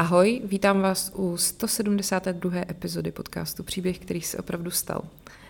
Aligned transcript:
Ahoj, 0.00 0.42
vítám 0.44 0.80
vás 0.80 1.12
u 1.14 1.36
172. 1.36 2.52
epizody 2.70 3.12
podcastu 3.12 3.62
Příběh, 3.62 3.98
který 3.98 4.20
se 4.20 4.38
opravdu 4.38 4.70
stal. 4.70 5.02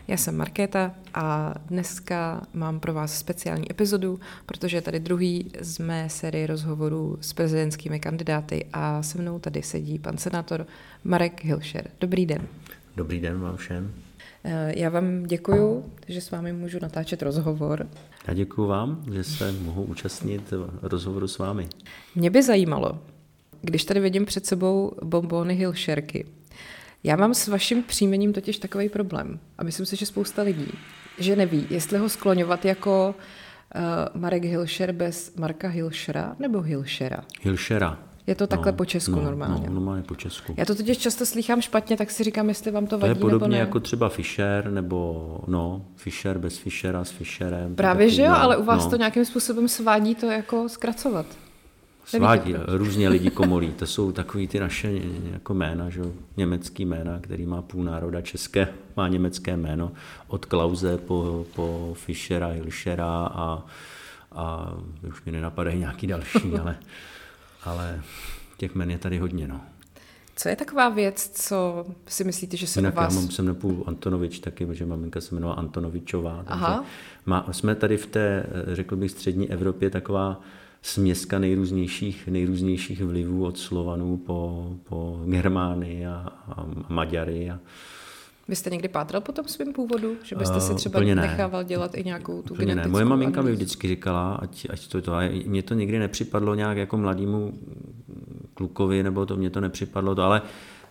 Já 0.09 0.17
jsem 0.17 0.37
Markéta 0.37 0.95
a 1.15 1.55
dneska 1.67 2.43
mám 2.55 2.81
pro 2.81 2.95
vás 2.95 3.19
speciální 3.19 3.71
epizodu, 3.71 4.21
protože 4.47 4.77
je 4.77 4.83
tady 4.83 5.01
druhý 5.01 5.51
z 5.61 5.79
mé 5.79 6.09
série 6.09 6.47
rozhovorů 6.47 7.19
s 7.21 7.33
prezidentskými 7.33 8.01
kandidáty 8.01 8.67
a 8.73 9.03
se 9.03 9.19
mnou 9.19 9.39
tady 9.39 9.63
sedí 9.63 9.99
pan 9.99 10.19
senátor 10.19 10.67
Marek 11.05 11.45
Hilšer. 11.45 11.91
Dobrý 12.01 12.27
den. 12.27 12.47
Dobrý 12.97 13.21
den 13.21 13.41
vám 13.41 13.57
všem. 13.57 13.93
Eh, 14.45 14.73
já 14.77 14.89
vám 14.89 15.23
děkuju, 15.23 15.85
že 16.09 16.21
s 16.21 16.31
vámi 16.31 16.53
můžu 16.53 16.79
natáčet 16.83 17.23
rozhovor. 17.23 17.87
Já 18.27 18.35
děkuji 18.35 18.67
vám, 18.67 19.05
že 19.13 19.25
se 19.25 19.53
mohu 19.53 19.85
účastnit 19.85 20.53
rozhovoru 20.83 21.29
s 21.29 21.39
vámi. 21.39 21.69
Mě 22.15 22.31
by 22.31 22.43
zajímalo, 22.43 22.99
když 23.63 23.85
tady 23.85 24.01
vidím 24.01 24.25
před 24.25 24.47
sebou 24.47 24.93
bombony 25.03 25.55
Hilšerky, 25.55 26.27
já 27.05 27.17
mám 27.17 27.35
s 27.35 27.49
vaším 27.49 27.83
příjmením 27.83 28.33
totiž 28.33 28.59
takový 28.59 28.89
problém 28.89 29.41
a 29.59 29.65
myslím 29.65 29.87
si, 29.87 29.97
že 29.97 30.07
spousta 30.07 30.43
lidí, 30.43 30.73
že 31.19 31.37
neví, 31.37 31.67
jestli 31.71 31.99
ho 31.99 32.09
skloňovat 32.09 32.65
jako 32.65 33.15
uh, 33.75 34.21
Marek 34.21 34.45
Hilšer 34.45 34.93
bez 34.93 35.37
Marka 35.37 35.69
Hilšera 35.69 36.37
nebo 36.39 36.61
Hilšera. 36.61 37.25
Hilšera. 37.43 37.99
Je 38.27 38.35
to 38.35 38.47
takhle 38.47 38.73
no, 38.73 38.77
po 38.77 38.85
česku 38.85 39.11
no, 39.17 39.23
normálně. 39.23 39.67
No, 39.67 39.75
normálně 39.75 40.03
po 40.03 40.15
česku. 40.15 40.55
Já 40.57 40.65
to 40.65 40.75
totiž 40.75 40.99
často 40.99 41.27
slychám 41.27 41.61
špatně, 41.61 41.97
tak 41.97 42.11
si 42.11 42.25
říkám, 42.25 42.49
jestli 42.49 42.71
vám 42.71 42.87
to 42.87 42.91
to 42.91 42.99
vadí 42.99 43.11
je 43.11 43.15
podobně 43.15 43.39
nebo 43.39 43.53
ne. 43.53 43.59
jako 43.59 43.81
třeba 43.81 44.09
Fischer, 44.09 44.71
nebo 44.71 45.41
no, 45.47 45.85
Fischer 45.97 46.39
bez 46.39 46.59
Fischera 46.59 47.05
s 47.05 47.11
Fischerem. 47.11 47.75
Právě, 47.75 48.11
že 48.11 48.23
jo, 48.23 48.29
no, 48.29 48.43
ale 48.43 48.57
u 48.57 48.65
vás 48.65 48.85
no. 48.85 48.91
to 48.91 48.97
nějakým 48.97 49.25
způsobem 49.25 49.69
svádí 49.69 50.15
to 50.15 50.27
jako 50.27 50.69
zkracovat. 50.69 51.27
Svádí, 52.17 52.55
různě 52.67 53.09
lidi 53.09 53.31
komolí. 53.31 53.73
To 53.73 53.87
jsou 53.87 54.13
takový 54.13 54.49
ty 54.49 54.61
naše 54.61 54.93
jako 55.33 55.55
jména, 55.55 55.91
že? 55.91 56.03
německý 56.37 56.85
jména, 56.85 57.19
který 57.21 57.47
má 57.47 57.63
půl 57.63 57.85
národa 57.85 58.21
české, 58.21 58.69
má 58.97 59.09
německé 59.09 59.57
jméno. 59.57 59.93
Od 60.27 60.47
Klauze 60.47 60.99
po, 60.99 61.47
po 61.55 61.95
Fischera, 61.99 62.47
Hilšera 62.47 63.27
a, 63.27 63.67
a 64.33 64.75
už 65.09 65.25
mi 65.25 65.33
nenapadají 65.33 65.79
nějaký 65.79 66.07
další, 66.07 66.53
ale, 66.61 66.77
ale 67.65 68.01
těch 68.57 68.75
jmen 68.75 68.91
je 68.91 68.99
tady 68.99 69.19
hodně. 69.19 69.49
No. 69.49 69.61
Co 70.37 70.49
je 70.49 70.57
taková 70.57 70.89
věc, 70.89 71.31
co 71.35 71.87
si 72.07 72.25
myslíte, 72.25 72.57
že 72.57 72.67
se 72.67 72.81
Jinak 72.81 72.95
u 72.95 72.97
vás... 72.97 73.15
já 73.15 73.21
mám 73.21 73.31
jsem 73.31 73.47
nepůl 73.47 73.85
Antonovič 73.87 74.39
taky, 74.39 74.67
protože 74.67 74.87
maminka 74.87 75.21
se 75.21 75.35
jmenovala 75.35 75.59
Antonovičová. 75.59 76.37
Takže 76.37 76.65
Aha. 76.65 76.85
má, 77.27 77.47
jsme 77.51 77.75
tady 77.75 77.97
v 77.97 78.07
té, 78.07 78.47
řekl 78.73 78.97
bych, 78.97 79.11
střední 79.11 79.51
Evropě 79.51 79.91
taková 79.91 80.41
směska 80.83 81.39
nejrůznějších, 81.39 82.27
nejrůznějších 82.29 83.03
vlivů 83.05 83.45
od 83.45 83.59
Slovanů 83.59 84.17
po, 84.17 84.69
po 84.89 85.21
Germány 85.27 86.07
a, 86.07 86.33
a 86.49 86.67
Maďary. 86.89 87.51
A, 87.51 87.59
Vy 88.49 88.57
jste 88.57 88.71
někdy 88.71 88.89
pátral 88.89 89.21
po 89.21 89.33
tom 89.33 89.45
svém 89.49 89.73
původu? 89.73 90.17
Že 90.25 90.37
byste 90.37 90.61
si 90.61 90.73
Eh, 90.73 90.75
třeba 90.75 91.01
ne. 91.01 91.15
nechával 91.15 91.65
dělat 91.65 91.95
i 91.95 92.05
nějakou 92.05 92.43
tu 92.43 92.55
Úplně 92.55 92.75
ne. 92.75 92.89
Moje 92.89 93.05
maminka 93.05 93.43
mi 93.43 93.53
vždycky 93.53 93.89
říkala, 93.89 94.35
ať, 94.35 94.67
ať 94.71 94.89
to 94.89 95.03
to, 95.03 95.15
a 95.15 95.21
mně 95.47 95.63
to 95.63 95.75
nikdy 95.75 95.99
nepřipadlo 95.99 96.55
nějak 96.55 96.77
jako 96.77 96.97
mladému 96.97 97.53
klukovi, 98.55 99.03
nebo 99.03 99.27
to 99.27 99.37
mně 99.37 99.51
to 99.51 99.61
nepřipadlo 99.61 100.15
to, 100.15 100.23
ale 100.23 100.43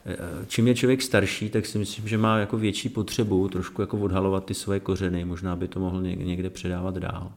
eh, 0.06 0.18
čím 0.48 0.68
je 0.68 0.76
člověk 0.76 1.02
starší, 1.02 1.50
tak 1.50 1.66
si 1.66 1.78
myslím, 1.78 2.08
že 2.08 2.18
má 2.18 2.38
jako 2.38 2.58
větší 2.58 2.90
potřebu 2.90 3.48
trošku 3.50 3.82
jako 3.82 3.98
odhalovat 3.98 4.46
ty 4.46 4.54
svoje 4.54 4.80
kořeny, 4.80 5.26
možná 5.26 5.56
by 5.56 5.68
to 5.68 5.80
mohl 5.80 6.02
něk- 6.02 6.26
někde 6.26 6.50
předávat 6.50 6.98
dál. 6.98 7.32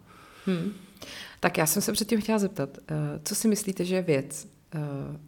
Hmm. 0.46 0.72
Tak 1.40 1.58
já 1.58 1.66
jsem 1.66 1.82
se 1.82 1.92
předtím 1.92 2.20
chtěla 2.20 2.38
zeptat, 2.38 2.78
eh, 2.88 2.94
co 3.24 3.34
si 3.34 3.48
myslíte, 3.48 3.84
že 3.84 3.94
je 3.94 4.02
věc, 4.02 4.48
eh, 4.74 4.78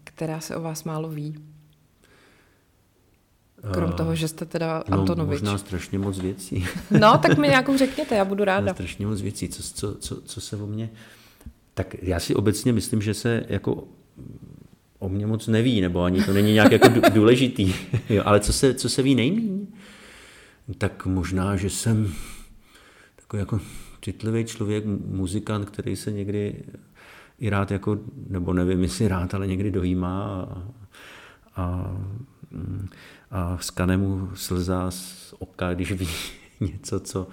která 0.04 0.40
se 0.40 0.56
o 0.56 0.62
vás 0.62 0.84
málo 0.84 1.08
ví? 1.08 1.34
Krom 3.72 3.90
Eh, 3.90 3.96
toho, 3.96 4.14
že 4.14 4.28
jste 4.28 4.44
teda 4.44 4.84
No, 4.88 4.98
Antonovič. 5.00 5.30
možná 5.40 5.58
strašně 5.58 5.98
moc 5.98 6.18
věcí. 6.18 6.64
No, 7.00 7.18
tak 7.18 7.38
mi 7.38 7.48
nějakou 7.48 7.76
řekněte, 7.78 8.14
já 8.16 8.24
budu 8.24 8.44
ráda. 8.44 8.74
strašně 8.74 9.06
moc 9.06 9.20
věcí, 9.20 9.48
co, 9.48 9.62
co, 9.62 9.94
co, 9.94 10.20
co 10.20 10.40
se 10.40 10.56
o 10.56 10.66
mě... 10.66 10.90
Tak 11.74 11.94
já 12.02 12.20
si 12.20 12.34
obecně 12.34 12.72
myslím, 12.72 13.02
že 13.02 13.14
se 13.14 13.44
jako 13.48 13.84
o 14.98 15.08
mě 15.08 15.26
moc 15.26 15.46
neví, 15.46 15.80
nebo 15.80 16.02
ani 16.02 16.24
to 16.24 16.32
není 16.32 16.52
nějak 16.52 16.72
jako 16.72 16.88
dů- 16.88 17.00
důležitý. 17.12 17.74
Jo, 18.08 18.22
ale 18.26 18.40
co 18.40 18.52
se, 18.52 18.74
co 18.74 18.88
se 18.88 19.02
ví 19.02 19.14
nejmíň? 19.14 19.66
Tak 20.78 21.06
možná, 21.06 21.56
že 21.56 21.70
jsem 21.70 22.12
takový 23.16 23.40
jako 23.40 23.60
citlivý 24.02 24.44
člověk, 24.44 24.84
mu- 24.86 24.98
muzikant, 25.06 25.70
který 25.70 25.96
se 25.96 26.12
někdy 26.12 26.62
i 27.38 27.50
rád 27.50 27.70
jako, 27.70 27.98
nebo 28.28 28.52
nevím, 28.52 28.82
jestli 28.82 29.08
rád, 29.08 29.34
ale 29.34 29.46
někdy 29.46 29.70
dojímá 29.70 30.24
a, 30.26 31.62
a, 31.62 31.96
a 33.30 33.58
skane 33.60 33.96
mu 33.96 34.28
slza 34.34 34.90
z 34.90 35.34
oka, 35.38 35.74
když 35.74 35.92
ví 35.92 36.08
něco, 36.60 37.00
co, 37.00 37.26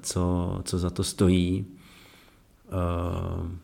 co, 0.00 0.60
co 0.64 0.78
za 0.78 0.90
to 0.90 1.04
stojí. 1.04 1.66
Eh, 2.68 3.58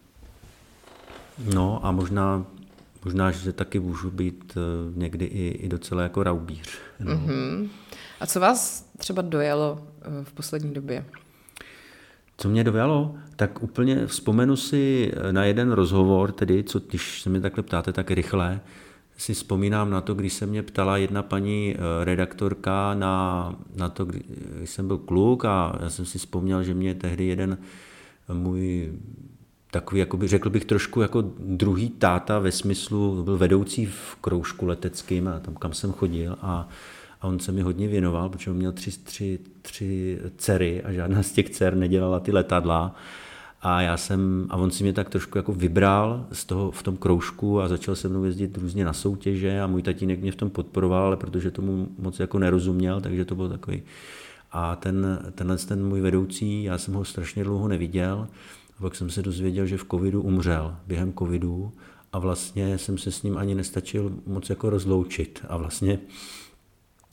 No 1.54 1.86
a 1.86 1.92
možná, 1.92 2.44
možná, 3.04 3.30
že 3.30 3.52
taky 3.52 3.80
můžu 3.80 4.10
být 4.10 4.56
eh, 4.56 4.60
někdy 5.00 5.24
i, 5.24 5.48
i 5.48 5.68
docela 5.68 6.02
jako 6.02 6.22
raubíř. 6.22 6.78
No. 7.00 7.14
Mhm. 7.14 7.68
A 8.20 8.26
co 8.26 8.40
vás 8.40 8.90
třeba 8.98 9.22
dojalo 9.22 9.86
eh, 10.02 10.24
v 10.24 10.32
poslední 10.32 10.74
době? 10.74 11.04
Co 12.36 12.48
mě 12.48 12.64
dojalo, 12.64 13.14
tak 13.36 13.62
úplně 13.62 14.06
vzpomenu 14.06 14.56
si 14.56 15.12
na 15.30 15.44
jeden 15.44 15.72
rozhovor, 15.72 16.32
tedy, 16.32 16.64
co 16.64 16.78
když 16.78 17.22
se 17.22 17.30
mě 17.30 17.40
takhle 17.40 17.62
ptáte 17.62 17.92
tak 17.92 18.10
rychle, 18.10 18.60
si 19.16 19.34
vzpomínám 19.34 19.90
na 19.90 20.00
to, 20.00 20.14
když 20.14 20.32
se 20.32 20.46
mě 20.46 20.62
ptala 20.62 20.96
jedna 20.96 21.22
paní 21.22 21.74
eh, 21.74 22.04
redaktorka 22.04 22.94
na, 22.94 23.54
na 23.76 23.88
to, 23.88 24.04
kdy- 24.04 24.22
když 24.56 24.70
jsem 24.70 24.86
byl 24.86 24.98
kluk 24.98 25.44
a 25.44 25.78
já 25.82 25.90
jsem 25.90 26.04
si 26.06 26.18
vzpomněl, 26.18 26.62
že 26.62 26.74
mě 26.74 26.94
tehdy 26.94 27.26
jeden 27.26 27.58
můj 28.32 28.92
takový, 29.70 29.98
jakoby, 30.00 30.28
řekl 30.28 30.50
bych 30.50 30.64
trošku 30.64 31.00
jako 31.00 31.24
druhý 31.38 31.90
táta 31.90 32.38
ve 32.38 32.52
smyslu, 32.52 33.22
byl 33.22 33.38
vedoucí 33.38 33.86
v 33.86 34.16
kroužku 34.20 34.66
leteckým 34.66 35.28
a 35.28 35.40
tam, 35.40 35.54
kam 35.54 35.72
jsem 35.72 35.92
chodil 35.92 36.36
a, 36.42 36.68
a 37.24 37.26
on 37.26 37.38
se 37.38 37.52
mi 37.52 37.62
hodně 37.62 37.88
věnoval, 37.88 38.28
protože 38.28 38.50
on 38.50 38.56
měl 38.56 38.72
tři, 38.72 38.90
tři, 38.90 39.38
tři 39.62 40.18
dcery 40.36 40.82
a 40.82 40.92
žádná 40.92 41.22
z 41.22 41.32
těch 41.32 41.50
dcer 41.50 41.76
nedělala 41.76 42.20
ty 42.20 42.32
letadla. 42.32 42.94
A 43.62 43.80
já 43.80 43.96
jsem, 43.96 44.46
a 44.50 44.56
on 44.56 44.70
si 44.70 44.84
mě 44.84 44.92
tak 44.92 45.10
trošku 45.10 45.38
jako 45.38 45.52
vybral 45.52 46.26
z 46.32 46.44
toho, 46.44 46.70
v 46.70 46.82
tom 46.82 46.96
kroužku 46.96 47.60
a 47.60 47.68
začal 47.68 47.94
se 47.94 48.08
mnou 48.08 48.24
jezdit 48.24 48.58
různě 48.58 48.84
na 48.84 48.92
soutěže 48.92 49.60
a 49.60 49.66
můj 49.66 49.82
tatínek 49.82 50.20
mě 50.20 50.32
v 50.32 50.36
tom 50.36 50.50
podporoval, 50.50 51.06
ale 51.06 51.16
protože 51.16 51.50
tomu 51.50 51.88
moc 51.98 52.20
jako 52.20 52.38
nerozuměl, 52.38 53.00
takže 53.00 53.24
to 53.24 53.34
byl 53.34 53.48
takový. 53.48 53.82
A 54.52 54.76
ten, 54.76 55.18
tenhle 55.34 55.56
ten 55.56 55.86
můj 55.86 56.00
vedoucí, 56.00 56.64
já 56.64 56.78
jsem 56.78 56.94
ho 56.94 57.04
strašně 57.04 57.44
dlouho 57.44 57.68
neviděl, 57.68 58.28
a 58.78 58.82
pak 58.82 58.94
jsem 58.94 59.10
se 59.10 59.22
dozvěděl, 59.22 59.66
že 59.66 59.76
v 59.76 59.86
covidu 59.90 60.22
umřel, 60.22 60.76
během 60.86 61.12
covidu 61.12 61.72
a 62.12 62.18
vlastně 62.18 62.78
jsem 62.78 62.98
se 62.98 63.12
s 63.12 63.22
ním 63.22 63.38
ani 63.38 63.54
nestačil 63.54 64.12
moc 64.26 64.50
jako 64.50 64.70
rozloučit 64.70 65.44
a 65.48 65.56
vlastně 65.56 65.98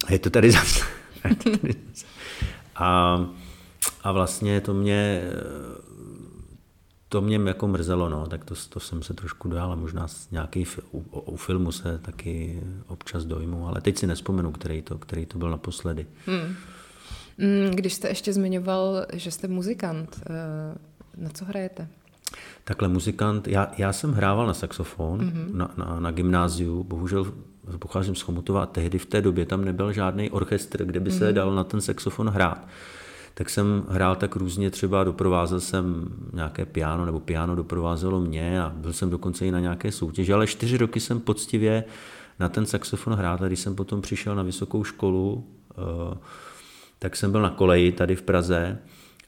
je 0.09 0.19
to 0.19 0.29
tady 0.29 0.51
zase. 0.61 0.85
A, 2.75 3.19
a 4.03 4.11
vlastně 4.11 4.61
to 4.61 4.73
mě, 4.73 5.23
to 7.09 7.21
mě 7.21 7.39
jako 7.45 7.67
mrzelo, 7.67 8.09
no, 8.09 8.27
tak 8.27 8.45
to, 8.45 8.55
to 8.69 8.79
jsem 8.79 9.03
se 9.03 9.13
trošku 9.13 9.57
a 9.57 9.75
možná 9.75 10.07
nějaký 10.31 10.65
u, 10.91 10.99
u, 10.99 11.35
filmu 11.35 11.71
se 11.71 11.97
taky 11.97 12.61
občas 12.87 13.25
dojmu, 13.25 13.67
ale 13.67 13.81
teď 13.81 13.97
si 13.97 14.07
nespomenu, 14.07 14.51
který 14.51 14.81
to, 14.81 14.97
který 14.97 15.25
to 15.25 15.37
byl 15.37 15.49
naposledy. 15.49 16.07
Hmm. 16.25 16.55
Mm, 17.37 17.71
Když 17.71 17.93
jste 17.93 18.07
ještě 18.07 18.33
zmiňoval, 18.33 19.05
že 19.13 19.31
jste 19.31 19.47
muzikant, 19.47 20.21
eh, 20.25 20.77
na 21.17 21.29
co 21.29 21.45
hrajete? 21.45 21.87
Takhle 22.63 22.87
muzikant, 22.87 23.47
já, 23.47 23.71
já 23.77 23.93
jsem 23.93 24.13
hrával 24.13 24.47
na 24.47 24.53
saxofon 24.53 25.19
mm-hmm. 25.19 25.55
na, 25.55 25.71
na, 25.77 25.99
na 25.99 26.11
gymnáziu, 26.11 26.83
bohužel 26.83 27.33
pocházím 27.79 28.15
z 28.15 28.21
Chomutova 28.21 28.63
a 28.63 28.65
tehdy 28.65 28.97
v 28.97 29.05
té 29.05 29.21
době 29.21 29.45
tam 29.45 29.65
nebyl 29.65 29.93
žádný 29.93 30.29
orchestr, 30.29 30.85
kde 30.85 30.99
by 30.99 31.11
se 31.11 31.29
mm-hmm. 31.29 31.33
dal 31.33 31.55
na 31.55 31.63
ten 31.63 31.81
saxofon 31.81 32.29
hrát. 32.29 32.67
Tak 33.33 33.49
jsem 33.49 33.83
hrál 33.89 34.15
tak 34.15 34.35
různě, 34.35 34.71
třeba 34.71 35.03
doprovázel 35.03 35.59
jsem 35.59 36.07
nějaké 36.33 36.65
piano, 36.65 37.05
nebo 37.05 37.19
piano 37.19 37.55
doprovázelo 37.55 38.21
mě 38.21 38.61
a 38.61 38.69
byl 38.75 38.93
jsem 38.93 39.09
dokonce 39.09 39.45
i 39.45 39.51
na 39.51 39.59
nějaké 39.59 39.91
soutěži, 39.91 40.33
ale 40.33 40.47
čtyři 40.47 40.77
roky 40.77 40.99
jsem 40.99 41.19
poctivě 41.19 41.83
na 42.39 42.49
ten 42.49 42.65
saxofon 42.65 43.13
hrál, 43.13 43.37
a 43.41 43.47
když 43.47 43.59
jsem 43.59 43.75
potom 43.75 44.01
přišel 44.01 44.35
na 44.35 44.43
vysokou 44.43 44.83
školu, 44.83 45.47
eh, 45.71 46.17
tak 46.99 47.15
jsem 47.15 47.31
byl 47.31 47.41
na 47.41 47.49
koleji 47.49 47.91
tady 47.91 48.15
v 48.15 48.21
Praze 48.21 48.77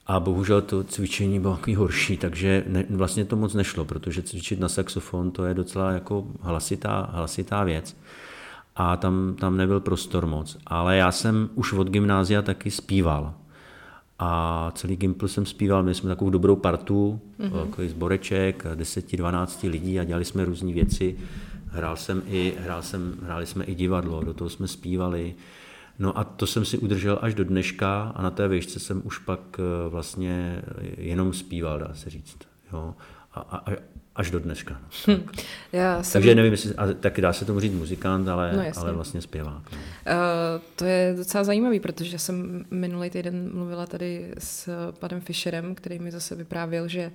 a 0.08 0.20
bohužel 0.20 0.62
to 0.62 0.84
cvičení 0.84 1.40
bylo 1.40 1.56
takový 1.56 1.76
horší, 1.76 2.18
takže 2.18 2.64
ne, 2.68 2.86
vlastně 2.90 3.26
to 3.26 3.36
moc 3.36 3.54
nešlo, 3.54 3.86
protože 3.86 4.22
cvičit 4.22 4.60
na 4.60 4.70
saxofon 4.70 5.32
to 5.32 5.46
je 5.46 5.54
docela 5.54 5.92
jako 5.92 6.28
hlasitá, 6.42 7.10
hlasitá 7.12 7.64
věc 7.64 7.96
a 8.76 8.98
tam, 8.98 9.36
tam 9.40 9.58
nebyl 9.58 9.80
prostor 9.80 10.26
moc. 10.26 10.58
Ale 10.66 10.98
já 10.98 11.12
jsem 11.12 11.50
už 11.56 11.74
od 11.74 11.90
gymnázia 11.90 12.42
taky 12.42 12.72
zpíval. 12.72 13.34
A 14.20 14.72
celý 14.76 14.96
Gimpl 14.96 15.28
jsem 15.28 15.46
zpíval, 15.46 15.84
měli 15.84 15.96
jsme 15.96 16.10
takovou 16.10 16.30
dobrou 16.30 16.56
partu, 16.56 17.20
mm-hmm. 17.40 17.66
takový 17.66 17.90
zboreček, 17.90 18.66
10-12 18.76 19.70
lidí 19.70 20.00
a 20.00 20.04
dělali 20.04 20.26
jsme 20.26 20.46
různé 20.46 20.74
věci. 20.74 21.18
hrál 21.68 21.96
jsem 21.96 22.22
i, 22.28 22.54
hrál 22.60 22.82
jsem, 22.82 23.14
hráli 23.24 23.46
jsme 23.46 23.64
i 23.64 23.76
divadlo, 23.76 24.24
do 24.24 24.34
toho 24.34 24.50
jsme 24.50 24.68
zpívali. 24.68 25.36
No 26.00 26.18
a 26.18 26.24
to 26.24 26.48
jsem 26.48 26.66
si 26.66 26.78
udržel 26.78 27.20
až 27.22 27.34
do 27.34 27.44
dneška 27.44 28.14
a 28.16 28.22
na 28.22 28.32
té 28.32 28.48
výšce 28.48 28.80
jsem 28.80 29.02
už 29.06 29.18
pak 29.18 29.40
eh, 29.60 29.90
vlastně 29.90 30.62
jenom 30.98 31.34
zpíval, 31.34 31.80
dá 31.80 31.90
se 31.94 32.10
říct. 32.10 32.38
Jo. 32.74 32.96
A, 33.34 33.40
a, 33.40 33.72
až 34.16 34.32
do 34.32 34.40
dneška. 34.40 34.82
No. 35.08 35.16
Hm. 35.16 35.28
Já 35.72 36.04
jsem... 36.04 36.14
Takže 36.14 36.36
nevím, 36.36 36.52
jestli, 36.52 36.76
a 36.76 36.94
taky 36.94 37.22
dá 37.22 37.34
se 37.34 37.46
tomu 37.46 37.60
říct 37.60 37.74
muzikant, 37.74 38.28
ale, 38.28 38.54
no, 38.54 38.64
ale 38.82 38.92
vlastně 38.92 39.22
zpěvák. 39.22 39.72
No. 39.72 39.78
Uh, 39.78 40.62
to 40.76 40.86
je 40.86 41.14
docela 41.18 41.44
zajímavý, 41.44 41.80
protože 41.80 42.20
jsem 42.20 42.66
minulý 42.72 43.10
týden 43.10 43.50
mluvila 43.54 43.86
tady 43.86 44.34
s 44.38 44.70
panem 45.00 45.22
Fischerem, 45.22 45.76
který 45.76 46.00
mi 46.00 46.12
zase 46.12 46.36
vyprávěl, 46.36 46.88
že 46.88 47.12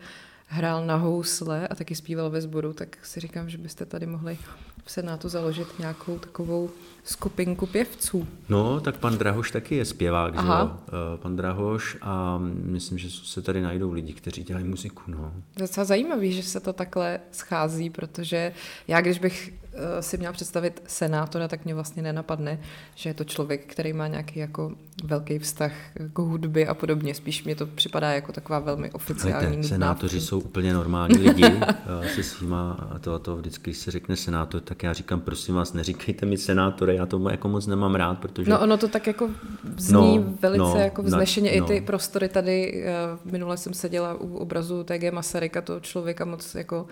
hrál 0.49 0.87
na 0.87 0.97
housle 0.97 1.69
a 1.69 1.75
taky 1.75 1.95
zpíval 1.95 2.31
ve 2.31 2.41
sboru, 2.41 2.73
tak 2.73 2.99
si 3.03 3.21
říkám, 3.21 3.51
že 3.51 3.59
byste 3.59 3.87
tady 3.87 4.07
mohli 4.07 4.39
v 4.85 4.91
Senátu 4.91 5.29
založit 5.29 5.79
nějakou 5.79 6.19
takovou 6.19 6.71
skupinku 7.05 7.67
pěvců. 7.67 8.29
No, 8.49 8.81
tak 8.81 8.97
pan 8.97 9.19
Drahoš 9.19 9.51
taky 9.51 9.77
je 9.77 9.85
zpěvák, 9.85 10.35
Aha. 10.37 10.57
že 10.57 10.71
jo? 10.71 10.79
Eh, 11.15 11.19
pan 11.19 11.37
Drahoš 11.37 11.97
a 12.03 12.39
myslím, 12.63 12.99
že 12.99 13.11
se 13.11 13.43
tady 13.43 13.63
najdou 13.63 13.93
lidi, 13.93 14.13
kteří 14.13 14.45
dělají 14.45 14.67
muziku, 14.67 15.03
no. 15.07 15.33
Docela 15.57 15.85
zajímavý, 15.85 16.33
že 16.33 16.43
se 16.43 16.61
to 16.61 16.73
takhle 16.73 17.21
schází, 17.33 17.91
protože 17.91 18.53
já, 18.89 19.01
když 19.01 19.19
bych 19.19 19.53
si 20.01 20.19
měla 20.19 20.33
představit 20.33 20.83
senátora, 20.87 21.49
tak 21.49 21.65
mě 21.65 21.75
vlastně 21.75 22.03
nenapadne, 22.03 22.61
že 22.95 23.11
je 23.11 23.15
to 23.15 23.25
člověk, 23.25 23.67
který 23.67 23.93
má 23.93 24.07
nějaký 24.07 24.41
jako 24.41 24.73
velký 25.05 25.39
vztah 25.39 25.73
k 26.13 26.19
hudbě 26.19 26.67
a 26.67 26.75
podobně. 26.75 27.15
Spíš 27.15 27.45
mě 27.45 27.55
to 27.55 27.67
připadá 27.67 28.13
jako 28.13 28.33
taková 28.33 28.59
velmi 28.59 28.91
oficiální 28.91 29.57
Víte, 29.57 29.69
Senátoři 29.69 30.21
jsou 30.21 30.41
úplně 30.41 30.75
normální 30.75 31.19
lidi 31.19 31.45
eh, 32.05 32.09
se 32.15 32.23
svýma, 32.23 32.89
a 32.95 32.99
to, 32.99 33.19
to 33.19 33.37
vždycky, 33.37 33.71
když 33.71 33.79
se 33.79 33.91
řekne 33.91 34.17
senátor, 34.17 34.61
tak 34.61 34.83
já 34.83 34.93
říkám, 34.93 35.21
prosím 35.21 35.55
vás, 35.55 35.73
neříkejte 35.73 36.27
mi 36.27 36.37
senátore, 36.37 36.95
já 36.95 37.07
to 37.07 37.31
jako 37.31 37.49
moc 37.49 37.67
nemám 37.67 37.95
rád, 37.95 38.19
protože... 38.19 38.51
No 38.51 38.61
ono 38.61 38.77
to 38.77 38.89
tak 38.89 39.07
jako 39.07 39.31
zní 39.77 40.19
no, 40.19 40.25
velice 40.41 40.63
no, 40.63 40.77
jako 40.77 41.03
vznešeně, 41.03 41.51
no. 41.51 41.57
i 41.57 41.69
ty 41.69 41.81
prostory 41.81 42.29
tady, 42.29 42.85
eh, 42.87 42.95
minule 43.25 43.57
jsem 43.57 43.75
seděla 43.75 44.15
u 44.15 44.37
obrazu 44.37 44.85
TG 44.85 45.13
Masaryka, 45.13 45.61
to 45.61 45.81
člověka 45.81 46.25
moc 46.25 46.55
jako 46.55 46.87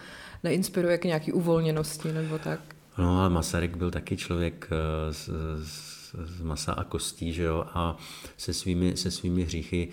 neinspiruje 0.44 0.98
k 0.98 1.04
nějaký 1.04 1.32
uvolněnosti 1.32 2.12
nebo 2.12 2.38
tak. 2.38 2.75
No 2.98 3.24
a 3.24 3.28
Masaryk 3.28 3.76
byl 3.76 3.90
taky 3.90 4.16
člověk 4.16 4.68
eh, 4.70 5.12
z, 5.12 5.30
z, 5.62 6.14
z 6.24 6.42
masa 6.42 6.72
a 6.72 6.84
kostí, 6.84 7.32
že 7.32 7.42
jo, 7.42 7.64
a 7.74 7.96
se 8.36 8.52
svými, 8.52 8.96
se 8.96 9.10
svými 9.10 9.42
hříchy. 9.42 9.88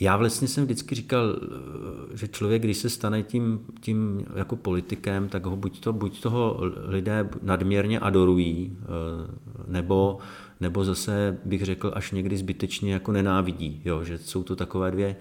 Já 0.00 0.16
vlastně 0.16 0.48
jsem 0.48 0.64
vždycky 0.64 0.94
říkal, 0.94 1.36
eh, 1.36 2.16
že 2.16 2.28
člověk, 2.28 2.62
když 2.62 2.76
se 2.76 2.90
stane 2.90 3.22
tím, 3.22 3.60
tím 3.80 4.26
jako 4.34 4.56
politikem, 4.56 5.28
tak 5.28 5.46
ho 5.46 5.56
buď, 5.56 5.80
to, 5.80 5.92
buď 5.92 6.20
toho 6.20 6.60
lidé 6.84 7.28
nadměrně 7.42 8.00
adorují, 8.00 8.76
eh, 8.82 8.86
nebo, 9.66 10.18
nebo 10.60 10.84
zase 10.84 11.38
bych 11.44 11.64
řekl 11.64 11.92
až 11.94 12.12
někdy 12.12 12.36
zbytečně 12.36 12.92
jako 12.92 13.12
nenávidí, 13.12 13.82
jo, 13.84 14.04
že 14.04 14.18
jsou 14.18 14.42
to 14.42 14.56
takové 14.56 14.90
dvě, 14.90 15.16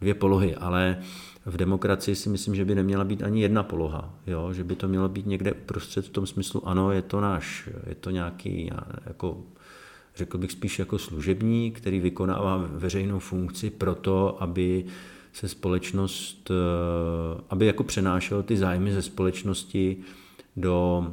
dvě 0.00 0.14
polohy, 0.14 0.54
ale 0.54 0.98
v 1.46 1.56
demokracii 1.56 2.16
si 2.16 2.28
myslím, 2.28 2.54
že 2.54 2.64
by 2.64 2.74
neměla 2.74 3.04
být 3.04 3.22
ani 3.22 3.42
jedna 3.42 3.62
poloha, 3.62 4.14
jo? 4.26 4.52
že 4.52 4.64
by 4.64 4.76
to 4.76 4.88
mělo 4.88 5.08
být 5.08 5.26
někde 5.26 5.52
uprostřed 5.52 6.06
v 6.06 6.10
tom 6.10 6.26
smyslu, 6.26 6.68
ano, 6.68 6.92
je 6.92 7.02
to 7.02 7.20
náš, 7.20 7.68
je 7.86 7.94
to 7.94 8.10
nějaký, 8.10 8.70
jako, 9.06 9.42
řekl 10.16 10.38
bych 10.38 10.52
spíš 10.52 10.78
jako 10.78 10.98
služební, 10.98 11.70
který 11.70 12.00
vykonává 12.00 12.56
veřejnou 12.56 13.18
funkci 13.18 13.70
proto, 13.70 14.42
aby 14.42 14.84
se 15.32 15.48
společnost, 15.48 16.50
eh, 16.50 17.40
aby 17.50 17.66
jako 17.66 17.84
přenášel 17.84 18.42
ty 18.42 18.56
zájmy 18.56 18.92
ze 18.92 19.02
společnosti 19.02 19.96
do, 20.56 21.06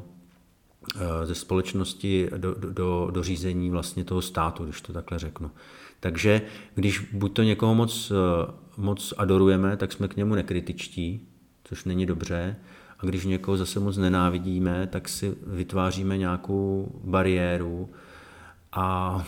eh, 0.95 1.25
ze 1.25 1.35
společnosti 1.35 2.29
do, 2.37 2.53
do, 2.53 3.09
do 3.11 3.23
řízení 3.23 3.69
vlastně 3.69 4.03
toho 4.03 4.21
státu, 4.21 4.63
když 4.63 4.81
to 4.81 4.93
takhle 4.93 5.19
řeknu. 5.19 5.51
Takže 5.99 6.41
když 6.75 6.99
buď 7.13 7.33
to 7.33 7.43
někoho 7.43 7.75
moc, 7.75 8.11
eh, 8.11 8.51
moc 8.77 9.13
adorujeme, 9.17 9.77
tak 9.77 9.91
jsme 9.91 10.07
k 10.07 10.15
němu 10.15 10.35
nekritičtí, 10.35 11.27
což 11.63 11.83
není 11.83 12.05
dobře. 12.05 12.55
A 12.99 13.05
když 13.05 13.25
někoho 13.25 13.57
zase 13.57 13.79
moc 13.79 13.97
nenávidíme, 13.97 14.87
tak 14.87 15.09
si 15.09 15.35
vytváříme 15.47 16.17
nějakou 16.17 16.91
bariéru 17.03 17.89
a 18.71 19.25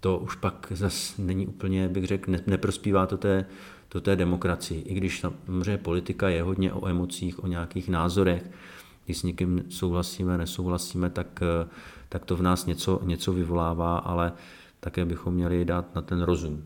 to 0.00 0.18
už 0.18 0.34
pak 0.34 0.72
zase 0.74 1.22
není 1.22 1.46
úplně, 1.46 1.88
bych 1.88 2.04
řekl, 2.04 2.32
neprospívá 2.46 3.06
to 3.06 3.16
té, 3.16 3.46
to 3.88 4.00
té 4.00 4.16
demokracii. 4.16 4.82
I 4.82 4.94
když 4.94 5.20
samozřejmě 5.20 5.78
politika 5.78 6.28
je 6.28 6.42
hodně 6.42 6.72
o 6.72 6.88
emocích, 6.88 7.44
o 7.44 7.46
nějakých 7.46 7.88
názorech, 7.88 8.50
když 9.04 9.18
s 9.18 9.22
někým 9.22 9.64
souhlasíme, 9.68 10.38
nesouhlasíme, 10.38 11.10
tak, 11.10 11.40
eh, 11.42 11.68
tak 12.08 12.24
to 12.24 12.36
v 12.36 12.42
nás 12.42 12.66
něco, 12.66 13.00
něco 13.04 13.32
vyvolává, 13.32 13.98
ale 13.98 14.32
také 14.80 15.04
bychom 15.04 15.34
měli 15.34 15.64
dát 15.64 15.94
na 15.94 16.02
ten 16.02 16.22
rozum. 16.22 16.64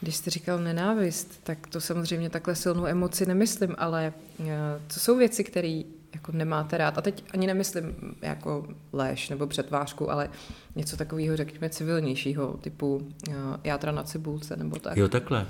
Když 0.00 0.16
jste 0.16 0.30
říkal 0.30 0.58
nenávist, 0.58 1.40
tak 1.44 1.66
to 1.66 1.80
samozřejmě 1.80 2.30
takhle 2.30 2.54
silnou 2.54 2.86
emoci 2.86 3.26
nemyslím, 3.26 3.74
ale 3.78 4.12
eh, 4.40 4.46
co 4.88 5.00
jsou 5.00 5.16
věci, 5.16 5.44
které 5.44 5.82
jako 6.14 6.32
nemáte 6.32 6.78
rád? 6.78 6.98
A 6.98 7.00
teď 7.00 7.24
ani 7.32 7.46
nemyslím 7.46 8.16
jako 8.22 8.66
léž 8.92 9.28
nebo 9.28 9.46
přetvářku, 9.46 10.10
ale 10.10 10.30
něco 10.76 10.96
takového, 10.96 11.36
řekněme, 11.36 11.70
civilnějšího, 11.70 12.58
typu 12.60 13.08
eh, 13.30 13.32
játra 13.64 13.92
na 13.92 14.02
cibulce 14.02 14.56
nebo 14.56 14.76
tak. 14.76 14.96
Jo, 14.96 15.08
takhle. 15.08 15.46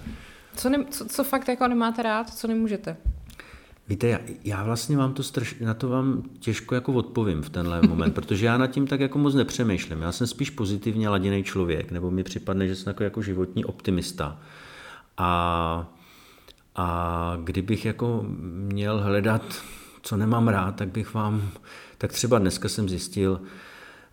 Co, 0.56 0.68
ne, 0.68 0.84
co, 0.90 1.04
co 1.04 1.24
fakt 1.24 1.48
jako 1.48 1.68
nemáte 1.68 2.02
rád, 2.02 2.34
co 2.34 2.48
nemůžete? 2.48 2.96
Víte, 3.88 4.08
já, 4.08 4.18
já 4.44 4.64
vlastně 4.64 4.96
vám 4.96 5.14
to 5.14 5.22
straš, 5.22 5.54
na 5.60 5.74
to 5.74 5.88
vám 5.88 6.22
těžko 6.38 6.74
jako 6.74 6.92
odpovím 6.92 7.42
v 7.42 7.50
tenhle 7.50 7.82
moment, 7.82 8.12
protože 8.14 8.46
já 8.46 8.58
nad 8.58 8.66
tím 8.66 8.86
tak 8.86 9.00
jako 9.00 9.18
moc 9.18 9.34
nepřemýšlím. 9.34 10.02
Já 10.02 10.12
jsem 10.12 10.26
spíš 10.26 10.50
pozitivně 10.50 11.08
laděný 11.08 11.44
člověk, 11.44 11.90
nebo 11.90 12.10
mi 12.10 12.24
připadne, 12.24 12.68
že 12.68 12.76
jsem 12.76 12.90
jako, 12.90 13.04
jako 13.04 13.22
životní 13.22 13.64
optimista. 13.64 14.40
A, 15.16 15.92
a 16.76 17.38
kdybych 17.44 17.84
jako 17.84 18.24
měl 18.68 19.00
hledat, 19.00 19.62
co 20.02 20.16
nemám 20.16 20.48
rád, 20.48 20.76
tak 20.76 20.88
bych 20.88 21.14
vám, 21.14 21.50
tak 21.98 22.12
třeba 22.12 22.38
dneska 22.38 22.68
jsem 22.68 22.88
zjistil, 22.88 23.40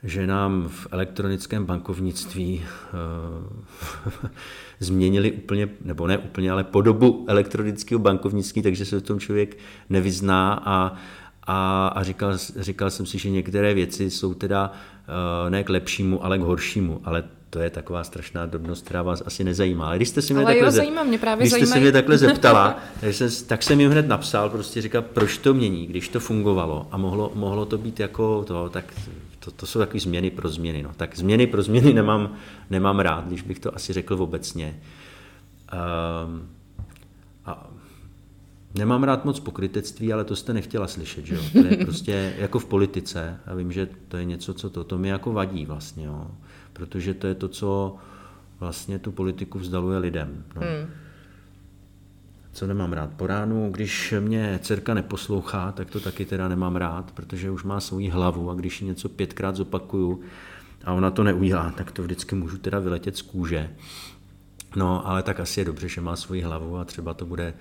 že 0.04 0.28
nám 0.28 0.68
v 0.70 0.88
elektronickém 0.92 1.66
bankovnictví 1.66 2.66
uh, 2.94 4.30
změnili 4.80 5.32
úplně, 5.32 5.70
nebo 5.82 6.08
ne 6.08 6.18
úplně, 6.18 6.52
ale 6.52 6.64
podobu 6.64 7.26
elektronického 7.28 8.00
bankovnictví, 8.00 8.62
takže 8.62 8.86
se 8.86 9.00
v 9.00 9.02
tom 9.02 9.20
člověk 9.20 9.58
nevyzná 9.90 10.54
a, 10.66 10.96
a, 11.44 11.88
a 11.88 12.04
říkal, 12.04 12.38
říkal 12.56 12.90
jsem 12.90 13.06
si, 13.06 13.18
že 13.18 13.30
některé 13.30 13.74
věci 13.74 14.10
jsou 14.10 14.34
teda 14.34 14.72
uh, 14.72 15.50
ne 15.50 15.64
k 15.64 15.70
lepšímu, 15.70 16.26
ale 16.26 16.38
k 16.38 16.42
horšímu, 16.42 17.02
ale 17.04 17.24
to 17.50 17.60
je 17.60 17.70
taková 17.70 18.04
strašná 18.04 18.46
drobnost, 18.46 18.86
která 18.86 19.02
vás 19.02 19.24
asi 19.26 19.44
nezajímá. 19.44 19.88
Ale 19.88 19.96
když 19.96 20.10
jste 20.10 20.22
si 20.22 20.34
mě, 20.34 20.44
Ale 20.44 20.54
takhle, 20.54 20.68
jo, 20.68 20.72
zajímá, 20.72 21.04
mě 21.04 21.18
právě 21.18 21.44
když 21.44 21.54
jste 21.54 21.66
se 21.66 21.80
mě 21.80 21.92
takhle 21.92 22.18
zeptala, 22.18 22.80
tak 23.02 23.14
jsem, 23.14 23.30
tak 23.48 23.64
jsem 23.64 23.80
jim 23.80 23.92
hned 23.92 24.08
napsal, 24.08 24.50
prostě 24.50 24.82
říkal, 24.82 25.02
proč 25.02 25.38
to 25.38 25.54
mění, 25.54 25.88
když 25.88 26.08
to 26.08 26.20
fungovalo 26.20 26.88
a 26.92 26.98
mohlo, 26.98 27.32
mohlo 27.36 27.66
to 27.66 27.78
být 27.78 28.00
jako 28.00 28.44
to, 28.44 28.70
tak 28.70 28.86
to, 29.46 29.52
to 29.52 29.66
jsou 29.66 29.80
takové 29.80 30.00
změny 30.00 30.32
pro 30.32 30.50
změny. 30.50 30.84
No. 30.84 30.92
Tak 30.98 31.18
změny 31.18 31.48
pro 31.48 31.64
změny 31.64 31.94
nemám, 32.02 32.34
nemám 32.70 33.00
rád, 33.00 33.28
když 33.28 33.42
bych 33.42 33.60
to 33.60 33.76
asi 33.76 33.94
řekl 33.94 34.14
obecně. 34.14 34.80
Um, 36.26 36.50
a 37.46 37.70
nemám 38.74 39.04
rád 39.04 39.26
moc 39.26 39.40
pokrytectví, 39.40 40.14
ale 40.14 40.24
to 40.24 40.36
jste 40.36 40.54
nechtěla 40.54 40.88
slyšet, 40.88 41.26
že 41.26 41.36
jo? 41.36 41.42
To 41.54 41.68
je 41.68 41.78
prostě 41.86 42.34
jako 42.38 42.60
v 42.60 42.66
politice 42.66 43.40
a 43.46 43.56
vím, 43.56 43.72
že 43.72 43.90
to 44.08 44.18
je 44.18 44.26
něco, 44.26 44.54
co 44.54 44.70
to, 44.70 44.84
to 44.84 44.98
mi 44.98 45.08
jako 45.08 45.34
vadí 45.34 45.66
vlastně, 45.66 46.06
jo? 46.06 46.28
protože 46.74 47.14
to 47.14 47.28
je 47.28 47.36
to, 47.36 47.48
co 47.48 47.96
vlastně 48.60 49.00
tu 49.00 49.12
politiku 49.12 49.60
vzdaluje 49.60 49.98
lidem. 49.98 50.44
No. 50.56 50.62
Hmm. 50.62 51.01
Co 52.54 52.68
nemám 52.68 52.94
rád? 52.94 53.10
Po 53.14 53.28
ránu, 53.28 53.72
když 53.72 54.14
mě 54.20 54.60
dcerka 54.62 54.94
neposlouchá, 54.94 55.72
tak 55.72 55.90
to 55.90 56.00
taky 56.00 56.26
teda 56.26 56.48
nemám 56.48 56.76
rád, 56.76 57.12
protože 57.12 57.52
už 57.52 57.64
má 57.64 57.80
svoji 57.80 58.10
hlavu 58.10 58.50
a 58.50 58.54
když 58.54 58.82
něco 58.82 59.10
pětkrát 59.10 59.56
zopakuju 59.56 60.22
a 60.84 60.94
ona 60.94 61.12
to 61.12 61.24
neudělá, 61.24 61.72
tak 61.72 61.92
to 61.92 62.04
vždycky 62.04 62.36
můžu 62.36 62.58
teda 62.58 62.80
vyletět 62.80 63.18
z 63.18 63.22
kůže. 63.22 63.70
No, 64.76 65.08
ale 65.08 65.24
tak 65.24 65.40
asi 65.40 65.60
je 65.60 65.66
dobře, 65.66 65.88
že 65.90 66.02
má 66.02 66.16
svoji 66.16 66.42
hlavu 66.42 66.78
a 66.78 66.86
třeba 66.86 67.14
to 67.14 67.26
bude, 67.26 67.54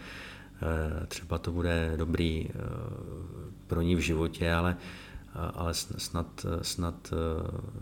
eh, 0.62 1.06
třeba 1.06 1.38
to 1.38 1.52
bude 1.52 1.92
dobrý 1.96 2.48
eh, 2.48 2.52
pro 3.66 3.82
ní 3.82 3.96
v 3.96 4.00
životě, 4.00 4.52
ale 4.52 4.76
ale 5.34 5.74
snad, 5.74 6.46
snad, 6.62 7.14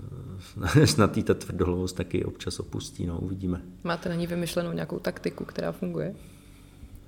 snad 0.85 1.17
jí 1.17 1.23
ta 1.23 1.35
tvrdohlavost 1.35 1.97
taky 1.97 2.25
občas 2.25 2.61
opustí, 2.61 3.07
no, 3.07 3.19
uvidíme. 3.19 3.63
Máte 3.85 4.09
na 4.09 4.15
ní 4.15 4.27
vymyšlenou 4.27 4.73
nějakou 4.73 4.99
taktiku, 4.99 5.45
která 5.45 5.73
funguje? 5.73 6.15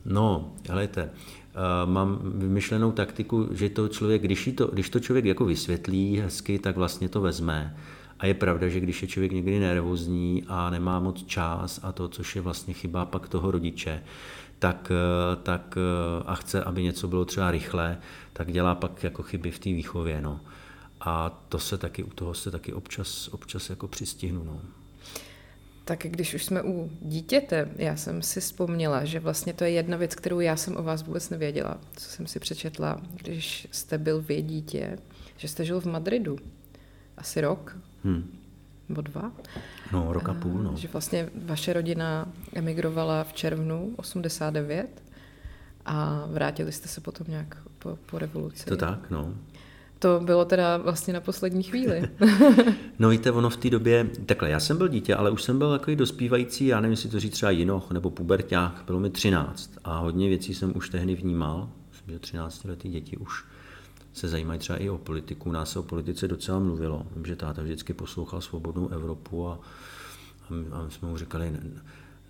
No, 0.04 0.52
helejte, 0.68 1.10
mám 1.84 2.18
vymyšlenou 2.22 2.92
taktiku, 2.92 3.48
že 3.50 3.68
to 3.68 3.88
člověk, 3.88 4.22
když, 4.22 4.50
to, 4.56 4.66
když 4.66 4.90
to 4.90 5.00
člověk 5.00 5.24
jako 5.24 5.44
vysvětlí 5.44 6.20
hezky, 6.20 6.58
tak 6.58 6.76
vlastně 6.76 7.08
to 7.08 7.20
vezme. 7.20 7.76
A 8.18 8.26
je 8.26 8.34
pravda, 8.34 8.68
že 8.68 8.80
když 8.80 9.02
je 9.02 9.08
člověk 9.08 9.32
někdy 9.32 9.60
nervózní 9.60 10.44
a 10.48 10.70
nemá 10.70 11.00
moc 11.00 11.24
čas 11.24 11.80
a 11.82 11.92
to, 11.92 12.08
což 12.08 12.36
je 12.36 12.42
vlastně 12.42 12.74
chyba 12.74 13.04
pak 13.04 13.28
toho 13.28 13.50
rodiče, 13.50 14.02
tak, 14.58 14.92
tak 15.42 15.78
a 16.26 16.34
chce, 16.34 16.64
aby 16.64 16.82
něco 16.82 17.08
bylo 17.08 17.24
třeba 17.24 17.50
rychlé, 17.50 17.98
tak 18.32 18.52
dělá 18.52 18.74
pak 18.74 19.04
jako 19.04 19.22
chyby 19.22 19.50
v 19.50 19.58
té 19.58 19.70
výchově. 19.70 20.20
No. 20.20 20.40
A 21.00 21.44
to 21.48 21.58
se 21.58 21.78
taky, 21.78 22.02
u 22.02 22.10
toho 22.10 22.34
se 22.34 22.50
taky 22.50 22.72
občas, 22.72 23.28
občas 23.28 23.70
jako 23.70 23.88
přistihnu. 23.88 24.44
No. 24.44 24.60
Tak 25.90 25.98
když 26.02 26.34
už 26.34 26.44
jsme 26.44 26.62
u 26.62 26.90
dítěte, 27.00 27.68
já 27.76 27.96
jsem 27.96 28.22
si 28.22 28.40
vzpomněla, 28.40 29.04
že 29.04 29.20
vlastně 29.20 29.52
to 29.52 29.64
je 29.64 29.70
jedna 29.70 29.96
věc, 29.96 30.14
kterou 30.14 30.40
já 30.40 30.56
jsem 30.56 30.76
o 30.76 30.82
vás 30.82 31.02
vůbec 31.02 31.30
nevěděla, 31.30 31.78
co 31.96 32.10
jsem 32.10 32.26
si 32.26 32.40
přečetla, 32.40 33.00
když 33.14 33.68
jste 33.70 33.98
byl 33.98 34.22
v 34.22 34.42
dítě, 34.42 34.98
že 35.36 35.48
jste 35.48 35.64
žil 35.64 35.80
v 35.80 35.84
Madridu. 35.84 36.36
Asi 37.16 37.40
rok. 37.40 37.76
Hmm. 38.04 38.38
Nebo 38.88 39.00
dva. 39.00 39.32
No, 39.92 40.12
rok 40.12 40.28
a 40.28 40.34
půl, 40.34 40.62
no. 40.62 40.76
Že 40.76 40.88
vlastně 40.88 41.28
vaše 41.44 41.72
rodina 41.72 42.32
emigrovala 42.54 43.24
v 43.24 43.32
červnu 43.32 43.94
89 43.96 45.02
a 45.84 46.26
vrátili 46.30 46.72
jste 46.72 46.88
se 46.88 47.00
potom 47.00 47.26
nějak 47.30 47.56
po, 47.78 47.98
po 48.06 48.18
revoluci. 48.18 48.64
To 48.64 48.76
tak, 48.76 49.10
no. 49.10 49.34
To 50.02 50.20
bylo 50.24 50.44
teda 50.44 50.76
vlastně 50.76 51.14
na 51.14 51.20
poslední 51.20 51.62
chvíli. 51.62 52.08
no 52.98 53.08
víte, 53.08 53.32
ono 53.32 53.50
v 53.50 53.56
té 53.56 53.70
době, 53.70 54.10
takhle, 54.26 54.50
já 54.50 54.60
jsem 54.60 54.78
byl 54.78 54.88
dítě, 54.88 55.14
ale 55.14 55.30
už 55.30 55.42
jsem 55.42 55.58
byl 55.58 55.70
takový 55.78 55.96
dospívající, 55.96 56.66
já 56.66 56.80
nevím, 56.80 56.90
jestli 56.90 57.08
to 57.08 57.20
říct 57.20 57.32
třeba 57.32 57.50
jinoch 57.50 57.90
nebo 57.90 58.10
puberták, 58.10 58.82
bylo 58.86 59.00
mi 59.00 59.10
13 59.10 59.78
a 59.84 59.98
hodně 59.98 60.28
věcí 60.28 60.54
jsem 60.54 60.72
už 60.76 60.88
tehdy 60.88 61.14
vnímal, 61.14 61.68
myslím, 61.90 62.14
že 62.14 62.18
13 62.18 62.64
letý 62.64 62.88
děti 62.88 63.16
už 63.16 63.44
se 64.12 64.28
zajímají 64.28 64.58
třeba 64.58 64.78
i 64.78 64.90
o 64.90 64.98
politiku, 64.98 65.52
nás 65.52 65.72
se 65.72 65.78
o 65.78 65.82
politice 65.82 66.28
docela 66.28 66.58
mluvilo, 66.58 67.06
vím, 67.16 67.26
že 67.26 67.36
táta 67.36 67.62
vždycky 67.62 67.92
poslouchal 67.92 68.40
Svobodnou 68.40 68.88
Evropu 68.88 69.48
a, 69.48 69.58
a 70.72 70.82
my 70.84 70.90
jsme 70.90 71.08
mu 71.08 71.16
říkali, 71.16 71.52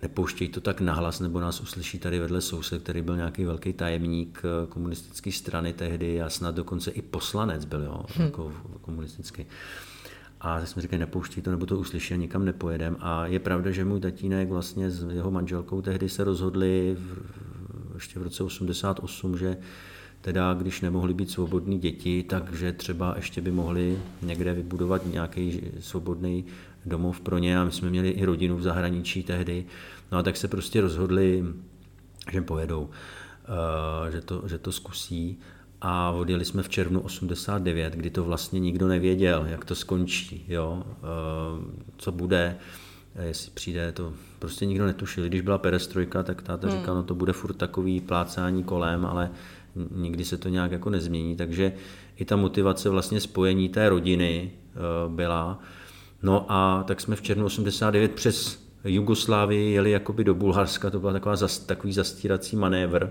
nepouštěj 0.01 0.47
to 0.47 0.61
tak 0.61 0.81
nahlas, 0.81 1.19
nebo 1.19 1.39
nás 1.39 1.61
uslyší 1.61 1.99
tady 1.99 2.19
vedle 2.19 2.41
soused, 2.41 2.83
který 2.83 3.01
byl 3.01 3.15
nějaký 3.15 3.45
velký 3.45 3.73
tajemník 3.73 4.41
eh, 4.43 4.67
komunistické 4.67 5.31
strany 5.31 5.73
tehdy 5.73 6.21
a 6.21 6.29
snad 6.29 6.55
dokonce 6.55 6.91
i 6.91 7.01
poslanec 7.01 7.65
byl, 7.65 7.83
jo, 7.83 8.05
hmm. 8.07 8.25
jako 8.25 8.53
komunistický. 8.81 9.45
A 10.41 10.65
jsme 10.65 10.81
říkali, 10.81 10.99
nepouštěj 10.99 11.43
to, 11.43 11.51
nebo 11.51 11.65
to 11.65 11.77
uslyší 11.77 12.13
a 12.13 12.17
nikam 12.17 12.45
nepojedem. 12.45 12.97
A 12.99 13.27
je 13.27 13.39
pravda, 13.39 13.71
že 13.71 13.85
můj 13.85 13.99
tatínek 13.99 14.49
vlastně 14.49 14.91
s 14.91 15.03
jeho 15.11 15.31
manželkou 15.31 15.81
tehdy 15.81 16.09
se 16.09 16.23
rozhodli 16.23 16.97
v, 16.99 17.23
ještě 17.93 18.19
v 18.19 18.23
roce 18.23 18.43
88, 18.43 19.37
že 19.37 19.57
teda 20.21 20.53
když 20.53 20.81
nemohli 20.81 21.13
být 21.13 21.31
svobodní 21.31 21.79
děti, 21.79 22.23
takže 22.23 22.71
třeba 22.71 23.13
ještě 23.15 23.41
by 23.41 23.51
mohli 23.51 23.99
někde 24.21 24.53
vybudovat 24.53 25.01
nějaký 25.05 25.61
svobodný 25.79 26.45
domov 26.85 27.19
pro 27.19 27.37
ně 27.37 27.59
a 27.59 27.63
my 27.63 27.71
jsme 27.71 27.89
měli 27.89 28.09
i 28.09 28.25
rodinu 28.25 28.57
v 28.57 28.61
zahraničí 28.61 29.23
tehdy. 29.23 29.65
No 30.11 30.17
a 30.17 30.23
tak 30.23 30.37
se 30.37 30.47
prostě 30.47 30.81
rozhodli, 30.81 31.45
že 32.31 32.41
pojedou, 32.41 32.89
eh, 34.07 34.11
že 34.11 34.21
to, 34.21 34.43
že 34.47 34.57
to 34.57 34.71
zkusí. 34.71 35.39
A 35.81 36.11
odjeli 36.11 36.45
jsme 36.45 36.63
v 36.63 36.69
červnu 36.69 37.01
89, 37.01 37.93
kdy 37.93 38.09
to 38.09 38.23
vlastně 38.23 38.59
nikdo 38.59 38.87
nevěděl, 38.87 39.45
jak 39.45 39.65
to 39.65 39.75
skončí, 39.75 40.45
jo? 40.47 40.83
Eh, 40.87 41.81
co 41.97 42.11
bude, 42.11 42.57
jestli 43.23 43.51
přijde, 43.51 43.91
to 43.91 44.13
prostě 44.39 44.65
nikdo 44.65 44.85
netušil. 44.85 45.25
Když 45.25 45.41
byla 45.41 45.57
perestrojka, 45.57 46.23
tak 46.23 46.41
táta 46.41 46.67
hmm. 46.67 46.77
říkal, 46.77 46.95
no 46.95 47.03
to 47.03 47.15
bude 47.15 47.33
furt 47.33 47.53
takový 47.53 48.01
plácání 48.01 48.63
kolem, 48.63 49.05
ale 49.05 49.31
nikdy 49.95 50.25
se 50.25 50.37
to 50.37 50.49
nějak 50.49 50.71
jako 50.71 50.89
nezmění, 50.89 51.35
takže 51.35 51.73
i 52.15 52.25
ta 52.25 52.35
motivace 52.35 52.89
vlastně 52.89 53.19
spojení 53.19 53.69
té 53.69 53.89
rodiny 53.89 54.51
eh, 54.51 54.79
byla. 55.09 55.59
No 56.23 56.45
a 56.49 56.83
tak 56.87 57.01
jsme 57.01 57.15
v 57.15 57.21
červnu 57.21 57.45
89 57.45 58.11
přes 58.11 58.61
Jugoslávii 58.83 59.73
jeli 59.73 59.91
jakoby 59.91 60.23
do 60.23 60.35
Bulharska, 60.35 60.89
to 60.89 60.99
byl 60.99 61.13
taková, 61.13 61.35
takový 61.65 61.93
zastírací 61.93 62.55
manévr. 62.55 63.09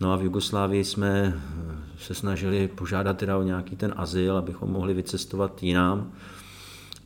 No 0.00 0.12
a 0.12 0.16
v 0.16 0.22
Jugoslávii 0.22 0.84
jsme 0.84 1.34
eh, 1.36 1.76
se 1.98 2.14
snažili 2.14 2.68
požádat 2.68 3.18
teda 3.18 3.38
o 3.38 3.42
nějaký 3.42 3.76
ten 3.76 3.94
azyl, 3.96 4.36
abychom 4.36 4.70
mohli 4.70 4.94
vycestovat 4.94 5.62
jinam 5.62 6.12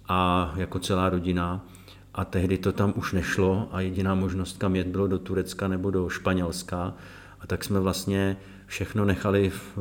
a 0.08 0.52
jako 0.56 0.78
celá 0.78 1.10
rodina. 1.10 1.66
A 2.14 2.24
tehdy 2.24 2.58
to 2.58 2.72
tam 2.72 2.92
už 2.96 3.12
nešlo 3.12 3.68
a 3.72 3.80
jediná 3.80 4.14
možnost, 4.14 4.58
kam 4.58 4.76
jet, 4.76 4.86
bylo 4.86 5.06
do 5.06 5.18
Turecka 5.18 5.68
nebo 5.68 5.90
do 5.90 6.08
Španělska. 6.08 6.94
A 7.40 7.46
tak 7.46 7.64
jsme 7.64 7.80
vlastně 7.80 8.36
všechno 8.66 9.04
nechali 9.04 9.50
v, 9.50 9.78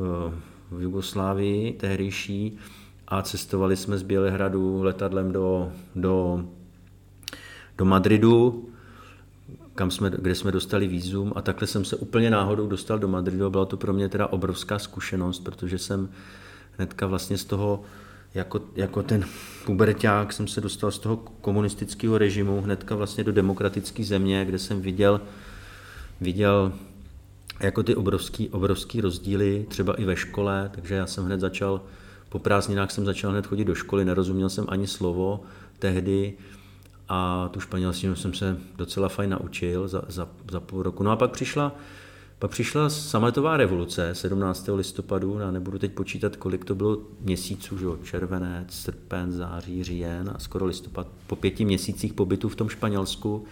v 0.70 0.82
Jugoslávii 0.82 1.72
tehdejší 1.72 2.58
a 3.08 3.22
cestovali 3.22 3.76
jsme 3.76 3.98
z 3.98 4.02
Bělehradu 4.02 4.82
letadlem 4.82 5.32
do, 5.32 5.72
do, 5.96 6.44
do 7.78 7.84
Madridu, 7.84 8.68
kam 9.74 9.90
jsme, 9.90 10.10
kde 10.10 10.34
jsme 10.34 10.52
dostali 10.52 10.88
výzum 10.88 11.32
a 11.36 11.42
takhle 11.42 11.66
jsem 11.66 11.84
se 11.84 11.96
úplně 11.96 12.30
náhodou 12.30 12.66
dostal 12.66 12.98
do 12.98 13.08
Madridu 13.08 13.50
byla 13.50 13.64
to 13.64 13.76
pro 13.76 13.92
mě 13.92 14.08
teda 14.08 14.26
obrovská 14.26 14.78
zkušenost, 14.78 15.38
protože 15.38 15.78
jsem 15.78 16.08
hnedka 16.78 17.06
vlastně 17.06 17.38
z 17.38 17.44
toho, 17.44 17.82
jako, 18.34 18.60
jako 18.76 19.02
ten 19.02 19.24
puberták 19.66 20.32
jsem 20.32 20.48
se 20.48 20.60
dostal 20.60 20.90
z 20.90 20.98
toho 20.98 21.16
komunistického 21.16 22.18
režimu 22.18 22.60
hnedka 22.60 22.94
vlastně 22.94 23.24
do 23.24 23.32
demokratické 23.32 24.04
země, 24.04 24.44
kde 24.44 24.58
jsem 24.58 24.82
viděl, 24.82 25.20
viděl 26.20 26.72
jako 27.60 27.82
ty 27.82 27.94
obrovský, 27.94 28.48
obrovský 28.48 29.00
rozdíly, 29.00 29.66
třeba 29.68 29.94
i 29.94 30.04
ve 30.04 30.16
škole, 30.16 30.70
takže 30.74 30.94
já 30.94 31.06
jsem 31.06 31.24
hned 31.24 31.40
začal, 31.40 31.80
po 32.34 32.38
prázdninách 32.38 32.90
jsem 32.90 33.04
začal 33.04 33.30
hned 33.30 33.46
chodit 33.46 33.64
do 33.64 33.74
školy, 33.74 34.04
nerozuměl 34.04 34.48
jsem 34.48 34.64
ani 34.68 34.86
slovo 34.86 35.40
tehdy 35.78 36.34
a 37.08 37.48
tu 37.52 37.60
španělštinu 37.60 38.14
jsem 38.14 38.34
se 38.34 38.56
docela 38.76 39.08
fajn 39.08 39.30
naučil 39.30 39.88
za, 39.88 40.02
za, 40.08 40.28
za 40.50 40.60
půl 40.60 40.82
roku. 40.82 41.02
No 41.02 41.10
a 41.10 41.16
pak 41.16 41.30
přišla, 41.30 41.76
pak 42.38 42.50
přišla 42.50 42.90
sametová 42.90 43.56
revoluce 43.56 44.14
17. 44.14 44.68
listopadu, 44.74 45.38
já 45.38 45.50
nebudu 45.50 45.78
teď 45.78 45.92
počítat, 45.92 46.36
kolik 46.36 46.64
to 46.64 46.74
bylo 46.74 46.98
měsíců, 47.20 47.78
že? 47.78 47.86
červenec, 48.04 48.74
srpen, 48.74 49.32
září, 49.32 49.84
říjen 49.84 50.30
a 50.34 50.38
skoro 50.38 50.66
listopad, 50.66 51.06
po 51.26 51.36
pěti 51.36 51.64
měsících 51.64 52.12
pobytu 52.12 52.48
v 52.48 52.56
tom 52.56 52.68
Španělsku, 52.68 53.44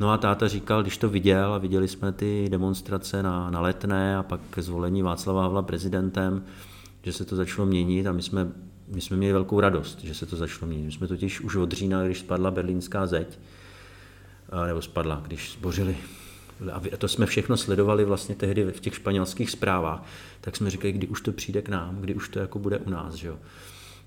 No 0.00 0.10
a 0.10 0.18
táta 0.18 0.48
říkal, 0.48 0.82
když 0.82 0.96
to 0.96 1.08
viděl 1.08 1.54
a 1.54 1.58
viděli 1.58 1.88
jsme 1.88 2.12
ty 2.12 2.48
demonstrace 2.48 3.22
na, 3.22 3.50
na 3.50 3.60
letné 3.60 4.16
a 4.16 4.22
pak 4.22 4.40
zvolení 4.56 5.02
Václava 5.02 5.42
Havla 5.42 5.62
prezidentem, 5.62 6.44
že 7.06 7.12
se 7.12 7.24
to 7.24 7.36
začalo 7.36 7.66
měnit 7.66 8.06
a 8.06 8.12
my 8.12 8.22
jsme, 8.22 8.52
my 8.88 9.00
jsme 9.00 9.16
měli 9.16 9.32
velkou 9.32 9.60
radost, 9.60 10.04
že 10.04 10.14
se 10.14 10.26
to 10.26 10.36
začalo 10.36 10.66
měnit. 10.66 10.84
My 10.84 10.92
jsme 10.92 11.06
totiž 11.06 11.40
už 11.40 11.56
od 11.56 11.72
října, 11.72 12.04
když 12.04 12.18
spadla 12.18 12.50
berlínská 12.50 13.06
zeď, 13.06 13.38
nebo 14.66 14.82
spadla, 14.82 15.22
když 15.26 15.52
zbořili 15.52 15.96
a 16.72 16.96
to 16.98 17.08
jsme 17.08 17.26
všechno 17.26 17.56
sledovali 17.56 18.04
vlastně 18.04 18.34
tehdy 18.34 18.64
v 18.64 18.80
těch 18.80 18.94
španělských 18.94 19.50
zprávách, 19.50 20.04
tak 20.40 20.56
jsme 20.56 20.70
říkali, 20.70 20.92
kdy 20.92 21.06
už 21.06 21.20
to 21.20 21.32
přijde 21.32 21.62
k 21.62 21.68
nám, 21.68 22.00
kdy 22.00 22.14
už 22.14 22.28
to 22.28 22.38
jako 22.38 22.58
bude 22.58 22.78
u 22.78 22.90
nás, 22.90 23.14
že 23.14 23.28
jo? 23.28 23.38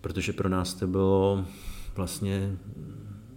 Protože 0.01 0.34
pro 0.34 0.50
nás 0.50 0.74
to 0.74 0.88
bylo 0.88 1.46
vlastně 1.96 2.58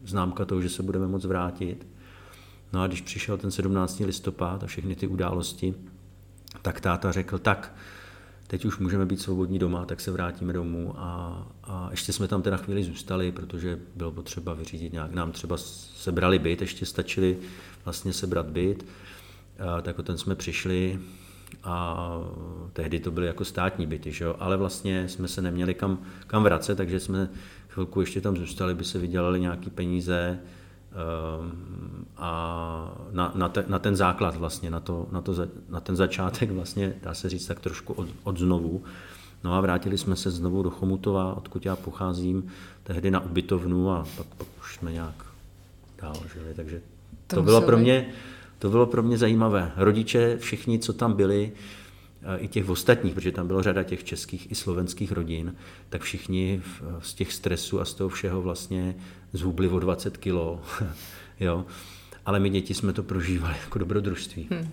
známka 0.05 0.45
toho, 0.45 0.63
že 0.63 0.69
se 0.69 0.83
budeme 0.83 1.07
moc 1.07 1.25
vrátit. 1.25 1.87
No 2.73 2.83
a 2.83 2.87
když 2.87 3.01
přišel 3.01 3.39
ten 3.39 3.51
17. 3.51 4.01
listopad 4.01 4.65
a 4.65 4.67
všechny 4.67 4.97
ty 4.97 5.07
události, 5.07 5.75
tak 6.63 6.81
táta 6.81 7.13
řekl, 7.13 7.39
tak 7.39 7.75
teď 8.53 8.65
už 8.65 8.79
můžeme 8.79 9.07
být 9.07 9.21
svobodní 9.21 9.59
doma, 9.59 9.85
tak 9.85 10.01
se 10.01 10.11
vrátíme 10.11 10.53
domů 10.53 10.95
a, 10.97 11.47
a 11.65 11.89
ještě 11.91 12.13
jsme 12.13 12.29
tam 12.29 12.43
teda 12.43 12.57
chvíli 12.57 12.85
zůstali, 12.85 13.33
protože 13.33 13.79
bylo 13.97 14.13
potřeba 14.13 14.55
vyřídit 14.55 14.93
nějak, 14.93 15.13
nám 15.13 15.33
třeba 15.33 15.57
sebrali 15.57 16.39
byt, 16.39 16.61
ještě 16.61 16.87
stačili 16.87 17.39
vlastně 17.85 18.13
sebrat 18.13 18.47
byt, 18.47 18.87
a, 19.59 19.81
tak 19.81 19.99
o 19.99 20.03
ten 20.03 20.19
jsme 20.19 20.35
přišli 20.35 21.01
a 21.65 21.97
tehdy 22.73 23.01
to 23.01 23.11
byly 23.11 23.27
jako 23.27 23.45
státní 23.45 23.87
byty, 23.87 24.13
že 24.13 24.25
jo? 24.25 24.37
ale 24.39 24.57
vlastně 24.57 25.09
jsme 25.09 25.29
se 25.29 25.43
neměli 25.43 25.75
kam, 25.75 25.99
kam 26.27 26.43
vracet, 26.43 26.75
takže 26.75 27.01
jsme 27.01 27.29
chvilku 27.69 28.01
ještě 28.01 28.21
tam 28.21 28.37
zůstali, 28.37 28.75
by 28.75 28.85
se 28.85 28.99
vydělali 28.99 29.41
nějaké 29.41 29.71
peníze, 29.71 30.39
a 32.17 32.93
na, 33.13 33.33
na, 33.35 33.49
te, 33.49 33.65
na 33.69 33.79
ten 33.79 33.97
základ 33.97 34.37
vlastně, 34.37 34.71
na, 34.71 34.81
to, 34.81 35.07
na, 35.13 35.21
to, 35.21 35.35
na 35.69 35.81
ten 35.81 35.97
začátek 35.97 36.51
vlastně, 36.51 36.95
dá 37.03 37.15
se 37.15 37.29
říct 37.29 37.47
tak 37.47 37.61
trošku 37.61 37.93
od, 37.93 38.09
od 38.25 38.39
znovu. 38.39 38.83
No 39.45 39.55
a 39.55 39.61
vrátili 39.61 39.99
jsme 39.99 40.17
se 40.17 40.31
znovu 40.31 40.63
do 40.63 40.71
Chomutova, 40.71 41.37
odkud 41.37 41.67
já 41.67 41.77
pocházím, 41.77 42.47
tehdy 42.83 43.11
na 43.11 43.21
ubytovnu 43.21 43.91
a 43.91 44.07
pak, 44.17 44.27
pak 44.27 44.47
už 44.61 44.75
jsme 44.75 44.93
nějak 44.93 45.25
dál 46.03 46.17
žili, 46.35 46.55
takže 46.55 46.81
to, 47.27 47.37
to 47.37 47.43
bylo 47.43 47.61
pro 47.61 47.79
mě, 47.79 48.07
to 48.59 48.71
bylo 48.71 48.87
pro 48.87 49.03
mě 49.03 49.19
zajímavé. 49.19 49.73
Rodiče, 49.77 50.37
všichni, 50.39 50.79
co 50.79 50.93
tam 50.93 51.13
byli, 51.13 51.53
i 52.39 52.49
těch 52.49 52.69
ostatních, 52.69 53.15
protože 53.15 53.33
tam 53.33 53.47
bylo 53.47 53.63
řada 53.63 53.83
těch 53.83 54.05
českých 54.05 54.51
i 54.51 54.55
slovenských 54.55 55.13
rodin, 55.13 55.55
tak 55.89 56.03
všichni 56.03 56.63
z 57.01 57.15
těch 57.15 57.33
stresů 57.33 57.81
a 57.81 57.85
z 57.85 57.95
toho 57.95 58.09
všeho 58.09 58.43
vlastně 58.43 58.95
zhubli 59.33 59.69
o 59.69 59.79
20 59.79 60.17
kilo. 60.17 60.61
jo. 61.41 61.65
Ale 62.27 62.41
my 62.41 62.51
děti 62.51 62.75
jsme 62.75 62.93
to 62.93 63.03
prožívali 63.03 63.55
jako 63.65 63.79
dobrodružství. 63.79 64.49
Hmm. 64.51 64.69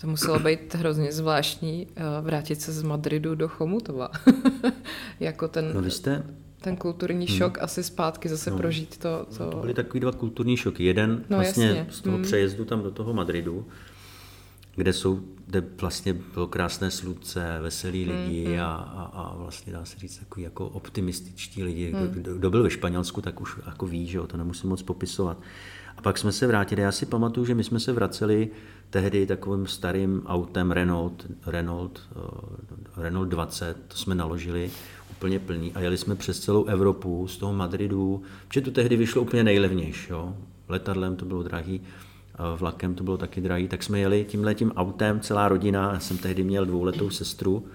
To 0.00 0.06
muselo 0.06 0.38
být 0.38 0.74
hrozně 0.74 1.12
zvláštní 1.12 1.86
eh, 1.96 2.02
vrátit 2.20 2.60
se 2.60 2.72
z 2.72 2.82
Madridu 2.82 3.34
do 3.34 3.48
Chomutova. 3.48 4.10
jako 5.20 5.48
ten, 5.48 5.70
no, 5.74 5.82
vy 5.82 5.90
jste... 5.90 6.22
ten 6.60 6.76
kulturní 6.76 7.26
hmm. 7.26 7.36
šok 7.36 7.58
asi 7.62 7.82
zpátky 7.82 8.28
zase 8.28 8.50
no. 8.50 8.56
prožít 8.56 8.98
to, 8.98 9.26
to... 9.36 9.44
No, 9.44 9.50
to 9.50 9.56
byly 9.56 9.74
takový 9.74 10.00
dva 10.00 10.12
kulturní 10.12 10.56
šoky. 10.56 10.84
Jeden 10.84 11.24
no, 11.30 11.36
vlastně 11.36 11.66
jasně. 11.66 11.86
z 11.90 12.00
toho 12.00 12.16
hmm. 12.16 12.24
přejezdu 12.24 12.64
tam 12.64 12.82
do 12.82 12.90
toho 12.90 13.14
Madridu, 13.14 13.66
kde 14.74 14.92
jsou 14.92 15.20
kde 15.52 15.64
vlastně 15.80 16.12
bylo 16.12 16.46
krásné 16.46 16.90
slunce, 16.90 17.58
veselí 17.62 18.04
lidi 18.04 18.44
mm, 18.46 18.52
mm. 18.52 18.60
A, 18.60 18.74
a, 18.74 19.02
a 19.02 19.36
vlastně 19.36 19.72
dá 19.72 19.84
se 19.84 19.98
říct 19.98 20.18
takový 20.18 20.42
jako 20.42 20.68
optimističtí 20.68 21.64
lidi. 21.64 21.92
Mm. 21.92 22.08
Kdo, 22.08 22.34
kdo 22.34 22.50
byl 22.50 22.62
ve 22.62 22.70
Španělsku, 22.70 23.20
tak 23.20 23.40
už 23.40 23.56
jako 23.66 23.86
ví, 23.86 24.06
že 24.06 24.18
jo, 24.18 24.26
to 24.26 24.36
nemusím 24.36 24.70
moc 24.70 24.82
popisovat. 24.82 25.38
A 25.96 26.02
pak 26.02 26.18
jsme 26.18 26.32
se 26.32 26.46
vrátili. 26.46 26.82
Já 26.82 26.92
si 26.92 27.06
pamatuju, 27.06 27.46
že 27.46 27.54
my 27.54 27.64
jsme 27.64 27.80
se 27.80 27.92
vraceli 27.92 28.50
tehdy 28.90 29.26
takovým 29.26 29.66
starým 29.66 30.22
autem 30.26 30.70
Renault, 30.70 31.26
Renault, 31.46 32.00
uh, 32.16 33.02
Renault 33.02 33.28
20, 33.28 33.76
to 33.88 33.96
jsme 33.96 34.14
naložili 34.14 34.70
úplně 35.10 35.38
plný 35.38 35.72
a 35.72 35.80
jeli 35.80 35.98
jsme 35.98 36.14
přes 36.14 36.40
celou 36.40 36.64
Evropu 36.64 37.28
z 37.28 37.36
toho 37.36 37.52
Madridu, 37.52 38.22
protože 38.48 38.60
to 38.60 38.70
tehdy 38.70 38.96
vyšlo 38.96 39.22
úplně 39.22 39.44
nejlevnější. 39.44 40.06
Jo. 40.10 40.36
Letadlem 40.68 41.16
to 41.16 41.24
bylo 41.24 41.42
drahý 41.42 41.80
vlakem 42.56 42.94
to 42.94 43.04
bylo 43.04 43.18
taky 43.18 43.40
drahý, 43.40 43.68
tak 43.68 43.82
jsme 43.82 44.00
jeli 44.00 44.24
tímhle 44.24 44.54
tím 44.54 44.72
autem, 44.72 45.20
celá 45.20 45.48
rodina, 45.48 45.90
já 45.92 46.00
jsem 46.00 46.18
tehdy 46.18 46.44
měl 46.44 46.66
dvouletou 46.66 47.10
sestru, 47.10 47.66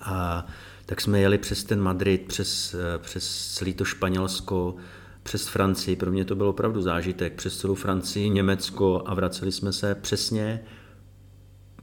a 0.00 0.46
tak 0.86 1.00
jsme 1.00 1.20
jeli 1.20 1.38
přes 1.38 1.64
ten 1.64 1.80
Madrid, 1.80 2.24
přes, 2.26 2.76
přes 2.98 3.54
celý 3.54 3.74
to 3.74 3.84
Španělsko, 3.84 4.76
přes 5.22 5.48
Francii, 5.48 5.96
pro 5.96 6.10
mě 6.10 6.24
to 6.24 6.36
byl 6.36 6.48
opravdu 6.48 6.82
zážitek, 6.82 7.32
přes 7.32 7.58
celou 7.58 7.74
Francii, 7.74 8.30
Německo 8.30 9.02
a 9.06 9.14
vraceli 9.14 9.52
jsme 9.52 9.72
se 9.72 9.94
přesně 9.94 10.60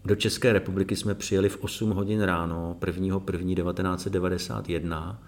do 0.06 0.16
České 0.16 0.54
republiky 0.54 0.96
jsme 0.96 1.16
přijeli 1.16 1.50
v 1.50 1.64
8 1.64 1.90
hodin 1.90 2.22
ráno 2.22 2.78
1. 2.86 3.22
1. 3.32 3.56
1991 3.56 5.24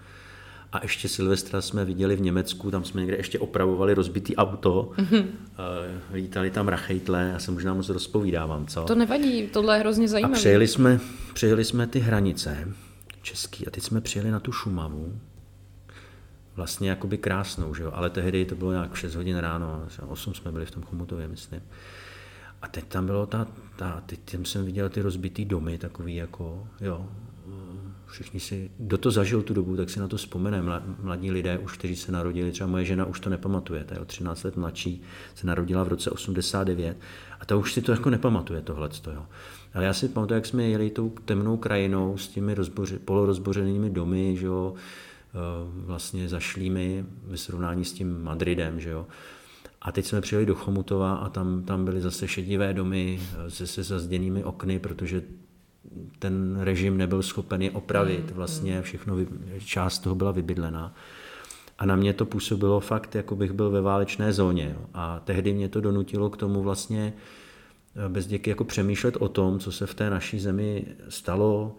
a 0.74 0.80
ještě 0.82 1.08
Silvestra 1.08 1.62
jsme 1.62 1.84
viděli 1.84 2.16
v 2.16 2.20
Německu, 2.20 2.70
tam 2.70 2.84
jsme 2.84 3.00
někde 3.00 3.16
ještě 3.16 3.38
opravovali 3.38 3.94
rozbitý 3.94 4.36
auto, 4.36 4.90
mm-hmm. 4.96 5.26
lítali 6.12 6.50
tam 6.50 6.68
rachejtle, 6.68 7.30
já 7.32 7.38
se 7.38 7.50
možná 7.50 7.74
moc 7.74 7.88
rozpovídávám, 7.88 8.66
co? 8.66 8.84
To 8.84 8.94
nevadí, 8.94 9.46
tohle 9.46 9.76
je 9.76 9.80
hrozně 9.80 10.08
zajímavé. 10.08 10.34
A 10.34 10.38
přejeli 10.38 10.68
jsme, 10.68 11.00
přejeli 11.34 11.64
jsme 11.64 11.86
ty 11.86 11.98
hranice 11.98 12.68
český 13.22 13.66
a 13.66 13.70
teď 13.70 13.82
jsme 13.82 14.00
přijeli 14.00 14.30
na 14.30 14.40
tu 14.40 14.52
Šumavu, 14.52 15.18
vlastně 16.56 16.90
jakoby 16.90 17.18
krásnou, 17.18 17.74
že 17.74 17.82
jo? 17.82 17.90
ale 17.94 18.10
tehdy 18.10 18.44
to 18.44 18.54
bylo 18.54 18.72
nějak 18.72 18.94
6 18.94 19.14
hodin 19.14 19.36
ráno, 19.36 19.82
8 20.06 20.34
jsme 20.34 20.52
byli 20.52 20.66
v 20.66 20.70
tom 20.70 20.82
Chomutově, 20.82 21.28
myslím. 21.28 21.62
A 22.62 22.68
teď 22.68 22.84
tam 22.84 23.06
bylo 23.06 23.26
ta, 23.26 23.46
ta 23.76 24.02
teď 24.06 24.36
jsem 24.44 24.64
viděl 24.64 24.88
ty 24.88 25.02
rozbitý 25.02 25.44
domy, 25.44 25.78
takový 25.78 26.16
jako, 26.16 26.68
jo, 26.80 27.08
všichni 28.14 28.40
si, 28.40 28.70
kdo 28.78 28.98
to 28.98 29.10
zažil 29.10 29.42
tu 29.42 29.54
dobu, 29.54 29.76
tak 29.76 29.90
si 29.90 30.00
na 30.00 30.08
to 30.08 30.16
vzpomene. 30.16 30.62
Mladí 31.02 31.30
lidé 31.30 31.58
už, 31.58 31.78
kteří 31.78 31.96
se 31.96 32.12
narodili, 32.12 32.52
třeba 32.52 32.70
moje 32.70 32.84
žena 32.84 33.04
už 33.04 33.20
to 33.20 33.30
nepamatuje, 33.30 33.84
ta 33.84 33.94
je 33.94 34.00
o 34.00 34.04
13 34.04 34.42
let 34.42 34.56
mladší, 34.56 35.02
se 35.34 35.46
narodila 35.46 35.84
v 35.84 35.88
roce 35.88 36.10
89 36.10 36.96
a 37.40 37.44
ta 37.44 37.56
už 37.56 37.72
si 37.72 37.82
to 37.82 37.92
jako 37.92 38.10
nepamatuje 38.10 38.62
tohle. 38.62 38.88
Ale 39.74 39.84
já 39.84 39.92
si 39.92 40.08
pamatuju, 40.08 40.34
jak 40.36 40.46
jsme 40.46 40.64
jeli 40.64 40.90
tou 40.90 41.10
temnou 41.24 41.56
krajinou 41.56 42.16
s 42.16 42.28
těmi 42.28 42.54
rozboři, 42.54 42.98
polorozbořenými 42.98 43.90
domy, 43.90 44.36
že 44.36 44.46
jo, 44.46 44.74
eh, 44.74 45.38
vlastně 45.74 46.28
zašlými 46.28 47.04
ve 47.26 47.36
srovnání 47.36 47.84
s 47.84 47.92
tím 47.92 48.22
Madridem, 48.22 48.80
že 48.80 48.90
jo. 48.90 49.06
A 49.82 49.92
teď 49.92 50.06
jsme 50.06 50.20
přijeli 50.20 50.46
do 50.46 50.54
Chomutova 50.54 51.14
a 51.14 51.28
tam, 51.28 51.62
tam 51.62 51.84
byly 51.84 52.00
zase 52.00 52.28
šedivé 52.28 52.72
domy 52.72 53.20
eh, 53.20 53.50
se, 53.50 53.66
se 53.66 53.82
zazděnými 53.82 54.44
okny, 54.44 54.78
protože 54.78 55.22
ten 56.18 56.60
režim 56.60 56.96
nebyl 56.96 57.22
schopen 57.22 57.62
je 57.62 57.70
opravit. 57.70 58.30
Mm, 58.30 58.36
vlastně 58.36 58.76
mm. 58.76 58.82
všechno, 58.82 59.16
část 59.64 59.98
toho 59.98 60.14
byla 60.14 60.30
vybydlená. 60.30 60.94
A 61.78 61.86
na 61.86 61.96
mě 61.96 62.12
to 62.12 62.26
působilo 62.26 62.80
fakt, 62.80 63.14
jako 63.14 63.36
bych 63.36 63.52
byl 63.52 63.70
ve 63.70 63.80
válečné 63.80 64.32
zóně. 64.32 64.76
A 64.94 65.20
tehdy 65.24 65.52
mě 65.52 65.68
to 65.68 65.80
donutilo 65.80 66.30
k 66.30 66.36
tomu 66.36 66.62
vlastně 66.62 67.12
eh, 67.96 68.08
bez 68.08 68.26
děky 68.26 68.50
jako 68.50 68.64
přemýšlet 68.64 69.16
o 69.16 69.28
tom, 69.28 69.58
co 69.58 69.72
se 69.72 69.86
v 69.86 69.94
té 69.94 70.10
naší 70.10 70.40
zemi 70.40 70.86
stalo 71.08 71.76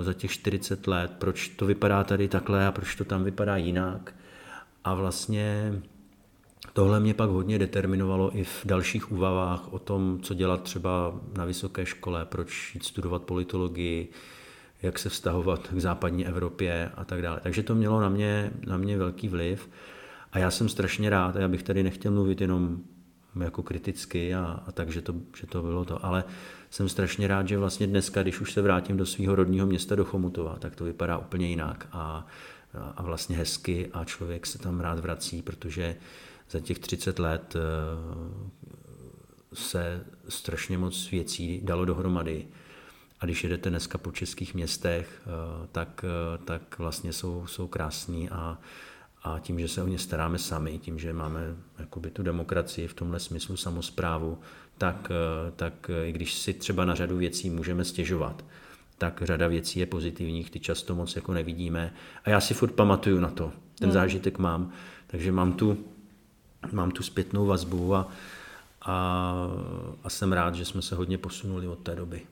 eh, 0.00 0.04
za 0.04 0.12
těch 0.12 0.30
40 0.30 0.86
let, 0.86 1.12
proč 1.18 1.48
to 1.48 1.66
vypadá 1.66 2.04
tady 2.04 2.28
takhle 2.28 2.66
a 2.66 2.72
proč 2.72 2.94
to 2.94 3.04
tam 3.04 3.24
vypadá 3.24 3.56
jinak. 3.56 4.14
A 4.84 4.94
vlastně 4.94 5.74
Tohle 6.72 7.00
mě 7.00 7.14
pak 7.14 7.30
hodně 7.30 7.58
determinovalo 7.58 8.36
i 8.38 8.44
v 8.44 8.62
dalších 8.64 9.12
úvahách 9.12 9.72
o 9.72 9.78
tom, 9.78 10.18
co 10.22 10.34
dělat 10.34 10.62
třeba 10.62 11.20
na 11.36 11.44
vysoké 11.44 11.86
škole, 11.86 12.24
proč 12.24 12.74
jít 12.74 12.84
studovat 12.84 13.22
politologii, 13.22 14.08
jak 14.82 14.98
se 14.98 15.08
vztahovat 15.08 15.68
k 15.68 15.80
západní 15.80 16.26
Evropě 16.26 16.90
a 16.94 17.04
tak 17.04 17.22
dále. 17.22 17.40
Takže 17.42 17.62
to 17.62 17.74
mělo 17.74 18.00
na 18.00 18.08
mě, 18.08 18.50
na 18.66 18.76
mě 18.76 18.98
velký 18.98 19.28
vliv 19.28 19.68
a 20.32 20.38
já 20.38 20.50
jsem 20.50 20.68
strašně 20.68 21.10
rád, 21.10 21.36
já 21.36 21.48
bych 21.48 21.62
tady 21.62 21.82
nechtěl 21.82 22.12
mluvit 22.12 22.40
jenom 22.40 22.78
jako 23.40 23.62
kriticky 23.62 24.34
a, 24.34 24.62
a 24.66 24.72
tak, 24.72 24.90
že 24.90 25.02
to, 25.02 25.14
že 25.40 25.46
to 25.46 25.62
bylo 25.62 25.84
to, 25.84 26.04
ale 26.04 26.24
jsem 26.70 26.88
strašně 26.88 27.28
rád, 27.28 27.48
že 27.48 27.58
vlastně 27.58 27.86
dneska, 27.86 28.22
když 28.22 28.40
už 28.40 28.52
se 28.52 28.62
vrátím 28.62 28.96
do 28.96 29.06
svého 29.06 29.34
rodního 29.34 29.66
města 29.66 29.94
do 29.94 30.04
Chomutova, 30.04 30.56
tak 30.58 30.76
to 30.76 30.84
vypadá 30.84 31.18
úplně 31.18 31.48
jinak 31.48 31.88
a, 31.92 32.26
a 32.96 33.02
vlastně 33.02 33.36
hezky 33.36 33.90
a 33.92 34.04
člověk 34.04 34.46
se 34.46 34.58
tam 34.58 34.80
rád 34.80 34.98
vrací, 34.98 35.42
protože 35.42 35.96
za 36.50 36.60
těch 36.60 36.78
30 36.78 37.18
let 37.18 37.56
eh, 37.56 37.60
se 39.54 40.04
strašně 40.28 40.78
moc 40.78 41.10
věcí 41.10 41.60
dalo 41.64 41.84
dohromady. 41.84 42.46
A 43.20 43.24
když 43.24 43.44
jedete 43.44 43.70
dneska 43.70 43.98
po 43.98 44.12
českých 44.12 44.54
městech, 44.54 45.22
eh, 45.22 45.28
tak, 45.72 46.04
eh, 46.04 46.38
tak 46.44 46.78
vlastně 46.78 47.12
jsou, 47.12 47.46
jsou 47.46 47.66
krásní 47.66 48.30
a, 48.30 48.58
a 49.22 49.38
tím, 49.38 49.60
že 49.60 49.68
se 49.68 49.82
o 49.82 49.88
ně 49.88 49.98
staráme 49.98 50.38
sami, 50.38 50.78
tím, 50.78 50.98
že 50.98 51.12
máme 51.12 51.40
jakoby 51.78 52.10
tu 52.10 52.22
demokracii 52.22 52.88
v 52.88 52.94
tomhle 52.94 53.20
smyslu 53.20 53.56
samozprávu, 53.56 54.38
tak, 54.78 55.08
tak 55.56 55.90
i 56.04 56.12
když 56.12 56.34
si 56.34 56.54
třeba 56.54 56.84
na 56.84 56.94
řadu 56.94 57.16
věcí 57.16 57.50
můžeme 57.50 57.84
stěžovat, 57.84 58.44
tak 58.98 59.22
řada 59.24 59.48
věcí 59.48 59.80
je 59.80 59.86
pozitivních, 59.86 60.50
ty 60.50 60.60
často 60.60 60.94
moc 60.94 61.16
jako 61.16 61.32
nevidíme. 61.32 61.94
A 62.24 62.30
já 62.30 62.40
si 62.40 62.54
furt 62.54 62.72
pamatuju 62.72 63.20
na 63.20 63.30
to, 63.30 63.52
ten 63.78 63.88
no. 63.88 63.92
zážitek 63.92 64.38
mám, 64.38 64.72
takže 65.06 65.32
mám 65.32 65.52
tu 65.52 65.84
mám 66.72 66.90
tu 66.90 67.02
zpětnou 67.02 67.46
vazbu 67.46 67.94
a, 67.94 68.08
a, 68.82 69.46
a 70.04 70.10
jsem 70.10 70.32
rád, 70.32 70.54
že 70.54 70.64
jsme 70.64 70.82
se 70.82 70.94
hodně 70.94 71.18
posunuli 71.18 71.68
od 71.68 71.78
té 71.78 71.94
doby. 71.94 72.22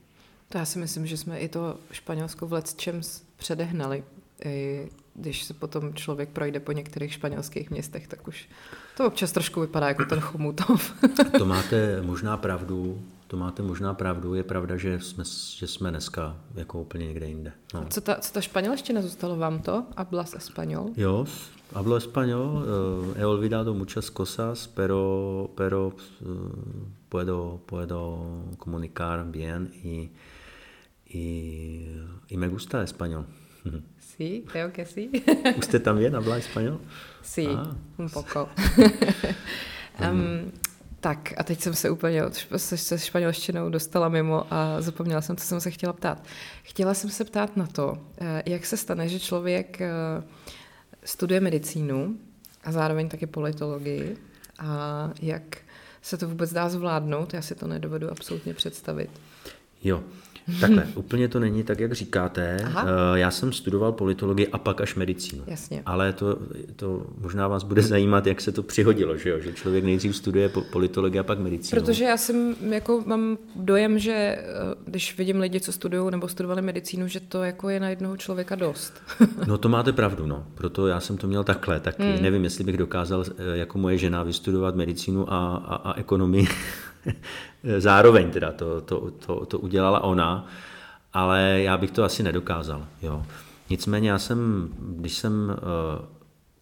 To 0.49 0.59
já 0.59 0.65
si 0.65 0.79
myslím, 0.79 1.07
že 1.07 1.17
jsme 1.17 1.39
i 1.39 1.49
to 1.49 1.77
Španělsko 1.93 2.47
v 2.47 2.63
čem 2.77 3.01
předehnali. 3.37 4.05
I 4.45 4.89
když 5.15 5.45
se 5.45 5.55
potom 5.55 5.95
člověk 5.95 6.29
projde 6.29 6.61
po 6.61 6.73
některých 6.73 7.13
španělských 7.13 7.71
městech, 7.71 8.09
tak 8.09 8.29
už 8.29 8.49
to 8.97 9.07
občas 9.07 9.33
trošku 9.33 9.61
vypadá 9.61 9.89
jako 9.89 10.05
ten 10.05 10.21
Chomutov. 10.21 10.95
to 11.39 11.47
máte 11.47 12.03
možná 12.03 12.37
pravdu, 12.37 13.03
to 13.27 13.37
máte 13.37 13.63
možná 13.63 13.95
pravdu. 13.95 14.35
Je 14.35 14.43
pravda, 14.43 14.77
že 14.77 15.01
jsme, 15.01 15.25
že 15.57 15.67
jsme 15.67 15.91
dneska 15.91 16.37
jako 16.55 16.81
úplně 16.81 17.07
někde 17.07 17.27
jinde. 17.27 17.53
No. 17.75 17.87
Co, 17.91 18.01
ta, 18.01 18.15
co 18.15 18.33
ta 18.33 18.41
španělština 18.41 19.03
zůstalo 19.03 19.37
vám 19.37 19.63
to? 19.63 19.85
Hablas 19.97 20.35
español? 20.35 20.91
Jo, 20.97 21.27
hablo 21.75 21.97
español. 21.97 23.15
he 23.19 23.25
olvidado 23.25 23.75
muchas 23.75 24.11
cosas, 24.11 24.69
pero, 24.75 25.51
pero 25.57 25.95
eh, 26.21 26.25
puedo, 27.09 27.61
puedo 27.67 28.45
comunicar 28.59 29.31
bien 29.31 29.73
y, 29.83 30.11
y, 31.07 31.97
y 32.29 32.37
me 32.37 32.49
gusta 32.49 32.83
español. 32.83 33.27
Sí, 34.17 34.45
creo 34.53 34.71
que 34.71 34.85
sí. 34.85 35.11
¿Usted 35.57 35.83
también 35.83 36.15
habla 36.15 36.37
español? 36.37 36.79
Sí, 37.23 37.47
ah. 37.49 37.75
un 37.97 38.11
poco. 38.11 38.51
um, 39.99 40.53
Tak 41.01 41.33
a 41.37 41.43
teď 41.45 41.61
jsem 41.61 41.75
se 41.75 41.91
úplně 41.91 42.25
od, 42.25 42.47
se, 42.57 42.77
se 42.77 42.99
španělštinou 42.99 43.71
dostala 43.71 44.09
mimo 44.09 44.47
a 44.51 44.81
zapomněla 44.81 45.21
jsem, 45.21 45.37
co 45.37 45.45
jsem 45.45 45.61
se 45.61 45.71
chtěla 45.71 45.93
ptát. 45.93 46.25
Chtěla 46.63 46.95
jsem 46.95 47.11
se 47.11 47.25
ptát 47.25 47.57
na 47.57 47.67
to, 47.67 47.99
eh, 48.21 48.43
jak 48.47 48.67
se 48.67 48.77
stane, 48.77 49.09
že 49.09 49.21
člověk 49.21 49.81
eh, 49.81 49.89
studuje 51.05 51.41
medicínu 51.41 52.19
a 52.65 52.73
zároveň 52.73 53.09
taky 53.09 53.27
politologii. 53.27 54.17
A 54.59 55.11
jak 55.23 55.59
se 56.03 56.17
to 56.17 56.29
vůbec 56.29 56.53
dá 56.53 56.69
zvládnout, 56.69 57.35
já 57.35 57.43
si 57.43 57.55
to 57.55 57.67
nedovedu 57.67 58.11
absolutně 58.11 58.55
představit. 58.55 59.11
Jo, 59.83 60.05
Takhle, 60.61 60.87
úplně 60.95 61.29
to 61.29 61.41
není 61.41 61.63
tak, 61.63 61.81
jak 61.81 61.93
říkáte. 61.93 62.57
Aha. 62.65 62.87
Eh, 63.15 63.19
já 63.19 63.31
jsem 63.31 63.53
studoval 63.53 63.93
politologii 63.93 64.49
a 64.49 64.59
pak 64.59 64.81
až 64.81 64.95
medicínu. 64.95 65.43
Jasně. 65.47 65.83
Ale 65.87 66.13
to, 66.13 66.39
to 66.77 67.07
možná 67.19 67.49
vás 67.49 67.63
bude 67.63 67.83
zajímat, 67.83 68.27
jak 68.27 68.41
se 68.41 68.53
to 68.53 68.63
přihodilo, 68.63 69.17
že, 69.17 69.31
jo? 69.31 69.41
že 69.41 69.53
člověk 69.53 69.85
nejdřív 69.85 70.17
studuje 70.17 70.49
politologii 70.49 71.19
a 71.19 71.23
pak 71.23 71.39
medicínu. 71.39 71.81
Protože 71.81 72.05
já 72.05 72.17
jsem, 72.17 72.57
jako 72.71 73.03
mám 73.07 73.39
dojem, 73.57 73.99
že 73.99 74.13
eh, 74.13 74.45
když 74.85 75.19
vidím 75.19 75.41
lidi, 75.41 75.61
co 75.61 75.73
studují 75.73 76.11
nebo 76.11 76.29
studovali 76.29 76.63
medicínu, 76.63 77.09
že 77.09 77.21
to 77.21 77.43
jako 77.43 77.69
je 77.69 77.81
na 77.81 77.89
jednoho 77.89 78.17
člověka 78.17 78.55
dost. 78.55 79.03
no 79.47 79.59
to 79.59 79.69
máte 79.69 79.93
pravdu, 79.93 80.27
no. 80.27 80.47
Proto 80.55 80.87
já 80.87 81.01
jsem 81.01 81.17
to 81.17 81.27
měl 81.27 81.45
takhle. 81.45 81.81
Tak 81.81 81.99
hmm. 81.99 82.23
nevím, 82.23 82.45
jestli 82.45 82.65
bych 82.65 82.77
dokázal 82.77 83.25
eh, 83.29 83.57
jako 83.57 83.79
moje 83.79 83.99
žena 83.99 84.23
vystudovat 84.23 84.75
medicínu 84.75 85.33
a, 85.33 85.57
a, 85.57 85.75
a 85.75 85.99
ekonomii 85.99 86.49
zároveň 87.79 88.31
teda 88.31 88.53
to, 88.53 88.81
to, 88.81 89.11
to, 89.11 89.47
to 89.47 89.59
udělala 89.59 90.01
ona, 90.01 90.47
ale 91.13 91.61
já 91.63 91.77
bych 91.77 91.91
to 91.91 92.05
asi 92.05 92.23
nedokázal. 92.23 92.87
Jo. 93.03 93.27
Nicméně 93.71 94.11
já 94.11 94.19
jsem, 94.19 94.69
když 94.79 95.15
jsem 95.15 95.51
uh, 95.51 96.05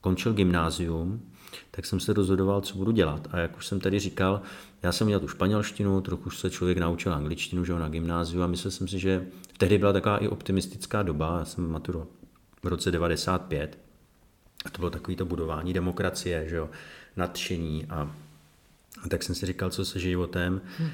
končil 0.00 0.32
gymnázium, 0.32 1.22
tak 1.70 1.86
jsem 1.86 2.00
se 2.00 2.12
rozhodoval, 2.12 2.60
co 2.60 2.76
budu 2.76 2.90
dělat. 2.90 3.28
A 3.30 3.38
jak 3.38 3.56
už 3.56 3.66
jsem 3.66 3.80
tady 3.80 3.98
říkal, 3.98 4.40
já 4.82 4.92
jsem 4.92 5.06
měl 5.06 5.20
tu 5.20 5.28
španělštinu, 5.28 6.00
trochu 6.00 6.30
se 6.30 6.50
člověk 6.50 6.78
naučil 6.78 7.14
angličtinu 7.14 7.64
že 7.64 7.72
jo, 7.72 7.78
na 7.78 7.88
gymnáziu 7.88 8.42
a 8.42 8.46
myslel 8.46 8.70
jsem 8.70 8.88
si, 8.88 8.98
že 8.98 9.26
tehdy 9.58 9.78
byla 9.78 9.92
taková 9.92 10.18
i 10.18 10.28
optimistická 10.28 11.02
doba, 11.02 11.36
já 11.38 11.44
jsem 11.44 11.70
maturoval 11.70 12.08
v 12.62 12.66
roce 12.66 12.90
95 12.90 13.78
a 14.64 14.70
to 14.70 14.78
bylo 14.78 14.90
takový 14.90 15.16
to 15.16 15.24
budování 15.24 15.72
demokracie, 15.72 16.48
že 16.48 16.56
jo, 16.56 16.70
nadšení 17.16 17.86
a, 17.86 18.10
a 19.04 19.08
tak 19.08 19.22
jsem 19.22 19.34
si 19.34 19.46
říkal, 19.46 19.70
co 19.70 19.84
se 19.84 19.98
životem. 19.98 20.60
Hmm 20.78 20.90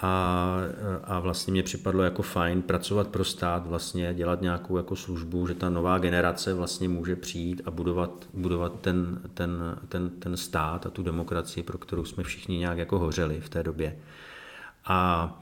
a, 0.00 0.56
a 1.04 1.20
vlastně 1.20 1.52
mě 1.52 1.62
připadlo 1.62 2.02
jako 2.02 2.22
fajn 2.22 2.62
pracovat 2.62 3.08
pro 3.08 3.24
stát, 3.24 3.66
vlastně 3.66 4.14
dělat 4.14 4.42
nějakou 4.42 4.76
jako 4.76 4.96
službu, 4.96 5.46
že 5.46 5.54
ta 5.54 5.70
nová 5.70 5.98
generace 5.98 6.54
vlastně 6.54 6.88
může 6.88 7.16
přijít 7.16 7.62
a 7.64 7.70
budovat, 7.70 8.28
budovat 8.34 8.80
ten, 8.80 9.20
ten, 9.34 9.78
ten, 9.88 10.10
ten 10.10 10.36
stát 10.36 10.86
a 10.86 10.90
tu 10.90 11.02
demokracii, 11.02 11.64
pro 11.64 11.78
kterou 11.78 12.04
jsme 12.04 12.24
všichni 12.24 12.58
nějak 12.58 12.78
jako 12.78 12.98
hořeli 12.98 13.40
v 13.40 13.48
té 13.48 13.62
době. 13.62 13.96
A, 14.84 15.40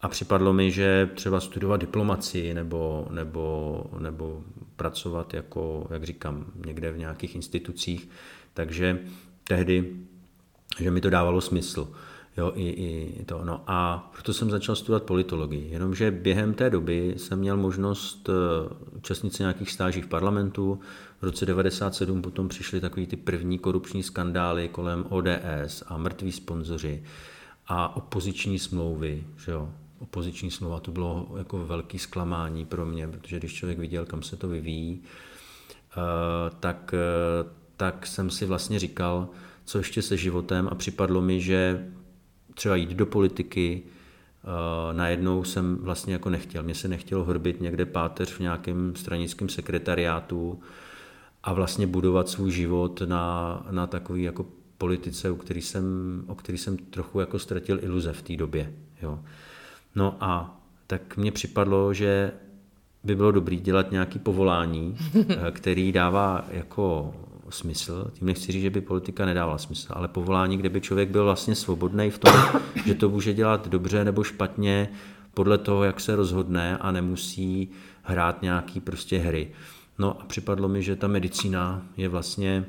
a 0.00 0.08
připadlo 0.08 0.52
mi, 0.52 0.70
že 0.70 1.10
třeba 1.14 1.40
studovat 1.40 1.80
diplomaci 1.80 2.54
nebo, 2.54 3.06
nebo, 3.10 3.84
nebo 3.98 4.44
pracovat 4.76 5.34
jako, 5.34 5.86
jak 5.90 6.04
říkám, 6.04 6.46
někde 6.66 6.92
v 6.92 6.98
nějakých 6.98 7.34
institucích, 7.34 8.08
takže 8.54 8.98
tehdy, 9.44 9.96
že 10.78 10.90
mi 10.90 11.00
to 11.00 11.10
dávalo 11.10 11.40
smysl. 11.40 11.88
Jo, 12.36 12.52
i, 12.54 12.68
i 13.20 13.24
to, 13.24 13.44
no. 13.44 13.64
A 13.66 14.10
proto 14.12 14.34
jsem 14.34 14.50
začal 14.50 14.76
studovat 14.76 15.02
politologii. 15.02 15.70
Jenomže 15.70 16.10
během 16.10 16.54
té 16.54 16.70
doby 16.70 17.14
jsem 17.16 17.38
měl 17.38 17.56
možnost 17.56 18.28
eh, 18.28 18.32
účastnit 18.96 19.34
se 19.34 19.42
nějakých 19.42 19.70
stáží 19.70 20.00
v 20.00 20.06
parlamentu. 20.06 20.80
V 21.20 21.24
roce 21.24 21.46
97 21.46 22.22
potom 22.22 22.48
přišly 22.48 22.80
takový 22.80 23.06
ty 23.06 23.16
první 23.16 23.58
korupční 23.58 24.02
skandály 24.02 24.68
kolem 24.68 25.04
ODS 25.08 25.82
a 25.86 25.96
mrtví 25.96 26.32
sponzoři 26.32 27.02
a 27.66 27.96
opoziční 27.96 28.58
smlouvy. 28.58 29.24
Že 29.44 29.52
jo. 29.52 29.68
Opoziční 29.98 30.50
smlouva 30.50 30.80
to 30.80 30.90
bylo 30.90 31.28
jako 31.38 31.66
velký 31.66 31.98
zklamání 31.98 32.66
pro 32.66 32.86
mě, 32.86 33.08
protože 33.08 33.38
když 33.38 33.54
člověk 33.54 33.78
viděl, 33.78 34.06
kam 34.06 34.22
se 34.22 34.36
to 34.36 34.48
vyvíjí, 34.48 35.02
eh, 35.02 36.50
tak, 36.60 36.94
eh, 36.94 37.48
tak 37.76 38.06
jsem 38.06 38.30
si 38.30 38.46
vlastně 38.46 38.78
říkal, 38.78 39.28
co 39.72 39.78
ještě 39.78 40.02
se 40.02 40.16
životem 40.16 40.68
a 40.70 40.74
připadlo 40.74 41.22
mi, 41.22 41.40
že 41.40 41.88
třeba 42.54 42.76
jít 42.76 42.90
do 42.90 43.06
politiky, 43.06 43.82
uh, 43.82 44.96
najednou 44.96 45.44
jsem 45.44 45.76
vlastně 45.76 46.12
jako 46.12 46.30
nechtěl. 46.30 46.62
Mně 46.62 46.74
se 46.74 46.88
nechtělo 46.88 47.24
hrbit 47.24 47.60
někde 47.60 47.86
páteř 47.86 48.32
v 48.32 48.40
nějakém 48.40 48.92
stranickém 48.96 49.48
sekretariátu 49.48 50.60
a 51.42 51.52
vlastně 51.52 51.86
budovat 51.86 52.28
svůj 52.28 52.50
život 52.50 53.02
na, 53.06 53.66
na 53.70 53.86
takový 53.86 54.22
jako 54.22 54.46
politice, 54.78 55.30
o 55.30 55.36
který, 55.36 55.62
jsem, 55.62 55.84
o 56.26 56.34
který 56.34 56.58
jsem 56.58 56.76
trochu 56.76 57.20
jako 57.20 57.38
ztratil 57.38 57.78
iluze 57.84 58.12
v 58.12 58.22
té 58.22 58.36
době. 58.36 58.72
Jo. 59.02 59.20
No 59.94 60.16
a 60.20 60.60
tak 60.86 61.16
mně 61.16 61.32
připadlo, 61.32 61.94
že 61.94 62.32
by 63.04 63.16
bylo 63.16 63.32
dobré 63.32 63.56
dělat 63.56 63.90
nějaké 63.90 64.18
povolání, 64.18 64.96
eh, 65.28 65.50
který 65.50 65.92
dává 65.92 66.44
jako 66.50 67.14
smysl. 67.54 68.10
Tím 68.12 68.26
nechci 68.26 68.52
říct, 68.52 68.62
že 68.62 68.70
by 68.70 68.80
politika 68.80 69.26
nedávala 69.26 69.58
smysl, 69.58 69.92
ale 69.96 70.08
povolání, 70.08 70.56
kde 70.56 70.68
by 70.68 70.80
člověk 70.80 71.08
byl 71.08 71.24
vlastně 71.24 71.54
svobodný 71.54 72.10
v 72.10 72.18
tom, 72.18 72.34
že 72.86 72.94
to 72.94 73.08
může 73.08 73.34
dělat 73.34 73.68
dobře 73.68 74.04
nebo 74.04 74.24
špatně 74.24 74.88
podle 75.34 75.58
toho, 75.58 75.84
jak 75.84 76.00
se 76.00 76.16
rozhodne 76.16 76.78
a 76.78 76.90
nemusí 76.92 77.70
hrát 78.02 78.42
nějaký 78.42 78.80
prostě 78.80 79.18
hry. 79.18 79.50
No 79.98 80.20
a 80.20 80.24
připadlo 80.24 80.68
mi, 80.68 80.82
že 80.82 80.96
ta 80.96 81.08
medicína 81.08 81.82
je 81.96 82.08
vlastně 82.08 82.64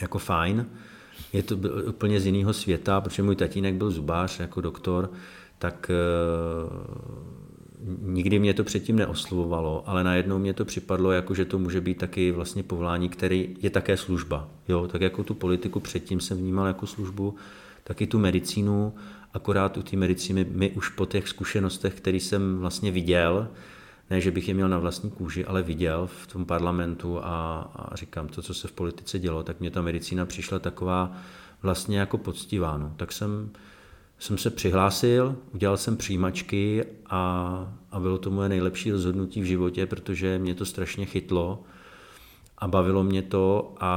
jako 0.00 0.18
fajn. 0.18 0.66
Je 1.32 1.42
to 1.42 1.56
úplně 1.88 2.20
z 2.20 2.26
jiného 2.26 2.52
světa, 2.52 3.00
protože 3.00 3.22
můj 3.22 3.36
tatínek 3.36 3.74
byl 3.74 3.90
zubář 3.90 4.40
jako 4.40 4.60
doktor, 4.60 5.10
tak 5.58 5.90
eh, 5.90 7.28
nikdy 8.02 8.38
mě 8.38 8.54
to 8.54 8.64
předtím 8.64 8.96
neoslovovalo, 8.96 9.88
ale 9.88 10.04
najednou 10.04 10.38
mě 10.38 10.54
to 10.54 10.64
připadlo, 10.64 11.12
jako 11.12 11.34
že 11.34 11.44
to 11.44 11.58
může 11.58 11.80
být 11.80 11.98
taky 11.98 12.30
vlastně 12.30 12.62
povolání, 12.62 13.08
který 13.08 13.56
je 13.60 13.70
také 13.70 13.96
služba. 13.96 14.48
Jo, 14.68 14.88
tak 14.88 15.00
jako 15.00 15.24
tu 15.24 15.34
politiku 15.34 15.80
předtím 15.80 16.20
jsem 16.20 16.38
vnímal 16.38 16.66
jako 16.66 16.86
službu, 16.86 17.34
tak 17.84 18.02
i 18.02 18.06
tu 18.06 18.18
medicínu, 18.18 18.94
akorát 19.34 19.76
u 19.76 19.82
té 19.82 19.96
medicíny 19.96 20.46
my 20.50 20.70
už 20.70 20.88
po 20.88 21.06
těch 21.06 21.28
zkušenostech, 21.28 21.94
které 21.94 22.16
jsem 22.16 22.58
vlastně 22.58 22.90
viděl, 22.90 23.48
ne, 24.10 24.20
že 24.20 24.30
bych 24.30 24.48
je 24.48 24.54
měl 24.54 24.68
na 24.68 24.78
vlastní 24.78 25.10
kůži, 25.10 25.44
ale 25.44 25.62
viděl 25.62 26.06
v 26.06 26.26
tom 26.26 26.44
parlamentu 26.44 27.18
a, 27.18 27.60
a 27.76 27.96
říkám, 27.96 28.28
to, 28.28 28.42
co 28.42 28.54
se 28.54 28.68
v 28.68 28.72
politice 28.72 29.18
dělo, 29.18 29.42
tak 29.42 29.60
mě 29.60 29.70
ta 29.70 29.82
medicína 29.82 30.26
přišla 30.26 30.58
taková 30.58 31.16
vlastně 31.62 31.98
jako 31.98 32.18
poctivá. 32.18 32.78
No. 32.78 32.92
Tak 32.96 33.12
jsem 33.12 33.50
jsem 34.18 34.38
se 34.38 34.50
přihlásil, 34.50 35.36
udělal 35.54 35.76
jsem 35.76 35.96
přijímačky 35.96 36.84
a, 37.06 37.74
a 37.90 38.00
bylo 38.00 38.18
to 38.18 38.30
moje 38.30 38.48
nejlepší 38.48 38.90
rozhodnutí 38.90 39.40
v 39.40 39.44
životě, 39.44 39.86
protože 39.86 40.38
mě 40.38 40.54
to 40.54 40.66
strašně 40.66 41.06
chytlo 41.06 41.62
a 42.58 42.68
bavilo 42.68 43.04
mě 43.04 43.22
to 43.22 43.74
a, 43.80 43.92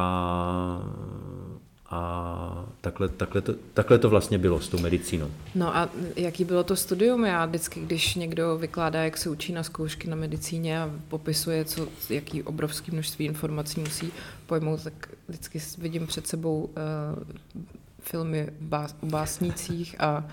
a 1.89 2.65
takhle, 2.81 3.09
takhle, 3.09 3.41
to, 3.41 3.53
takhle 3.73 3.99
to 3.99 4.09
vlastně 4.09 4.37
bylo 4.37 4.59
s 4.59 4.69
tou 4.69 4.79
medicínou. 4.79 5.31
No 5.55 5.75
a 5.77 5.89
jaký 6.15 6.45
bylo 6.45 6.63
to 6.63 6.75
studium? 6.75 7.25
Já 7.25 7.45
vždycky, 7.45 7.79
když 7.79 8.15
někdo 8.15 8.57
vykládá, 8.57 9.03
jak 9.03 9.17
se 9.17 9.29
učí 9.29 9.53
na 9.53 9.63
zkoušky 9.63 10.09
na 10.09 10.15
medicíně 10.15 10.81
a 10.81 10.91
popisuje, 11.07 11.65
co, 11.65 11.87
jaký 12.09 12.43
obrovský 12.43 12.91
množství 12.91 13.25
informací 13.25 13.79
musí 13.79 14.11
pojmout, 14.47 14.83
tak 14.83 15.09
vždycky 15.27 15.59
vidím 15.77 16.07
před 16.07 16.27
sebou 16.27 16.61
uh, 16.61 17.63
filmy 18.01 18.47
bás, 18.61 18.95
o 19.01 19.05
básnících 19.05 19.95
a, 19.99 20.27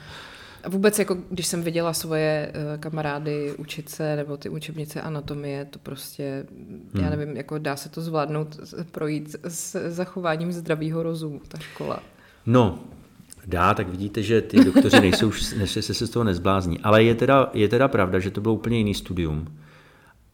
a 0.64 0.68
vůbec 0.68 0.98
jako 0.98 1.16
když 1.30 1.46
jsem 1.46 1.62
viděla 1.62 1.92
svoje 1.92 2.52
uh, 2.54 2.80
kamarády 2.80 3.54
učit 3.58 3.88
se 3.88 4.16
nebo 4.16 4.36
ty 4.36 4.48
učebnice 4.48 5.00
anatomie, 5.00 5.64
to 5.64 5.78
prostě, 5.78 6.46
hmm. 6.50 7.04
já 7.04 7.10
nevím, 7.10 7.36
jako 7.36 7.58
dá 7.58 7.76
se 7.76 7.88
to 7.88 8.00
zvládnout, 8.00 8.60
projít 8.90 9.36
s 9.48 9.90
zachováním 9.90 10.52
zdravého 10.52 11.02
rozumu, 11.02 11.40
ta 11.48 11.58
škola. 11.58 12.02
No, 12.46 12.78
dá, 13.46 13.74
tak 13.74 13.88
vidíte, 13.88 14.22
že 14.22 14.42
ty 14.42 14.64
doktoři 14.64 15.00
nejsou, 15.00 15.32
než 15.58 15.70
se, 15.70 15.82
se 15.82 16.06
z 16.06 16.10
toho 16.10 16.24
nezblázní. 16.24 16.78
Ale 16.78 17.02
je 17.02 17.14
teda, 17.14 17.50
je 17.52 17.68
teda 17.68 17.88
pravda, 17.88 18.18
že 18.18 18.30
to 18.30 18.40
bylo 18.40 18.54
úplně 18.54 18.78
jiný 18.78 18.94
studium. 18.94 19.58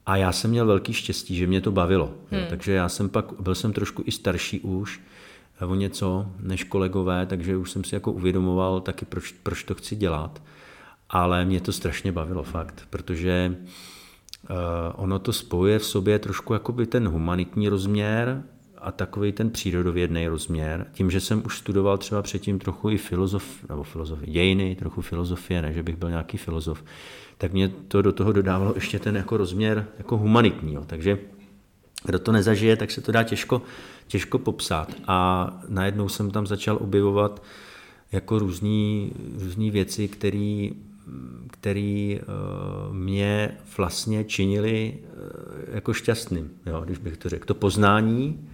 A 0.06 0.16
já 0.16 0.32
jsem 0.32 0.50
měl 0.50 0.66
velký 0.66 0.92
štěstí, 0.92 1.36
že 1.36 1.46
mě 1.46 1.60
to 1.60 1.72
bavilo. 1.72 2.14
Hmm. 2.30 2.46
Takže 2.48 2.72
já 2.72 2.88
jsem 2.88 3.08
pak, 3.08 3.40
byl 3.40 3.54
jsem 3.54 3.72
trošku 3.72 4.02
i 4.06 4.12
starší 4.12 4.60
už, 4.60 5.00
o 5.60 5.74
něco 5.74 6.26
než 6.40 6.64
kolegové, 6.64 7.26
takže 7.26 7.56
už 7.56 7.70
jsem 7.70 7.84
si 7.84 7.94
jako 7.94 8.12
uvědomoval 8.12 8.80
taky, 8.80 9.04
proč, 9.04 9.32
proč 9.32 9.62
to 9.64 9.74
chci 9.74 9.96
dělat. 9.96 10.42
Ale 11.10 11.44
mě 11.44 11.60
to 11.60 11.72
strašně 11.72 12.12
bavilo 12.12 12.42
fakt, 12.42 12.86
protože 12.90 13.56
uh, 14.50 14.56
ono 14.94 15.18
to 15.18 15.32
spojuje 15.32 15.78
v 15.78 15.84
sobě 15.86 16.18
trošku 16.18 16.52
jakoby 16.52 16.86
ten 16.86 17.08
humanitní 17.08 17.68
rozměr 17.68 18.42
a 18.78 18.92
takový 18.92 19.32
ten 19.32 19.50
přírodovědný 19.50 20.28
rozměr. 20.28 20.86
Tím, 20.92 21.10
že 21.10 21.20
jsem 21.20 21.42
už 21.46 21.58
studoval 21.58 21.98
třeba 21.98 22.22
předtím 22.22 22.58
trochu 22.58 22.90
i 22.90 22.98
filozof, 22.98 23.68
nebo 23.68 23.82
filozofie, 23.82 24.32
dějiny, 24.32 24.76
trochu 24.76 25.00
filozofie, 25.00 25.62
ne, 25.62 25.72
že 25.72 25.82
bych 25.82 25.96
byl 25.96 26.10
nějaký 26.10 26.38
filozof, 26.38 26.84
tak 27.38 27.52
mě 27.52 27.68
to 27.68 28.02
do 28.02 28.12
toho 28.12 28.32
dodávalo 28.32 28.72
ještě 28.74 28.98
ten 28.98 29.16
jako 29.16 29.36
rozměr 29.36 29.86
jako 29.98 30.16
humanitní. 30.16 30.74
Jo. 30.74 30.84
Takže 30.86 31.18
kdo 32.04 32.18
to 32.18 32.32
nezažije, 32.32 32.76
tak 32.76 32.90
se 32.90 33.00
to 33.00 33.12
dá 33.12 33.22
těžko, 33.22 33.62
těžko 34.06 34.38
popsat. 34.38 34.92
A 35.06 35.50
najednou 35.68 36.08
jsem 36.08 36.30
tam 36.30 36.46
začal 36.46 36.78
objevovat 36.80 37.42
jako 38.12 38.38
různé 38.38 39.08
různý 39.38 39.70
věci, 39.70 40.08
které 40.08 40.70
který 41.50 42.20
uh, 42.20 42.94
mě 42.94 43.58
vlastně 43.76 44.24
činili 44.24 44.98
uh, 44.98 45.74
jako 45.74 45.92
šťastným, 45.92 46.50
jo, 46.66 46.80
když 46.84 46.98
bych 46.98 47.16
to 47.16 47.28
řekl. 47.28 47.46
To 47.46 47.54
poznání 47.54 48.48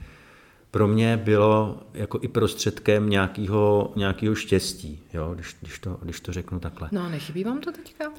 pro 0.71 0.89
mě 0.89 1.17
bylo 1.17 1.83
jako 1.95 2.19
i 2.23 2.29
prostředkem 2.29 3.11
nějakého, 3.11 3.93
nějakého 3.97 4.35
štěstí, 4.35 5.03
jo, 5.15 5.35
když, 5.35 5.57
když, 5.61 5.79
to, 5.79 5.99
když 6.03 6.21
to 6.21 6.33
řeknu 6.33 6.61
takhle. 6.61 6.89
No 6.93 7.03
a 7.03 7.09
nechybí 7.09 7.45
vám 7.45 7.61
to 7.61 7.73
teďka? 7.73 8.09
Uh, 8.09 8.15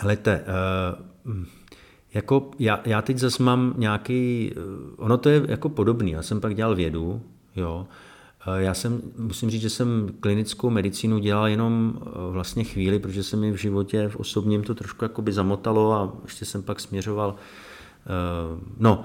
helejte, 0.00 0.44
uh, 1.26 1.44
jako 2.14 2.50
já, 2.58 2.80
já 2.84 3.02
teď 3.02 3.18
zase 3.18 3.42
mám 3.42 3.74
nějaký, 3.76 4.52
eh, 4.56 4.60
ono 4.96 5.18
to 5.18 5.28
je 5.28 5.42
jako 5.48 5.68
podobný, 5.68 6.10
já 6.10 6.22
jsem 6.22 6.40
pak 6.40 6.54
dělal 6.54 6.74
vědu, 6.74 7.22
jo, 7.56 7.86
eh, 8.46 8.62
já 8.62 8.74
jsem, 8.74 9.00
musím 9.18 9.50
říct, 9.50 9.62
že 9.62 9.70
jsem 9.70 10.08
klinickou 10.20 10.70
medicínu 10.70 11.18
dělal 11.18 11.48
jenom 11.48 11.94
eh, 12.00 12.10
vlastně 12.30 12.64
chvíli, 12.64 12.98
protože 12.98 13.22
se 13.22 13.36
mi 13.36 13.52
v 13.52 13.56
životě 13.56 14.08
v 14.08 14.16
osobním 14.16 14.62
to 14.62 14.74
trošku 14.74 15.04
jakoby 15.04 15.32
zamotalo 15.32 15.92
a 15.92 16.12
ještě 16.24 16.44
jsem 16.44 16.62
pak 16.62 16.80
směřoval, 16.80 17.34
no. 18.78 19.04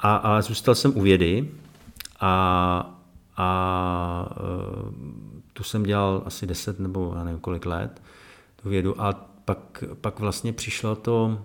A, 0.00 0.16
a 0.16 0.42
zůstal 0.42 0.74
jsem 0.74 0.96
u 0.96 1.00
vědy 1.00 1.50
a, 2.20 3.00
a 3.36 4.36
tu 5.52 5.62
jsem 5.62 5.82
dělal 5.82 6.22
asi 6.26 6.46
deset 6.46 6.80
nebo 6.80 7.12
já 7.16 7.24
nevím 7.24 7.40
kolik 7.40 7.66
let, 7.66 8.02
tu 8.62 8.68
vědu. 8.68 9.02
A 9.02 9.28
pak, 9.44 9.84
pak 10.00 10.20
vlastně 10.20 10.52
přišlo 10.52 10.96
to, 10.96 11.38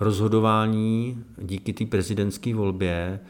rozhodování 0.00 1.24
díky 1.38 1.72
té 1.72 1.86
prezidentské 1.86 2.54
volbě 2.54 3.20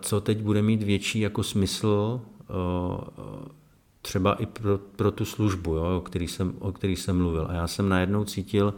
co 0.00 0.20
teď 0.20 0.38
bude 0.38 0.62
mít 0.62 0.82
větší 0.82 1.20
jako 1.20 1.42
smysl 1.42 2.20
třeba 4.06 4.34
i 4.34 4.46
pro, 4.46 4.78
pro 4.78 5.10
tu 5.10 5.24
službu, 5.24 5.74
jo, 5.74 5.96
o, 5.98 6.00
který 6.00 6.28
jsem, 6.28 6.54
o 6.58 6.72
který 6.72 6.96
jsem 6.96 7.18
mluvil. 7.18 7.46
A 7.50 7.52
já 7.52 7.66
jsem 7.66 7.88
najednou 7.88 8.24
cítil, 8.24 8.74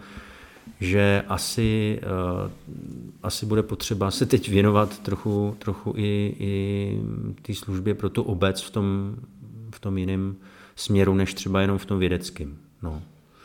že 0.80 1.24
asi, 1.28 2.00
uh, 2.44 2.50
asi 3.22 3.46
bude 3.46 3.62
potřeba 3.62 4.10
se 4.10 4.26
teď 4.26 4.48
věnovat 4.48 4.98
trochu, 4.98 5.56
trochu 5.58 5.94
i, 5.96 6.36
i 6.38 7.00
té 7.42 7.54
službě 7.54 7.94
pro 7.94 8.10
tu 8.10 8.22
obec 8.22 8.62
v 8.62 8.70
tom, 8.70 9.16
v 9.74 9.80
tom 9.80 9.98
jiném 9.98 10.36
směru, 10.76 11.14
než 11.14 11.34
třeba 11.34 11.60
jenom 11.60 11.78
v 11.78 11.86
tom 11.86 11.98
vědeckém. 11.98 12.56
No. 12.82 13.02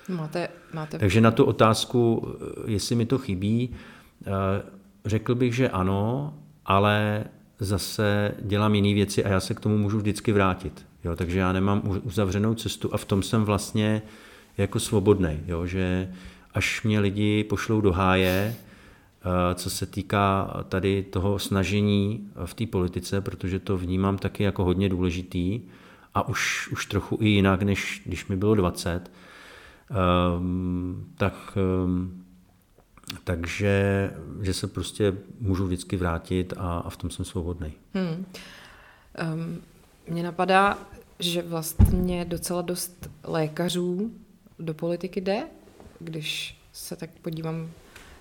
Máte, 0.09 0.49
máte... 0.73 0.99
Takže 0.99 1.21
na 1.21 1.31
tu 1.31 1.43
otázku, 1.43 2.27
jestli 2.65 2.95
mi 2.95 3.05
to 3.05 3.17
chybí, 3.17 3.69
uh, 3.69 4.33
řekl 5.05 5.35
bych, 5.35 5.55
že 5.55 5.69
ano, 5.69 6.33
ale 6.65 7.23
zase 7.59 8.31
dělám 8.41 8.75
jiné 8.75 8.93
věci 8.93 9.23
a 9.23 9.29
já 9.29 9.39
se 9.39 9.53
k 9.53 9.59
tomu 9.59 9.77
můžu 9.77 9.97
vždycky 9.97 10.31
vrátit. 10.31 10.85
Jo, 11.03 11.15
takže 11.15 11.39
já 11.39 11.53
nemám 11.53 11.81
uzavřenou 12.03 12.53
cestu 12.53 12.93
a 12.93 12.97
v 12.97 13.05
tom 13.05 13.23
jsem 13.23 13.43
vlastně 13.43 14.01
jako 14.57 14.79
svobodný, 14.79 15.39
jo, 15.47 15.65
že 15.65 16.13
až 16.53 16.83
mě 16.83 16.99
lidi 16.99 17.43
pošlou 17.43 17.81
do 17.81 17.91
háje, 17.91 18.55
eh, 18.55 19.55
co 19.55 19.69
se 19.69 19.85
týká 19.85 20.53
tady 20.69 21.03
toho 21.03 21.39
snažení 21.39 22.29
v 22.45 22.53
té 22.53 22.67
politice, 22.67 23.21
protože 23.21 23.59
to 23.59 23.77
vnímám 23.77 24.17
taky 24.17 24.43
jako 24.43 24.63
hodně 24.63 24.89
důležitý 24.89 25.61
a 26.13 26.27
už, 26.27 26.69
už 26.71 26.85
trochu 26.85 27.17
i 27.21 27.27
jinak, 27.27 27.63
než 27.63 28.01
když 28.05 28.27
mi 28.27 28.35
bylo 28.35 28.55
20, 28.55 28.91
ehm, 28.91 29.22
tak 31.17 31.57
ehm, 31.57 32.23
takže 33.23 34.11
že 34.41 34.53
se 34.53 34.67
prostě 34.67 35.13
můžu 35.39 35.65
vždycky 35.65 35.97
vrátit 35.97 36.53
a, 36.57 36.77
a 36.77 36.89
v 36.89 36.97
tom 36.97 37.09
jsem 37.09 37.25
svobodný. 37.25 37.73
Hmm. 37.93 38.25
Um, 39.33 40.23
napadá, 40.23 40.77
že 41.19 41.41
vlastně 41.41 42.25
docela 42.25 42.61
dost 42.61 43.09
lékařů 43.23 44.11
do 44.59 44.73
politiky 44.73 45.21
jde, 45.21 45.43
když 45.99 46.61
se 46.73 46.95
tak 46.95 47.09
podívám 47.21 47.69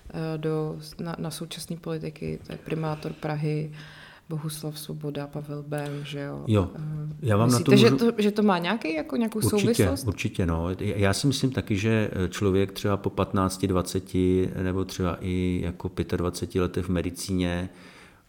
eh, 0.09 0.37
do, 0.37 0.77
na, 0.99 1.15
na 1.19 1.31
současné 1.31 1.77
politiky, 1.77 2.39
to 2.47 2.51
je 2.51 2.57
primátor 2.57 3.13
Prahy, 3.13 3.71
Bohuslav 4.29 4.79
Svoboda, 4.79 5.27
Pavel 5.27 5.63
Bém, 5.67 6.05
že 6.05 6.19
jo? 6.19 6.43
Jo, 6.47 6.71
eh, 6.75 6.79
já 7.21 7.37
vám 7.37 7.47
Myslíte, 7.47 7.71
na 7.71 7.77
to 7.77 7.81
můžu... 7.81 8.05
že, 8.05 8.11
to, 8.11 8.21
že 8.21 8.31
to 8.31 8.43
má 8.43 8.57
nějaký, 8.57 8.93
jako 8.93 9.15
nějakou 9.15 9.39
určitě, 9.39 9.61
souvislost? 9.61 10.07
Určitě, 10.07 10.45
no. 10.45 10.67
Já 10.79 11.13
si 11.13 11.27
myslím 11.27 11.51
taky, 11.51 11.77
že 11.77 12.11
člověk 12.29 12.71
třeba 12.71 12.97
po 12.97 13.09
15, 13.09 13.65
20 13.65 14.13
nebo 14.63 14.85
třeba 14.85 15.17
i 15.21 15.61
jako 15.63 15.91
25 16.17 16.61
letech 16.61 16.85
v 16.85 16.89
medicíně 16.89 17.69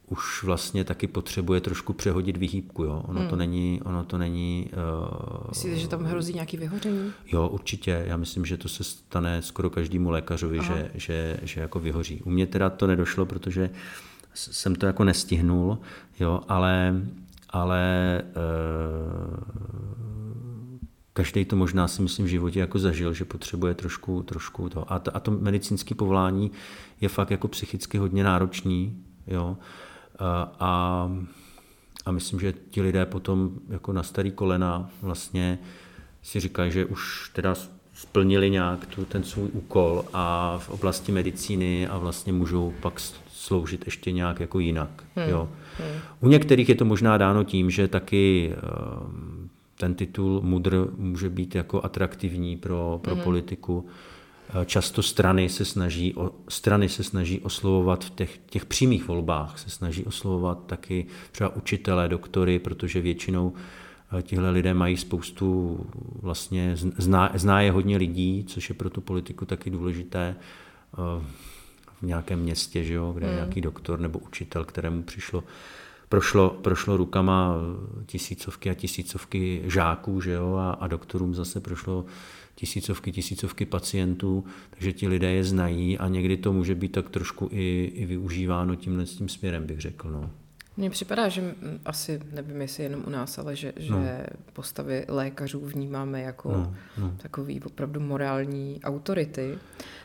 už 0.09 0.43
vlastně 0.43 0.85
taky 0.85 1.07
potřebuje 1.07 1.61
trošku 1.61 1.93
přehodit 1.93 2.37
vyhýbku. 2.37 2.85
Jo? 2.85 3.03
Ono, 3.09 3.21
hmm. 3.21 3.29
to 3.29 3.37
není, 3.37 3.81
ono 3.85 4.05
to 4.05 4.19
není... 4.19 4.71
Uh, 4.73 5.49
Myslíte, 5.49 5.77
že 5.77 5.89
tam 5.89 6.05
hrozí 6.05 6.35
nějaký 6.35 6.57
vyhoření? 6.57 7.13
Jo, 7.33 7.49
určitě. 7.49 8.05
Já 8.07 8.17
myslím, 8.17 8.45
že 8.45 8.57
to 8.57 8.69
se 8.69 8.85
stane 8.85 9.43
skoro 9.43 9.71
každému 9.71 10.11
lékařovi, 10.11 10.59
že, 10.65 10.91
že, 10.95 11.41
že 11.43 11.61
jako 11.61 11.81
vyhoří. 11.81 12.23
U 12.23 12.31
mě 12.31 12.47
teda 12.47 12.71
to 12.71 12.87
nedošlo, 12.87 13.27
protože 13.27 13.71
jsem 14.35 14.75
to 14.75 14.87
jako 14.87 15.05
nestihnul, 15.05 15.79
jo, 16.21 16.41
ale, 16.49 17.03
ale 17.51 18.23
uh, 18.37 19.45
každý 21.13 21.45
to 21.45 21.57
možná 21.57 21.89
si 21.89 22.03
myslím 22.03 22.27
v 22.27 22.29
životě 22.29 22.61
jako 22.61 22.79
zažil, 22.79 23.15
že 23.15 23.25
potřebuje 23.25 23.75
trošku, 23.75 24.23
trošku 24.23 24.69
to. 24.69 24.93
A 24.93 24.99
to, 24.99 25.17
a 25.17 25.21
to 25.21 25.31
medicínské 25.31 25.95
povolání 25.95 26.51
je 27.01 27.09
fakt 27.09 27.31
jako 27.31 27.49
psychicky 27.49 27.99
hodně 27.99 28.25
náročný, 28.25 29.05
jo. 29.27 29.57
A, 30.19 31.11
a 32.07 32.11
myslím, 32.11 32.41
že 32.41 32.55
ti 32.71 32.83
lidé 32.83 33.07
potom 33.07 33.51
jako 33.69 33.93
na 33.93 34.03
starý 34.03 34.31
kolena 34.31 34.91
vlastně 35.03 35.59
si 36.23 36.41
říkají, 36.41 36.73
že 36.73 36.85
už 36.85 37.31
teda 37.35 37.55
splnili 37.95 38.51
nějak 38.51 38.87
tu, 38.87 39.05
ten 39.05 39.25
svůj 39.25 39.49
úkol 39.53 40.05
a 40.13 40.59
v 40.59 40.69
oblasti 40.69 41.13
medicíny 41.13 41.89
a 41.89 41.99
vlastně 41.99 42.33
můžou 42.33 42.75
pak 42.81 43.01
sloužit 43.45 43.83
ještě 43.85 44.13
nějak 44.13 44.41
jako 44.41 44.59
jinak. 44.59 45.05
Hmm. 45.17 45.29
Jo. 45.29 45.49
Hmm. 45.79 46.01
U 46.21 46.29
některých 46.29 46.69
je 46.69 46.75
to 46.75 46.85
možná 46.85 47.19
dáno 47.19 47.45
tím, 47.45 47.71
že 47.71 47.89
taky 47.89 48.53
ehm, 48.53 49.49
ten 49.79 49.95
titul 49.95 50.41
mudr 50.41 50.89
může 50.97 51.31
být 51.31 51.55
jako 51.55 51.85
atraktivní 51.85 52.57
pro, 52.57 53.01
pro 53.03 53.15
hmm. 53.15 53.25
politiku. 53.25 53.87
Často 54.67 55.03
strany 55.03 55.49
se 55.49 55.65
snaží, 55.65 56.15
strany 56.49 56.89
se 56.89 57.05
snaží 57.05 57.41
oslovovat 57.41 58.05
v 58.05 58.11
těch, 58.11 58.39
těch 58.51 58.65
přímých 58.65 59.09
volbách, 59.09 59.59
se 59.59 59.71
snaží 59.71 60.05
oslovovat 60.05 60.67
taky 60.67 61.07
třeba 61.33 61.57
učitele, 61.57 62.09
doktory, 62.09 62.59
protože 62.59 63.01
většinou 63.01 63.53
eh, 64.19 64.23
tihle 64.23 64.51
lidé 64.51 64.75
mají 64.75 64.97
spoustu, 64.97 65.81
vlastně 66.23 66.77
zná, 66.77 67.31
zná 67.35 67.61
je 67.61 67.71
hodně 67.71 67.97
lidí, 67.97 68.45
což 68.49 68.69
je 68.69 68.75
pro 68.75 68.91
tu 68.91 69.01
politiku 69.01 69.45
taky 69.45 69.71
důležité 69.71 70.37
v 70.97 71.23
nějakém 72.05 72.39
městě, 72.39 72.85
že 72.85 72.95
jo, 72.95 73.13
kde 73.13 73.27
je 73.27 73.31
hmm. 73.31 73.37
nějaký 73.37 73.61
doktor 73.61 74.01
nebo 74.01 74.19
učitel, 74.19 74.65
kterému 74.65 75.03
přišlo 75.03 75.45
prošlo, 76.09 76.51
prošlo 76.51 76.97
rukama 76.97 77.55
tisícovky 78.07 78.71
a 78.71 78.75
tisícovky 78.75 79.63
žáků, 79.65 80.21
že 80.21 80.33
jo, 80.33 80.55
a, 80.55 80.71
a 80.71 80.87
doktorům 80.87 81.35
zase 81.35 81.61
prošlo 81.61 82.05
tisícovky, 82.55 83.13
tisícovky 83.13 83.67
pacientů, 83.67 84.45
takže 84.71 84.93
ti 84.93 85.09
lidé 85.09 85.33
je 85.33 85.45
znají 85.45 85.99
a 85.99 86.09
někdy 86.09 86.37
to 86.37 86.53
může 86.53 86.75
být 86.75 86.93
tak 86.93 87.11
trošku 87.11 87.49
i, 87.53 87.93
i 87.95 88.07
využíváno 88.07 88.75
tímhle 88.75 89.05
tím 89.05 89.29
směrem, 89.29 89.67
bych 89.67 89.81
řekl. 89.81 90.11
No. 90.11 90.31
Mně 90.77 90.91
připadá, 90.91 91.29
že 91.29 91.55
asi, 91.85 92.21
nevím 92.33 92.61
jestli 92.61 92.83
jenom 92.83 93.03
u 93.07 93.11
nás, 93.11 93.39
ale 93.39 93.57
že, 93.57 93.73
no. 93.91 94.03
že 94.03 94.27
postavy 94.53 95.05
lékařů 95.09 95.61
vnímáme 95.61 96.23
jako 96.23 96.53
no, 96.53 96.75
no. 96.99 97.13
takový 97.17 97.61
opravdu 97.61 98.01
morální 98.01 98.81
autority, 98.85 99.59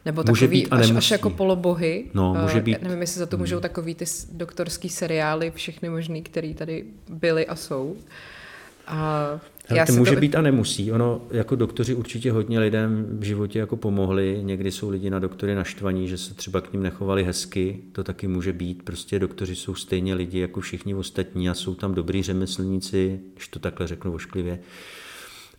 nebo 0.05 0.23
může 0.27 0.45
takový 0.45 0.61
být 0.61 0.73
až, 0.73 0.91
až 0.91 1.11
jako 1.11 1.29
polobohy. 1.29 2.05
No, 2.13 2.33
může 2.41 2.57
eh, 2.57 2.61
být. 2.61 2.81
Nevím, 2.81 3.01
jestli 3.01 3.19
za 3.19 3.25
to 3.25 3.37
můžou 3.37 3.55
hmm. 3.55 3.61
takový 3.61 3.95
ty 3.95 4.05
doktorský 4.31 4.89
seriály, 4.89 5.51
všechny 5.51 5.89
možný, 5.89 6.21
které 6.21 6.53
tady 6.53 6.85
byly 7.09 7.47
a 7.47 7.55
jsou. 7.55 7.97
A 8.87 9.29
já 9.75 9.85
to 9.85 9.93
může 9.93 10.15
to... 10.15 10.21
být 10.21 10.35
a 10.35 10.41
nemusí. 10.41 10.91
Ono, 10.91 11.21
jako 11.31 11.55
doktoři 11.55 11.95
určitě 11.95 12.31
hodně 12.31 12.59
lidem 12.59 13.05
v 13.19 13.23
životě 13.23 13.59
jako 13.59 13.77
pomohli. 13.77 14.39
Někdy 14.43 14.71
jsou 14.71 14.89
lidi 14.89 15.09
na 15.09 15.19
doktory 15.19 15.55
naštvaní, 15.55 16.07
že 16.07 16.17
se 16.17 16.33
třeba 16.33 16.61
k 16.61 16.73
ním 16.73 16.83
nechovali 16.83 17.23
hezky. 17.23 17.79
To 17.91 18.03
taky 18.03 18.27
může 18.27 18.53
být. 18.53 18.83
Prostě 18.83 19.19
doktoři 19.19 19.55
jsou 19.55 19.75
stejně 19.75 20.13
lidi 20.13 20.39
jako 20.39 20.61
všichni 20.61 20.95
ostatní 20.95 21.49
a 21.49 21.53
jsou 21.53 21.75
tam 21.75 21.93
dobrý 21.93 22.23
řemeslníci, 22.23 23.19
když 23.33 23.47
to 23.47 23.59
takhle 23.59 23.87
řeknu 23.87 24.13
ošklivě, 24.13 24.59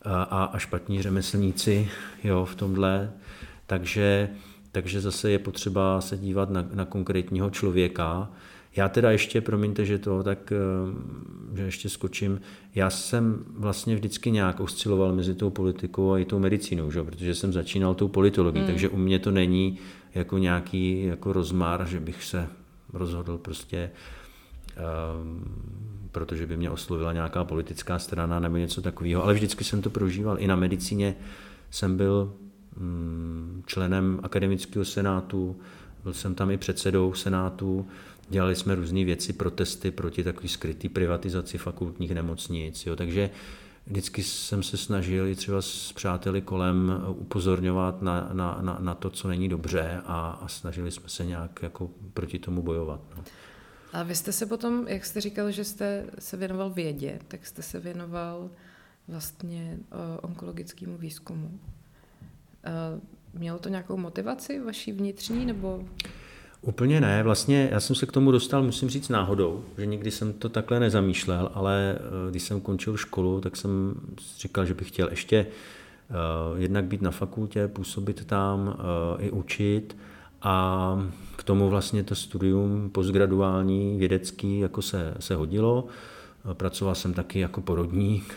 a, 0.02 0.22
a, 0.22 0.44
a 0.44 0.58
špatní 0.58 1.02
řemeslníci 1.02 1.88
jo, 2.24 2.44
v 2.44 2.54
tomhle. 2.54 3.12
Takže, 3.66 4.28
takže 4.72 5.00
zase 5.00 5.30
je 5.30 5.38
potřeba 5.38 6.00
se 6.00 6.16
dívat 6.16 6.50
na, 6.50 6.68
na 6.74 6.84
konkrétního 6.84 7.50
člověka 7.50 8.30
já 8.76 8.88
teda 8.88 9.10
ještě, 9.10 9.40
promiňte, 9.40 9.84
že 9.84 9.98
to, 9.98 10.22
tak 10.22 10.52
eh, 10.52 11.56
že 11.56 11.62
ještě 11.62 11.88
skočím, 11.88 12.40
já 12.74 12.90
jsem 12.90 13.44
vlastně 13.54 13.94
vždycky 13.94 14.30
nějak 14.30 14.60
osciloval 14.60 15.14
mezi 15.14 15.34
tou 15.34 15.50
politikou 15.50 16.12
a 16.12 16.18
i 16.18 16.24
tou 16.24 16.38
medicínou, 16.38 16.90
že? 16.90 17.02
protože 17.02 17.34
jsem 17.34 17.52
začínal 17.52 17.94
tou 17.94 18.08
politologií, 18.08 18.62
hmm. 18.62 18.70
takže 18.70 18.88
u 18.88 18.96
mě 18.96 19.18
to 19.18 19.30
není 19.30 19.78
jako 20.14 20.38
nějaký 20.38 21.04
jako 21.04 21.32
rozmar, 21.32 21.86
že 21.86 22.00
bych 22.00 22.24
se 22.24 22.48
rozhodl 22.92 23.38
prostě 23.38 23.90
um, 25.20 25.44
protože 26.12 26.46
by 26.46 26.56
mě 26.56 26.70
oslovila 26.70 27.12
nějaká 27.12 27.44
politická 27.44 27.98
strana 27.98 28.40
nebo 28.40 28.56
něco 28.56 28.82
takového, 28.82 29.24
ale 29.24 29.34
vždycky 29.34 29.64
jsem 29.64 29.82
to 29.82 29.90
prožíval. 29.90 30.36
I 30.38 30.46
na 30.46 30.56
medicíně 30.56 31.16
jsem 31.70 31.96
byl 31.96 32.32
um, 32.80 33.62
členem 33.66 34.20
akademického 34.22 34.84
senátu, 34.84 35.56
byl 36.02 36.12
jsem 36.12 36.34
tam 36.34 36.50
i 36.50 36.56
předsedou 36.56 37.14
senátu, 37.14 37.86
Dělali 38.30 38.56
jsme 38.56 38.74
různé 38.74 39.04
věci, 39.04 39.32
protesty 39.32 39.90
proti 39.90 40.24
takové 40.24 40.48
skrytý 40.48 40.88
privatizaci 40.88 41.58
fakultních 41.58 42.10
nemocnic. 42.10 42.86
Jo. 42.86 42.96
Takže 42.96 43.30
vždycky 43.86 44.22
jsem 44.22 44.62
se 44.62 44.76
snažil 44.76 45.26
i 45.26 45.34
třeba 45.34 45.62
s 45.62 45.92
přáteli 45.92 46.40
kolem 46.40 46.92
upozorňovat 47.08 48.02
na, 48.02 48.30
na, 48.32 48.58
na, 48.60 48.76
na 48.80 48.94
to, 48.94 49.10
co 49.10 49.28
není 49.28 49.48
dobře 49.48 50.02
a, 50.04 50.30
a 50.30 50.48
snažili 50.48 50.90
jsme 50.90 51.08
se 51.08 51.24
nějak 51.24 51.62
jako 51.62 51.90
proti 52.14 52.38
tomu 52.38 52.62
bojovat. 52.62 53.00
No. 53.16 53.24
A 53.92 54.02
vy 54.02 54.14
jste 54.14 54.32
se 54.32 54.46
potom, 54.46 54.88
jak 54.88 55.04
jste 55.04 55.20
říkal, 55.20 55.50
že 55.50 55.64
jste 55.64 56.06
se 56.18 56.36
věnoval 56.36 56.70
vědě, 56.70 57.18
tak 57.28 57.46
jste 57.46 57.62
se 57.62 57.80
věnoval 57.80 58.50
vlastně 59.08 59.78
onkologickému 60.22 60.98
výzkumu. 60.98 61.60
Mělo 63.34 63.58
to 63.58 63.68
nějakou 63.68 63.96
motivaci 63.96 64.60
vaší 64.60 64.92
vnitřní, 64.92 65.46
nebo 65.46 65.88
Úplně 66.62 67.00
ne, 67.00 67.22
vlastně 67.22 67.68
já 67.72 67.80
jsem 67.80 67.96
se 67.96 68.06
k 68.06 68.12
tomu 68.12 68.30
dostal, 68.30 68.62
musím 68.62 68.88
říct, 68.88 69.08
náhodou, 69.08 69.64
že 69.78 69.86
nikdy 69.86 70.10
jsem 70.10 70.32
to 70.32 70.48
takhle 70.48 70.80
nezamýšlel, 70.80 71.50
ale 71.54 71.98
eh, 71.98 72.30
když 72.30 72.42
jsem 72.42 72.60
končil 72.60 72.96
školu, 72.96 73.40
tak 73.40 73.56
jsem 73.56 73.94
říkal, 74.38 74.66
že 74.66 74.74
bych 74.74 74.88
chtěl 74.88 75.08
ještě 75.10 75.46
uh, 76.10 76.60
jednak 76.60 76.84
být 76.84 77.02
na 77.02 77.10
fakultě, 77.10 77.68
působit 77.68 78.24
tam 78.24 78.68
uh, 78.68 79.24
i 79.24 79.30
učit 79.30 79.96
A 80.42 81.08
k 81.36 81.42
tomu 81.42 81.68
vlastně 81.68 82.04
to 82.04 82.14
studium 82.14 82.90
postgraduální 82.90 83.98
vědecký 83.98 84.58
jako 84.58 84.82
se, 84.82 85.14
se 85.20 85.34
hodilo. 85.34 85.86
Pracoval 86.52 86.94
jsem 86.94 87.14
taky 87.14 87.38
jako 87.38 87.60
porodník, 87.60 88.34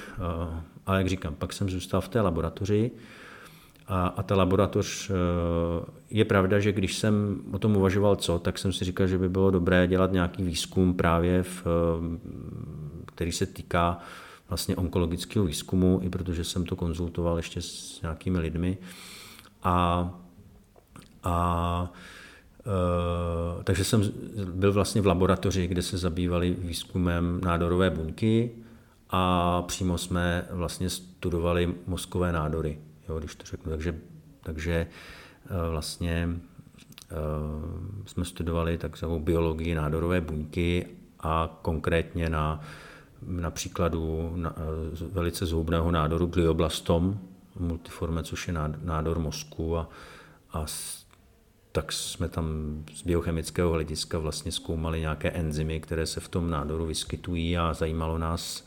ale 0.85 0.97
jak 0.97 1.07
říkám, 1.07 1.35
pak 1.35 1.53
jsem 1.53 1.69
zůstal 1.69 2.01
v 2.01 2.07
té 2.07 2.21
laboratoři. 2.21 2.91
A, 3.87 4.07
a 4.07 4.23
ta 4.23 4.35
laboratoř, 4.35 5.09
eh, 5.09 5.13
je 6.09 6.25
pravda, 6.25 6.59
že 6.59 6.71
když 6.71 6.97
jsem 6.97 7.41
o 7.51 7.59
tom 7.59 7.77
uvažoval 7.77 8.15
co, 8.15 8.39
tak 8.39 8.57
jsem 8.57 8.73
si 8.73 8.85
říkal, 8.85 9.07
že 9.07 9.17
by 9.17 9.29
bylo 9.29 9.51
dobré 9.51 9.87
dělat 9.87 10.11
nějaký 10.11 10.43
výzkum 10.43 10.93
právě, 10.93 11.43
v, 11.43 11.63
eh, 11.65 12.19
který 13.05 13.31
se 13.31 13.45
týká 13.45 13.99
vlastně 14.49 14.75
onkologického 14.75 15.45
výzkumu, 15.45 15.99
i 16.03 16.09
protože 16.09 16.43
jsem 16.43 16.65
to 16.65 16.75
konzultoval 16.75 17.37
ještě 17.37 17.61
s 17.61 18.01
nějakými 18.01 18.39
lidmi. 18.39 18.77
A, 19.63 20.09
a 21.23 21.91
e, 23.59 23.63
takže 23.63 23.83
jsem 23.83 24.11
byl 24.53 24.73
vlastně 24.73 25.01
v 25.01 25.07
laboratoři, 25.07 25.67
kde 25.67 25.81
se 25.81 25.97
zabývali 25.97 26.55
výzkumem 26.59 27.41
nádorové 27.43 27.89
buňky 27.89 28.51
a 29.09 29.61
přímo 29.61 29.97
jsme 29.97 30.45
vlastně 30.51 30.89
studovali 30.89 31.73
mozkové 31.87 32.31
nádory 32.31 32.77
jo, 33.09 33.19
když 33.19 33.35
to 33.35 33.45
řeknu. 33.45 33.71
Takže, 33.71 33.99
takže 34.41 34.87
eh, 35.45 35.69
vlastně 35.69 36.29
eh, 37.11 37.15
jsme 38.05 38.25
studovali 38.25 38.77
takzvanou 38.77 39.19
biologii 39.19 39.75
nádorové 39.75 40.21
buňky 40.21 40.87
a 41.19 41.59
konkrétně 41.61 42.29
na, 42.29 42.61
na 43.27 43.51
příkladu 43.51 44.33
na, 44.35 44.55
eh, 44.57 45.05
velice 45.11 45.45
zhoubného 45.45 45.91
nádoru 45.91 46.25
glioblastom 46.25 47.19
multiforme, 47.59 48.23
což 48.23 48.47
je 48.47 48.53
nádor 48.83 49.19
mozku 49.19 49.77
a, 49.77 49.89
a 50.53 50.65
tak 51.71 51.91
jsme 51.91 52.29
tam 52.29 52.45
z 52.93 53.01
biochemického 53.01 53.71
hlediska 53.71 54.17
vlastně 54.17 54.51
zkoumali 54.51 54.99
nějaké 54.99 55.31
enzymy, 55.31 55.79
které 55.79 56.05
se 56.05 56.19
v 56.19 56.27
tom 56.27 56.49
nádoru 56.49 56.85
vyskytují 56.85 57.57
a 57.57 57.73
zajímalo 57.73 58.17
nás 58.17 58.65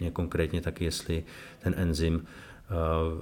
mě 0.00 0.10
konkrétně 0.10 0.60
taky, 0.60 0.84
jestli 0.84 1.24
ten 1.62 1.74
enzym 1.76 2.26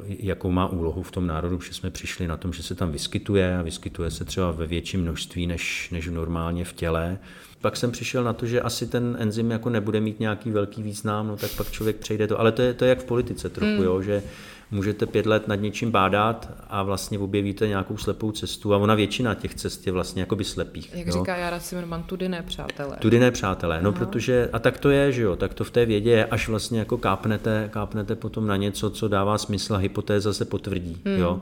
jakou 0.06 0.50
má 0.50 0.66
úlohu 0.66 1.02
v 1.02 1.10
tom 1.10 1.26
národu, 1.26 1.60
že 1.60 1.74
jsme 1.74 1.90
přišli 1.90 2.28
na 2.28 2.36
tom, 2.36 2.52
že 2.52 2.62
se 2.62 2.74
tam 2.74 2.92
vyskytuje 2.92 3.58
a 3.58 3.62
vyskytuje 3.62 4.10
se 4.10 4.24
třeba 4.24 4.50
ve 4.50 4.66
větším 4.66 5.02
množství 5.02 5.46
než, 5.46 5.90
než 5.90 6.06
normálně 6.06 6.64
v 6.64 6.72
těle. 6.72 7.18
Pak 7.60 7.76
jsem 7.76 7.90
přišel 7.90 8.24
na 8.24 8.32
to, 8.32 8.46
že 8.46 8.60
asi 8.60 8.86
ten 8.86 9.16
enzym 9.20 9.50
jako 9.50 9.70
nebude 9.70 10.00
mít 10.00 10.20
nějaký 10.20 10.50
velký 10.50 10.82
význam, 10.82 11.28
no 11.28 11.36
tak 11.36 11.50
pak 11.56 11.70
člověk 11.70 11.96
přejde 11.96 12.26
to. 12.26 12.40
Ale 12.40 12.52
to 12.52 12.62
je, 12.62 12.74
to 12.74 12.84
je 12.84 12.88
jak 12.88 13.00
v 13.00 13.04
politice 13.04 13.48
trochu, 13.48 13.72
mm. 13.72 13.82
jo, 13.82 14.02
že 14.02 14.22
můžete 14.70 15.06
pět 15.06 15.26
let 15.26 15.48
nad 15.48 15.54
něčím 15.54 15.90
bádat 15.90 16.50
a 16.68 16.82
vlastně 16.82 17.18
objevíte 17.18 17.68
nějakou 17.68 17.96
slepou 17.96 18.32
cestu 18.32 18.74
a 18.74 18.76
ona 18.76 18.94
většina 18.94 19.34
těch 19.34 19.54
cest 19.54 19.86
je 19.86 19.92
vlastně 19.92 20.22
jakoby 20.22 20.44
slepých. 20.44 20.94
Jak 20.94 21.06
jo. 21.06 21.12
říká 21.12 21.36
Jara 21.36 21.58
Zimmerman, 21.58 22.02
tudy 22.02 22.28
ne 22.28 22.42
přátelé. 22.42 22.96
Tudy 22.96 23.18
ne 23.18 23.30
přátelé, 23.30 23.82
no 23.82 23.90
Aha. 23.90 23.98
protože, 23.98 24.50
a 24.52 24.58
tak 24.58 24.78
to 24.78 24.90
je, 24.90 25.12
že 25.12 25.22
jo, 25.22 25.36
tak 25.36 25.54
to 25.54 25.64
v 25.64 25.70
té 25.70 25.86
vědě 25.86 26.10
je, 26.10 26.24
až 26.24 26.48
vlastně 26.48 26.78
jako 26.78 26.98
kápnete, 26.98 27.68
kápnete 27.72 28.16
potom 28.16 28.46
na 28.46 28.56
něco, 28.56 28.90
co 28.90 29.08
dává 29.08 29.38
smysl 29.38 29.74
a 29.74 29.78
hypotéza 29.78 30.32
se 30.32 30.44
potvrdí, 30.44 31.02
hmm. 31.04 31.18
jo. 31.18 31.40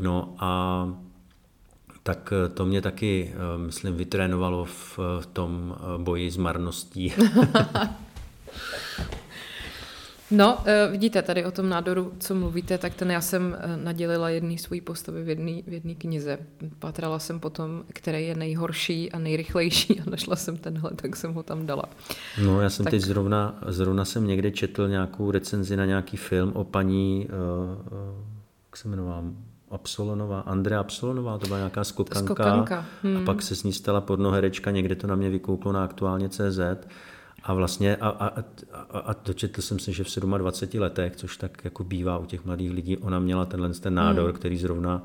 No 0.00 0.34
a 0.38 0.88
tak 2.02 2.32
to 2.54 2.66
mě 2.66 2.80
taky, 2.80 3.32
eh, 3.34 3.58
myslím, 3.58 3.94
vytrénovalo 3.94 4.64
v, 4.64 4.98
v 5.20 5.26
tom 5.32 5.76
eh, 5.76 6.02
boji 6.02 6.30
s 6.30 6.36
marností. 6.36 7.12
No, 10.32 10.58
eh, 10.64 10.88
vidíte 10.90 11.22
tady 11.22 11.44
o 11.44 11.50
tom 11.50 11.68
nádoru, 11.68 12.12
co 12.18 12.34
mluvíte, 12.34 12.78
tak 12.78 12.94
ten 12.94 13.10
já 13.10 13.20
jsem 13.20 13.56
eh, 13.60 13.76
nadělila 13.76 14.28
jedný 14.28 14.58
svůj 14.58 14.80
postavy 14.80 15.22
v 15.22 15.28
jedné 15.28 15.62
v 15.62 15.72
jedný 15.72 15.94
knize. 15.94 16.38
Pátrala 16.78 17.18
jsem 17.18 17.40
potom, 17.40 17.84
který 17.92 18.26
je 18.26 18.34
nejhorší 18.34 19.12
a 19.12 19.18
nejrychlejší 19.18 20.00
a 20.06 20.10
našla 20.10 20.36
jsem 20.36 20.56
tenhle, 20.56 20.90
tak 20.96 21.16
jsem 21.16 21.34
ho 21.34 21.42
tam 21.42 21.66
dala. 21.66 21.84
No, 22.44 22.60
já 22.60 22.70
jsem 22.70 22.84
tak... 22.84 22.90
teď 22.90 23.00
zrovna, 23.00 23.58
zrovna 23.66 24.04
jsem 24.04 24.26
někde 24.26 24.50
četl 24.50 24.88
nějakou 24.88 25.30
recenzi 25.30 25.76
na 25.76 25.84
nějaký 25.84 26.16
film 26.16 26.52
o 26.54 26.64
paní, 26.64 27.28
uh, 27.28 27.98
jak 28.66 28.76
se 28.76 28.88
jmenovala, 28.88 29.24
Absolonová, 29.70 30.40
Andrea 30.40 30.80
Absolonová, 30.80 31.38
to 31.38 31.46
byla 31.46 31.58
nějaká 31.58 31.84
skokanka, 31.84 32.34
skokanka. 32.34 32.84
Hmm. 33.02 33.16
a 33.16 33.20
pak 33.20 33.42
se 33.42 33.56
s 33.56 33.62
ní 33.62 33.72
stala 33.72 34.00
pornoherečka, 34.00 34.70
někde 34.70 34.94
to 34.94 35.06
na 35.06 35.14
mě 35.14 35.30
vykouklo 35.30 35.72
na 35.72 35.84
aktuálně 35.84 36.28
CZ 36.28 36.60
a 37.44 37.54
vlastně 37.54 37.96
a, 37.96 38.08
a, 38.08 38.26
a, 38.90 38.98
a 38.98 39.14
dočetl 39.24 39.62
jsem 39.62 39.78
se, 39.78 39.92
že 39.92 40.04
v 40.04 40.16
27 40.16 40.80
letech, 40.80 41.16
což 41.16 41.36
tak 41.36 41.64
jako 41.64 41.84
bývá 41.84 42.18
u 42.18 42.26
těch 42.26 42.44
mladých 42.44 42.70
lidí, 42.70 42.96
ona 42.96 43.18
měla 43.18 43.44
tenhle 43.44 43.74
ten 43.74 43.94
nádor, 43.94 44.30
hmm. 44.30 44.38
který 44.38 44.58
zrovna 44.58 45.02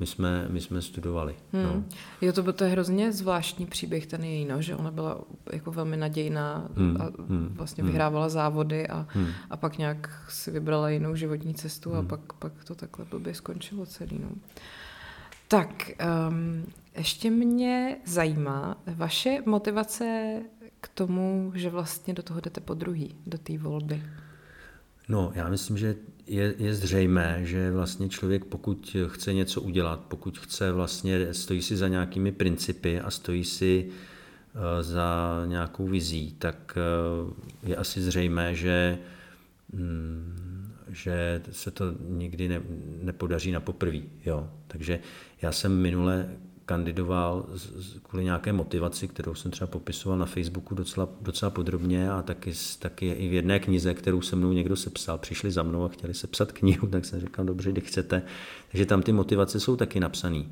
my 0.00 0.06
jsme, 0.06 0.46
my 0.48 0.60
jsme 0.60 0.82
studovali. 0.82 1.34
Hmm. 1.52 1.62
No. 1.62 1.84
Jo, 2.20 2.32
to, 2.32 2.52
to 2.52 2.64
je 2.64 2.70
hrozně 2.70 3.12
zvláštní 3.12 3.66
příběh 3.66 4.06
ten 4.06 4.24
její, 4.24 4.44
no, 4.44 4.62
že 4.62 4.76
ona 4.76 4.90
byla 4.90 5.20
jako 5.52 5.70
velmi 5.70 5.96
nadějná 5.96 6.68
hmm. 6.76 6.96
a 7.00 7.22
hmm. 7.28 7.48
vlastně 7.52 7.82
hmm. 7.82 7.90
vyhrávala 7.90 8.28
závody 8.28 8.88
a, 8.88 9.06
hmm. 9.08 9.28
a 9.50 9.56
pak 9.56 9.78
nějak 9.78 10.10
si 10.28 10.50
vybrala 10.50 10.90
jinou 10.90 11.14
životní 11.14 11.54
cestu 11.54 11.90
hmm. 11.90 11.98
a 11.98 12.02
pak, 12.02 12.32
pak 12.32 12.52
to 12.64 12.74
takhle 12.74 13.04
blbě 13.04 13.34
skončilo 13.34 13.86
celý. 13.86 14.18
No. 14.18 14.28
Tak, 15.48 15.90
um, 16.28 16.64
ještě 16.96 17.30
mě 17.30 17.96
zajímá 18.06 18.76
vaše 18.86 19.38
motivace 19.46 20.38
k 20.82 20.88
tomu, 20.88 21.52
že 21.54 21.70
vlastně 21.70 22.14
do 22.14 22.22
toho 22.22 22.40
jdete 22.40 22.60
po 22.60 22.74
druhý, 22.74 23.14
do 23.26 23.38
té 23.38 23.58
volby? 23.58 24.02
No, 25.08 25.32
já 25.34 25.48
myslím, 25.48 25.78
že 25.78 25.96
je, 26.26 26.54
je 26.58 26.74
zřejmé, 26.74 27.40
že 27.42 27.70
vlastně 27.70 28.08
člověk, 28.08 28.44
pokud 28.44 28.96
chce 29.06 29.34
něco 29.34 29.62
udělat, 29.62 30.00
pokud 30.00 30.38
chce 30.38 30.72
vlastně, 30.72 31.34
stojí 31.34 31.62
si 31.62 31.76
za 31.76 31.88
nějakými 31.88 32.32
principy 32.32 33.00
a 33.00 33.10
stojí 33.10 33.44
si 33.44 33.88
uh, 33.88 34.60
za 34.80 35.42
nějakou 35.46 35.86
vizí, 35.86 36.34
tak 36.38 36.78
uh, 37.24 37.32
je 37.62 37.76
asi 37.76 38.00
zřejmé, 38.02 38.54
že, 38.54 38.98
um, 39.72 40.72
že 40.88 41.42
se 41.50 41.70
to 41.70 41.84
nikdy 42.08 42.48
ne, 42.48 42.60
nepodaří 43.02 43.52
na 43.52 43.60
poprví. 43.60 44.04
Jo. 44.24 44.50
Takže 44.66 45.00
já 45.42 45.52
jsem 45.52 45.80
minule 45.80 46.28
kandidoval 46.66 47.46
kvůli 48.02 48.24
nějaké 48.24 48.52
motivaci, 48.52 49.08
kterou 49.08 49.34
jsem 49.34 49.50
třeba 49.50 49.66
popisoval 49.66 50.18
na 50.18 50.26
Facebooku 50.26 50.74
docela, 50.74 51.08
docela 51.20 51.50
podrobně 51.50 52.10
a 52.10 52.22
taky, 52.22 52.52
taky 52.78 53.10
i 53.10 53.28
v 53.28 53.32
jedné 53.32 53.60
knize, 53.60 53.94
kterou 53.94 54.20
se 54.20 54.36
mnou 54.36 54.52
někdo 54.52 54.76
sepsal. 54.76 55.18
Přišli 55.18 55.50
za 55.50 55.62
mnou 55.62 55.84
a 55.84 55.88
chtěli 55.88 56.14
sepsat 56.14 56.52
knihu, 56.62 56.86
tak 56.86 57.04
jsem 57.04 57.20
říkal, 57.20 57.44
dobře, 57.44 57.72
kdy 57.72 57.80
chcete. 57.80 58.22
Takže 58.70 58.86
tam 58.86 59.02
ty 59.02 59.12
motivace 59.12 59.60
jsou 59.60 59.76
taky 59.76 60.00
napsané. 60.00 60.44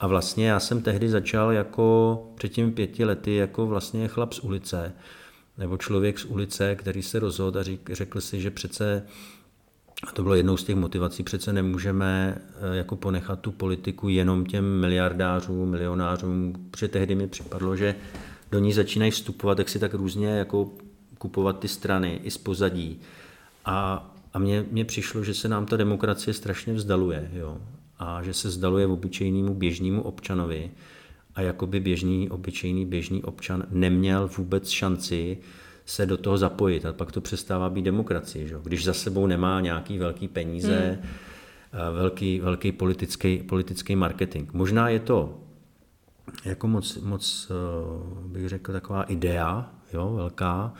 A 0.00 0.06
vlastně 0.06 0.48
já 0.48 0.60
jsem 0.60 0.82
tehdy 0.82 1.08
začal 1.08 1.52
jako 1.52 2.18
před 2.34 2.48
těmi 2.48 2.72
pěti 2.72 3.04
lety 3.04 3.34
jako 3.34 3.66
vlastně 3.66 4.08
chlap 4.08 4.32
z 4.32 4.40
ulice, 4.40 4.92
nebo 5.58 5.76
člověk 5.76 6.18
z 6.18 6.24
ulice, 6.24 6.76
který 6.76 7.02
se 7.02 7.18
rozhodl 7.18 7.58
a 7.58 7.62
řekl 7.92 8.20
si, 8.20 8.40
že 8.40 8.50
přece 8.50 9.06
a 10.02 10.12
to 10.12 10.22
bylo 10.22 10.34
jednou 10.34 10.56
z 10.56 10.64
těch 10.64 10.76
motivací, 10.76 11.22
přece 11.22 11.52
nemůžeme 11.52 12.38
eh, 12.38 12.76
jako 12.76 12.96
ponechat 12.96 13.40
tu 13.40 13.52
politiku 13.52 14.08
jenom 14.08 14.46
těm 14.46 14.80
miliardářům, 14.80 15.70
milionářům, 15.70 16.68
protože 16.70 16.88
tehdy 16.88 17.14
mi 17.14 17.28
připadlo, 17.28 17.76
že 17.76 17.94
do 18.50 18.58
ní 18.58 18.72
začínají 18.72 19.10
vstupovat, 19.10 19.54
tak 19.54 19.68
si 19.68 19.78
tak 19.78 19.94
různě 19.94 20.28
jako 20.28 20.70
kupovat 21.18 21.58
ty 21.58 21.68
strany 21.68 22.20
i 22.22 22.30
z 22.30 22.38
pozadí. 22.38 23.00
A, 23.64 24.10
a 24.34 24.38
mně, 24.38 24.64
mně 24.70 24.84
přišlo, 24.84 25.24
že 25.24 25.34
se 25.34 25.48
nám 25.48 25.66
ta 25.66 25.76
demokracie 25.76 26.34
strašně 26.34 26.72
vzdaluje, 26.72 27.30
jo? 27.32 27.58
a 27.98 28.22
že 28.22 28.34
se 28.34 28.48
vzdaluje 28.48 28.86
obyčejnému 28.86 29.54
běžnému 29.54 30.02
občanovi 30.02 30.70
a 31.34 31.40
jakoby 31.40 31.80
běžný, 31.80 32.30
obyčejný 32.30 32.86
běžný 32.86 33.22
občan 33.22 33.66
neměl 33.70 34.30
vůbec 34.36 34.68
šanci 34.68 35.38
se 35.86 36.06
do 36.06 36.16
toho 36.16 36.38
zapojit 36.38 36.86
a 36.86 36.92
pak 36.92 37.12
to 37.12 37.20
přestává 37.20 37.70
být 37.70 37.82
demokracie. 37.82 38.48
Že? 38.48 38.56
Když 38.62 38.84
za 38.84 38.94
sebou 38.94 39.26
nemá 39.26 39.60
nějaký 39.60 39.98
velký 39.98 40.28
peníze, 40.28 40.98
hmm. 41.00 41.94
velký, 41.94 42.40
velký 42.40 42.72
politický, 42.72 43.38
politický 43.38 43.96
marketing. 43.96 44.52
Možná 44.52 44.88
je 44.88 45.00
to 45.00 45.38
jako 46.44 46.68
moc, 46.68 46.96
moc 46.96 47.50
eh, 47.50 48.28
bych 48.28 48.48
řekl, 48.48 48.72
taková 48.72 49.02
idea, 49.02 49.74
jo, 49.92 50.12
velká, 50.16 50.74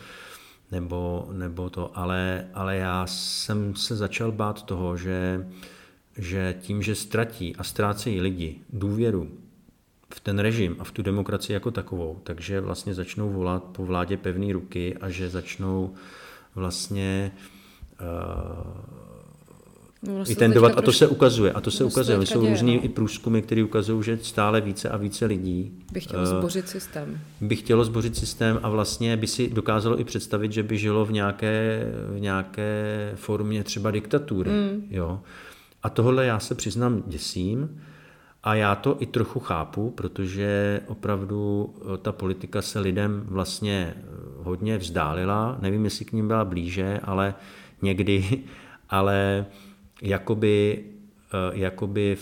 nebo, 0.73 1.29
nebo 1.33 1.71
to, 1.71 1.99
ale, 1.99 2.47
ale 2.55 2.77
já 2.77 3.07
jsem 3.07 3.75
se 3.75 3.97
začal 3.97 4.33
bát 4.33 4.62
toho, 4.62 4.97
že, 4.97 5.49
že 6.19 6.57
tím, 6.61 6.83
že 6.83 6.94
ztratí 6.94 7.57
a 7.57 7.65
ztrácejí 7.65 8.21
lidi 8.21 8.61
důvěru 8.73 9.31
v 10.15 10.21
ten 10.21 10.38
režim 10.38 10.77
a 10.79 10.85
v 10.85 10.90
tu 10.90 11.02
demokracii 11.02 11.54
jako 11.54 11.71
takovou, 11.71 12.21
takže 12.25 12.60
vlastně 12.60 12.94
začnou 12.94 13.31
volat 13.31 13.65
po 13.65 13.87
vládě 13.87 14.17
pevné 14.17 14.52
ruky 14.52 14.96
a 15.00 15.10
že 15.10 15.29
začnou 15.29 15.94
vlastně 16.54 17.33
uh, 18.00 18.06
i 20.29 20.37
ten 20.37 20.52
dovat, 20.52 20.73
a 20.77 20.83
to 20.83 20.92
se 20.92 21.08
ukazuje, 21.08 21.52
a 21.52 21.60
to 21.60 21.71
se 21.71 21.85
ukazuje. 21.85 22.27
Jsou 22.27 22.46
různý 22.46 22.77
no. 22.77 22.85
i 22.85 22.88
průzkumy, 22.88 23.42
které 23.42 23.65
ukazují, 23.65 24.02
že 24.02 24.19
stále 24.23 24.60
více 24.60 24.88
a 24.88 24.96
více 24.96 25.27
lidí 25.27 25.73
by 25.92 26.00
chtělo 26.00 26.23
uh, 26.23 26.29
zbořit 26.29 26.69
systém. 26.69 27.21
By 27.40 27.56
chtělo 27.56 27.85
zbořit 27.85 28.17
systém 28.17 28.60
a 28.63 28.69
vlastně 28.69 29.17
by 29.17 29.27
si 29.27 29.48
dokázalo 29.48 30.00
i 30.00 30.04
představit, 30.04 30.52
že 30.52 30.63
by 30.63 30.79
žilo 30.79 31.04
v 31.04 31.13
nějaké, 31.13 31.87
v 32.17 32.21
nějaké 32.21 33.13
formě 33.15 33.65
třeba 33.65 33.90
diktatury. 33.90 34.50
Mm. 34.50 34.87
Jo. 34.90 35.21
A 35.83 35.90
tohle 35.90 36.27
já 36.27 36.38
se 36.38 36.54
přiznám 36.54 37.02
děsím, 37.06 37.81
A 38.45 38.55
já 38.55 38.75
to 38.75 38.97
i 39.01 39.07
trochu 39.07 39.40
chápu, 39.40 39.90
protože 39.90 40.81
opravdu 40.87 41.75
eh, 41.77 41.99
ta 41.99 42.13
politika 42.13 42.63
se 42.63 42.81
lidem 42.81 43.23
vlastně 43.27 43.95
eh, 43.97 44.03
hodně 44.37 44.79
vzdálila. 44.79 45.59
Nevím, 45.61 45.85
jestli 45.85 46.05
k 46.05 46.13
ním 46.13 46.29
byla 46.29 46.45
blíže, 46.45 47.01
ale 47.05 47.35
někdy, 47.83 48.43
ale 48.90 49.47
jakoby, 50.03 50.85
eh, 51.33 51.59
jakoby 51.59 52.17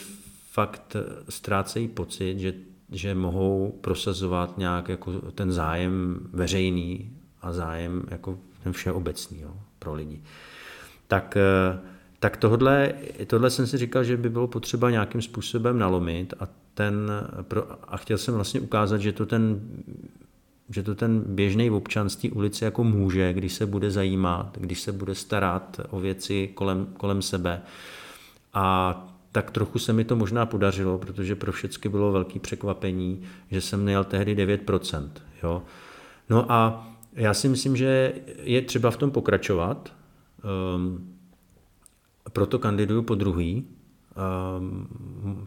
fakt 0.51 0.97
ztrácejí 1.29 1.89
pocit, 1.89 2.39
že, 2.39 2.55
že 2.91 3.15
mohou 3.15 3.79
prosazovat 3.81 4.59
nějak 4.59 4.89
jako 4.89 5.13
ten 5.13 5.53
zájem 5.53 6.21
veřejný 6.33 7.11
a 7.43 7.53
zájem 7.53 8.03
jako 8.11 8.39
ten 8.63 8.73
všeobecný 8.73 9.41
jo, 9.41 9.57
pro 9.79 9.95
lidi. 9.95 10.23
Tak 11.09 11.37
tak 12.21 12.37
tohle, 12.37 12.93
tohle 13.27 13.51
jsem 13.51 13.67
si 13.67 13.79
říkal, 13.79 14.05
že 14.05 14.17
by 14.17 14.31
bylo 14.31 14.47
potřeba 14.47 14.91
nějakým 14.91 15.23
způsobem 15.23 15.79
nalomit 15.79 16.35
a, 16.41 16.49
ten, 16.75 17.11
a 17.85 17.97
chtěl 17.97 18.19
jsem 18.19 18.35
vlastně 18.35 18.61
ukázat, 18.61 19.01
že 19.01 19.13
to 19.13 19.27
ten, 19.27 19.61
že 20.69 20.83
to 20.83 20.95
ten 20.95 21.23
běžný 21.27 21.71
občan 21.71 22.09
z 22.09 22.17
té 22.17 22.29
ulice 22.29 22.65
jako 22.65 22.85
může, 22.85 23.33
když 23.33 23.53
se 23.53 23.67
bude 23.67 23.91
zajímat, 23.91 24.59
když 24.61 24.81
se 24.81 24.93
bude 24.93 25.15
starat 25.15 25.81
o 25.91 26.01
věci 26.01 26.51
kolem, 26.55 26.87
kolem 26.97 27.23
sebe. 27.23 27.63
A 28.55 28.97
tak 29.33 29.51
trochu 29.51 29.79
se 29.79 29.93
mi 29.93 30.05
to 30.05 30.17
možná 30.17 30.47
podařilo, 30.47 30.99
protože 30.99 31.37
pro 31.37 31.53
všechny 31.53 31.91
bylo 31.91 32.13
velký 32.13 32.39
překvapení, 32.39 33.23
že 33.51 33.61
jsem 33.61 33.83
měl 33.83 34.05
tehdy 34.05 34.35
9%. 34.35 35.11
Jo? 35.43 35.63
No 36.31 36.53
a 36.53 36.89
já 37.13 37.35
si 37.35 37.49
myslím, 37.49 37.77
že 37.77 38.13
je 38.43 38.63
třeba 38.63 38.91
v 38.91 38.97
tom 38.97 39.11
pokračovat. 39.11 39.93
Um, 40.77 41.20
proto 42.29 42.59
kandiduju 42.59 43.03
po 43.03 43.15
druhý, 43.15 43.67
ehm, 44.17 44.87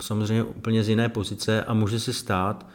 samozřejmě 0.01 0.43
úplně 0.43 0.83
z 0.83 0.89
jiné 0.89 1.09
pozice 1.09 1.63
a 1.63 1.73
může 1.73 1.99
se 1.99 2.13
stát, 2.13 2.67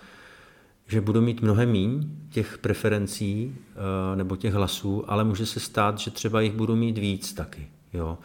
že 0.86 1.00
budu 1.00 1.20
mít 1.20 1.42
mnohem 1.42 1.70
míň 1.70 2.10
těch 2.30 2.58
preferencí 2.58 3.56
eh, 3.56 4.16
nebo 4.16 4.36
těch 4.36 4.54
hlasů, 4.54 5.10
ale 5.10 5.24
může 5.24 5.46
se 5.46 5.60
stát, 5.60 5.98
že 5.98 6.10
třeba 6.10 6.40
jich 6.40 6.52
budu 6.52 6.76
mít 6.76 6.98
víc 6.98 7.32
taky. 7.32 7.68
Jo. 7.92 8.18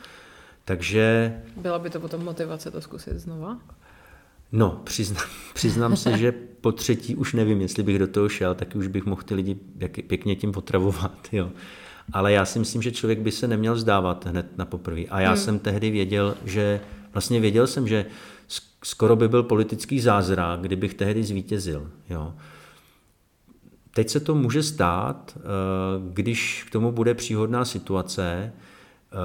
Takže... 0.65 1.33
Byla 1.57 1.79
by 1.79 1.89
to 1.89 1.99
potom 1.99 2.23
motivace 2.23 2.71
to 2.71 2.81
zkusit 2.81 3.19
znova? 3.19 3.59
No, 4.51 4.81
přiznám, 4.83 5.25
přiznám 5.53 5.95
se, 5.95 6.17
že 6.17 6.31
po 6.61 6.71
třetí 6.71 7.15
už 7.15 7.33
nevím, 7.33 7.61
jestli 7.61 7.83
bych 7.83 7.99
do 7.99 8.07
toho 8.07 8.29
šel, 8.29 8.55
tak 8.55 8.75
už 8.75 8.87
bych 8.87 9.05
mohl 9.05 9.21
ty 9.21 9.35
lidi 9.35 9.55
pěkně 10.07 10.35
tím 10.35 10.51
potravovat. 10.51 11.27
Jo 11.31 11.49
ale 12.13 12.31
já 12.31 12.45
si 12.45 12.59
myslím, 12.59 12.81
že 12.81 12.91
člověk 12.91 13.19
by 13.19 13.31
se 13.31 13.47
neměl 13.47 13.75
vzdávat 13.75 14.25
hned 14.25 14.57
na 14.57 14.65
poprvé. 14.65 15.01
A 15.01 15.19
já 15.19 15.29
hmm. 15.29 15.37
jsem 15.37 15.59
tehdy 15.59 15.91
věděl, 15.91 16.35
že 16.45 16.81
vlastně 17.13 17.39
věděl 17.39 17.67
jsem, 17.67 17.87
že 17.87 18.05
skoro 18.83 19.15
by 19.15 19.27
byl 19.27 19.43
politický 19.43 19.99
zázrak, 19.99 20.61
kdybych 20.61 20.93
tehdy 20.93 21.23
zvítězil. 21.23 21.91
Jo. 22.09 22.33
Teď 23.93 24.09
se 24.09 24.19
to 24.19 24.35
může 24.35 24.63
stát, 24.63 25.37
eh, 25.37 25.41
když 26.13 26.65
k 26.67 26.71
tomu 26.71 26.91
bude 26.91 27.13
příhodná 27.13 27.65
situace. 27.65 28.53
Eh, 28.53 29.15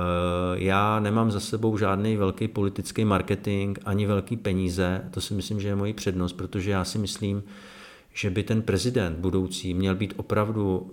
já 0.54 1.00
nemám 1.00 1.30
za 1.30 1.40
sebou 1.40 1.78
žádný 1.78 2.16
velký 2.16 2.48
politický 2.48 3.04
marketing 3.04 3.78
ani 3.84 4.06
velký 4.06 4.36
peníze. 4.36 5.04
To 5.10 5.20
si 5.20 5.34
myslím, 5.34 5.60
že 5.60 5.68
je 5.68 5.76
mojí 5.76 5.92
přednost, 5.92 6.32
protože 6.32 6.70
já 6.70 6.84
si 6.84 6.98
myslím, 6.98 7.42
že 8.12 8.30
by 8.30 8.42
ten 8.42 8.62
prezident 8.62 9.18
budoucí 9.18 9.74
měl 9.74 9.94
být 9.94 10.14
opravdu 10.16 10.92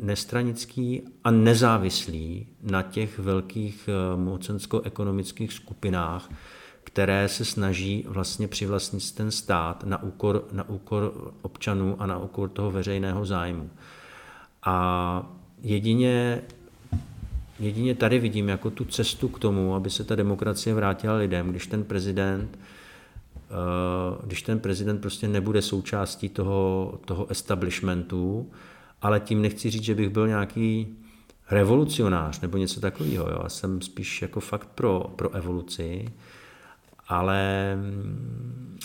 nestranický 0.00 1.02
a 1.24 1.30
nezávislý 1.30 2.46
na 2.62 2.82
těch 2.82 3.18
velkých 3.18 3.88
eh, 3.88 4.16
mocensko-ekonomických 4.16 5.52
skupinách, 5.52 6.30
které 6.84 7.28
se 7.28 7.44
snaží 7.44 8.04
vlastně 8.08 8.48
přivlastnit 8.48 9.12
ten 9.12 9.30
stát 9.30 9.84
na 9.84 10.02
úkor, 10.02 10.44
na 10.52 10.68
úkor 10.68 11.32
občanů 11.42 11.96
a 11.98 12.06
na 12.06 12.18
úkor 12.18 12.48
toho 12.48 12.70
veřejného 12.70 13.24
zájmu. 13.24 13.70
A 14.62 15.32
jedině, 15.62 16.42
jedině 17.58 17.94
tady 17.94 18.18
vidím 18.18 18.48
jako 18.48 18.70
tu 18.70 18.84
cestu 18.84 19.28
k 19.28 19.38
tomu, 19.38 19.74
aby 19.74 19.90
se 19.90 20.04
ta 20.04 20.14
demokracie 20.14 20.74
vrátila 20.74 21.16
lidem, 21.16 21.50
když 21.50 21.66
ten 21.66 21.84
prezident 21.84 22.58
když 24.24 24.42
ten 24.42 24.60
prezident 24.60 25.00
prostě 25.00 25.28
nebude 25.28 25.62
součástí 25.62 26.28
toho, 26.28 26.98
toho 27.04 27.30
establishmentu, 27.30 28.50
ale 29.02 29.20
tím 29.20 29.42
nechci 29.42 29.70
říct, 29.70 29.82
že 29.82 29.94
bych 29.94 30.08
byl 30.08 30.28
nějaký 30.28 30.96
revolucionář 31.50 32.40
nebo 32.40 32.58
něco 32.58 32.80
takového. 32.80 33.30
Jo. 33.30 33.38
Já 33.42 33.48
jsem 33.48 33.82
spíš 33.82 34.22
jako 34.22 34.40
fakt 34.40 34.68
pro, 34.74 35.12
pro 35.16 35.30
evoluci, 35.30 36.08
ale 37.08 37.72
mm, 37.76 38.78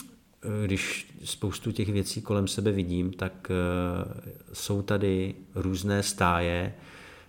když 0.66 1.14
spoustu 1.24 1.72
těch 1.72 1.90
věcí 1.90 2.22
kolem 2.22 2.48
sebe 2.48 2.72
vidím, 2.72 3.12
tak 3.14 3.52
eh, 3.52 4.32
jsou 4.54 4.82
tady 4.82 5.36
různé 5.56 6.04
stáje, 6.04 6.74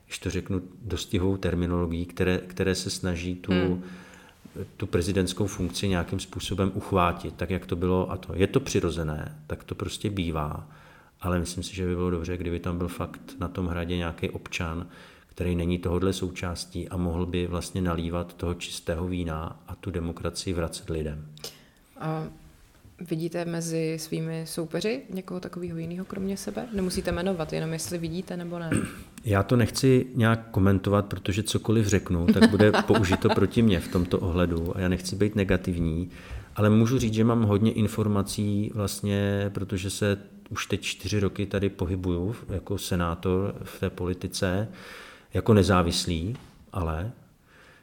když 0.07 0.19
to 0.19 0.31
řeknu 0.31 0.63
dostihovou 0.83 1.37
terminologií, 1.37 2.07
které, 2.07 2.39
které 2.39 2.75
se 2.75 2.91
snaží 2.91 3.35
tu, 3.35 3.53
hmm 3.53 3.83
tu 4.77 4.87
prezidentskou 4.87 5.47
funkci 5.47 5.89
nějakým 5.89 6.21
způsobem 6.21 6.73
uchvátit, 6.75 7.35
tak 7.35 7.51
jak 7.51 7.67
to 7.67 7.77
bylo 7.77 8.11
a 8.11 8.17
to. 8.17 8.35
Je 8.35 8.47
to 8.47 8.61
přirozené, 8.61 9.39
tak 9.47 9.65
to 9.65 9.75
prostě 9.75 10.11
bývá, 10.11 10.69
ale 11.21 11.39
myslím 11.39 11.63
si, 11.63 11.77
že 11.77 11.87
by 11.87 11.95
bylo 11.95 12.11
dobře, 12.11 12.37
kdyby 12.37 12.61
tam 12.61 12.79
byl 12.79 12.89
fakt 12.89 13.21
na 13.41 13.49
tom 13.49 13.67
hradě 13.67 13.97
nějaký 13.97 14.31
občan, 14.31 14.87
který 15.27 15.57
není 15.57 15.79
tohodle 15.79 16.13
součástí 16.13 16.89
a 16.89 16.97
mohl 16.97 17.27
by 17.27 17.47
vlastně 17.47 17.83
nalívat 17.83 18.35
toho 18.35 18.55
čistého 18.55 19.09
vína 19.09 19.61
a 19.69 19.75
tu 19.75 19.91
demokracii 19.91 20.55
vracet 20.55 20.91
lidem. 20.91 21.27
A 22.01 22.25
vidíte 23.01 23.45
mezi 23.45 23.97
svými 24.01 24.43
soupeři 24.47 25.03
někoho 25.11 25.41
takového 25.41 25.79
jiného 25.79 26.05
kromě 26.05 26.37
sebe? 26.37 26.69
Nemusíte 26.73 27.13
jmenovat, 27.13 27.53
jenom 27.53 27.73
jestli 27.73 27.99
vidíte 27.99 28.37
nebo 28.37 28.59
ne. 28.59 28.71
Já 29.25 29.43
to 29.43 29.57
nechci 29.57 30.07
nějak 30.15 30.51
komentovat, 30.51 31.07
protože 31.07 31.43
cokoliv 31.43 31.87
řeknu, 31.87 32.27
tak 32.27 32.51
bude 32.51 32.73
použito 32.87 33.29
proti 33.29 33.63
mně 33.63 33.81
v 33.81 33.89
tomto 33.89 34.19
ohledu 34.19 34.77
a 34.77 34.81
já 34.81 34.89
nechci 34.89 35.17
být 35.17 35.37
negativní, 35.37 36.11
ale 36.57 36.71
můžu 36.71 36.99
říct, 36.99 37.15
že 37.15 37.25
mám 37.25 37.43
hodně 37.43 37.73
informací 37.73 38.71
vlastně, 38.75 39.51
protože 39.55 39.91
se 39.91 40.19
už 40.51 40.67
teď 40.67 40.81
čtyři 40.81 41.21
roky 41.21 41.47
tady 41.47 41.69
pohybuju 41.69 42.37
jako 42.49 42.79
senátor 42.79 43.55
v 43.63 43.81
té 43.81 43.91
politice, 43.91 44.69
jako 45.35 45.55
nezávislý, 45.55 46.37
ale, 46.73 47.13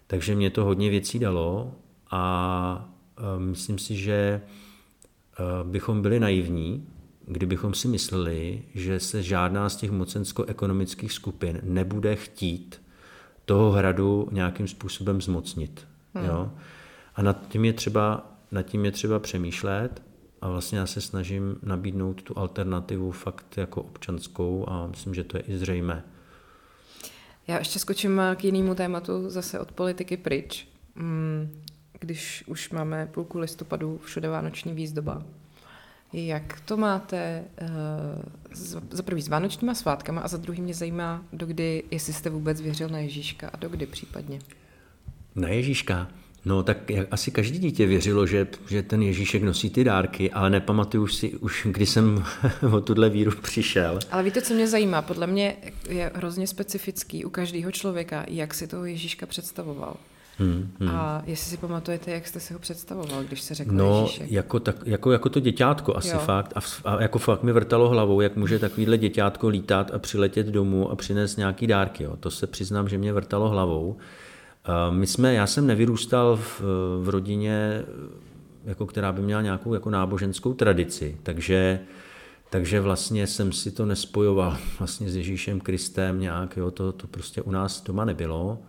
takže 0.07 0.35
mě 0.35 0.49
to 0.49 0.63
hodně 0.63 0.89
věcí 0.89 1.19
dalo 1.19 1.75
a 2.11 2.89
myslím 3.37 3.77
si, 3.77 3.95
že 3.95 4.13
e, 4.13 4.41
bychom 5.63 6.01
byli 6.01 6.19
naivní, 6.19 6.87
kdybychom 7.25 7.73
si 7.73 7.87
mysleli, 7.87 8.63
že 8.75 8.99
se 8.99 9.23
žádná 9.23 9.69
z 9.69 9.75
těch 9.75 9.91
mocensko-ekonomických 9.91 11.13
skupin 11.13 11.59
nebude 11.63 12.15
chtít 12.15 12.81
toho 13.45 13.71
hradu 13.71 14.27
nějakým 14.31 14.67
způsobem 14.67 15.21
zmocnit. 15.21 15.87
Hmm. 16.13 16.25
Jo? 16.25 16.51
A 17.15 17.21
nad 17.21 17.47
tím, 17.47 17.65
je 17.65 17.73
třeba, 17.73 18.31
nad 18.51 18.61
tím 18.61 18.85
je 18.85 18.91
třeba 18.91 19.19
přemýšlet 19.19 20.01
a 20.41 20.49
vlastně 20.49 20.77
já 20.77 20.85
se 20.85 21.01
snažím 21.01 21.55
nabídnout 21.63 22.21
tu 22.21 22.37
alternativu 22.37 23.11
fakt 23.11 23.57
jako 23.57 23.81
občanskou 23.81 24.69
a 24.69 24.87
myslím, 24.87 25.13
že 25.13 25.23
to 25.23 25.37
je 25.37 25.43
i 25.43 25.57
zřejmé. 25.57 26.03
Já 27.47 27.59
ještě 27.59 27.79
skočím 27.79 28.21
k 28.35 28.43
jinému 28.43 28.75
tématu, 28.75 29.29
zase 29.29 29.59
od 29.59 29.71
politiky 29.71 30.17
pryč. 30.17 30.67
Když 32.03 32.43
už 32.47 32.69
máme 32.69 33.07
půlku 33.11 33.39
listopadu, 33.39 33.99
všude 34.03 34.29
vánoční 34.29 34.73
výzdoba, 34.73 35.23
jak 36.13 36.59
to 36.59 36.77
máte 36.77 37.43
uh, 37.61 37.67
za 38.91 39.03
prvý 39.03 39.21
s 39.21 39.27
vánočníma 39.27 39.73
svátkama 39.73 40.21
a 40.21 40.27
za 40.27 40.37
druhý 40.37 40.61
mě 40.61 40.73
zajímá, 40.73 41.25
dokdy, 41.33 41.83
jestli 41.91 42.13
jste 42.13 42.29
vůbec 42.29 42.61
věřil 42.61 42.89
na 42.89 42.99
Ježíška 42.99 43.49
a 43.49 43.57
dokdy 43.57 43.85
případně? 43.85 44.39
Na 45.35 45.47
Ježíška? 45.47 46.07
No 46.45 46.63
tak 46.63 46.89
jak 46.89 47.07
asi 47.11 47.31
každý 47.31 47.59
dítě 47.59 47.85
věřilo, 47.85 48.27
že, 48.27 48.47
že 48.69 48.83
ten 48.83 49.01
Ježíšek 49.01 49.43
nosí 49.43 49.69
ty 49.69 49.83
dárky, 49.83 50.31
ale 50.31 50.49
nepamatuju 50.49 51.07
si 51.07 51.29
už, 51.29 51.67
kdy 51.71 51.85
jsem 51.85 52.25
o 52.73 52.81
tuhle 52.81 53.09
víru 53.09 53.31
přišel. 53.41 53.99
Ale 54.11 54.23
víte, 54.23 54.41
co 54.41 54.53
mě 54.53 54.67
zajímá? 54.67 55.01
Podle 55.01 55.27
mě 55.27 55.55
je 55.89 56.11
hrozně 56.15 56.47
specifický 56.47 57.25
u 57.25 57.29
každého 57.29 57.71
člověka, 57.71 58.25
jak 58.27 58.53
si 58.53 58.67
toho 58.67 58.85
Ježíška 58.85 59.25
představoval. 59.25 59.97
Hmm, 60.37 60.71
hmm. 60.79 60.89
A 60.89 61.21
jestli 61.25 61.51
si 61.51 61.57
pamatujete, 61.57 62.11
jak 62.11 62.27
jste 62.27 62.39
si 62.39 62.53
ho 62.53 62.59
představoval, 62.59 63.23
když 63.23 63.41
se 63.41 63.53
řekl 63.53 63.71
No, 63.71 64.01
Ježíšek? 64.01 64.31
jako, 64.31 64.59
tak, 64.59 64.75
jako, 64.85 65.11
jako 65.11 65.29
to 65.29 65.39
děťátko 65.39 65.97
asi 65.97 66.09
jo. 66.09 66.19
fakt. 66.19 66.53
A, 66.55 66.89
a 66.89 67.01
jako 67.01 67.19
fakt 67.19 67.43
mi 67.43 67.51
vrtalo 67.51 67.89
hlavou, 67.89 68.21
jak 68.21 68.35
může 68.35 68.59
takovýhle 68.59 68.97
děťátko 68.97 69.47
lítat 69.47 69.91
a 69.93 69.99
přiletět 69.99 70.47
domů 70.47 70.91
a 70.91 70.95
přinést 70.95 71.37
nějaký 71.37 71.67
dárky. 71.67 72.03
Jo. 72.03 72.15
To 72.19 72.31
se 72.31 72.47
přiznám, 72.47 72.89
že 72.89 72.97
mě 72.97 73.13
vrtalo 73.13 73.49
hlavou. 73.49 73.97
My 74.89 75.07
jsme, 75.07 75.33
já 75.33 75.47
jsem 75.47 75.67
nevyrůstal 75.67 76.35
v, 76.37 76.61
v 77.01 77.09
rodině, 77.09 77.83
jako 78.65 78.85
která 78.85 79.11
by 79.11 79.21
měla 79.21 79.41
nějakou 79.41 79.73
jako 79.73 79.89
náboženskou 79.89 80.53
tradici, 80.53 81.17
takže 81.23 81.79
takže 82.49 82.81
vlastně 82.81 83.27
jsem 83.27 83.51
si 83.51 83.71
to 83.71 83.85
nespojoval 83.85 84.57
vlastně 84.79 85.09
s 85.09 85.15
Ježíšem 85.15 85.59
Kristem 85.59 86.19
nějak, 86.19 86.57
jo, 86.57 86.71
to, 86.71 86.91
to 86.91 87.07
prostě 87.07 87.41
u 87.41 87.51
nás 87.51 87.83
doma 87.83 88.05
nebylo. 88.05 88.59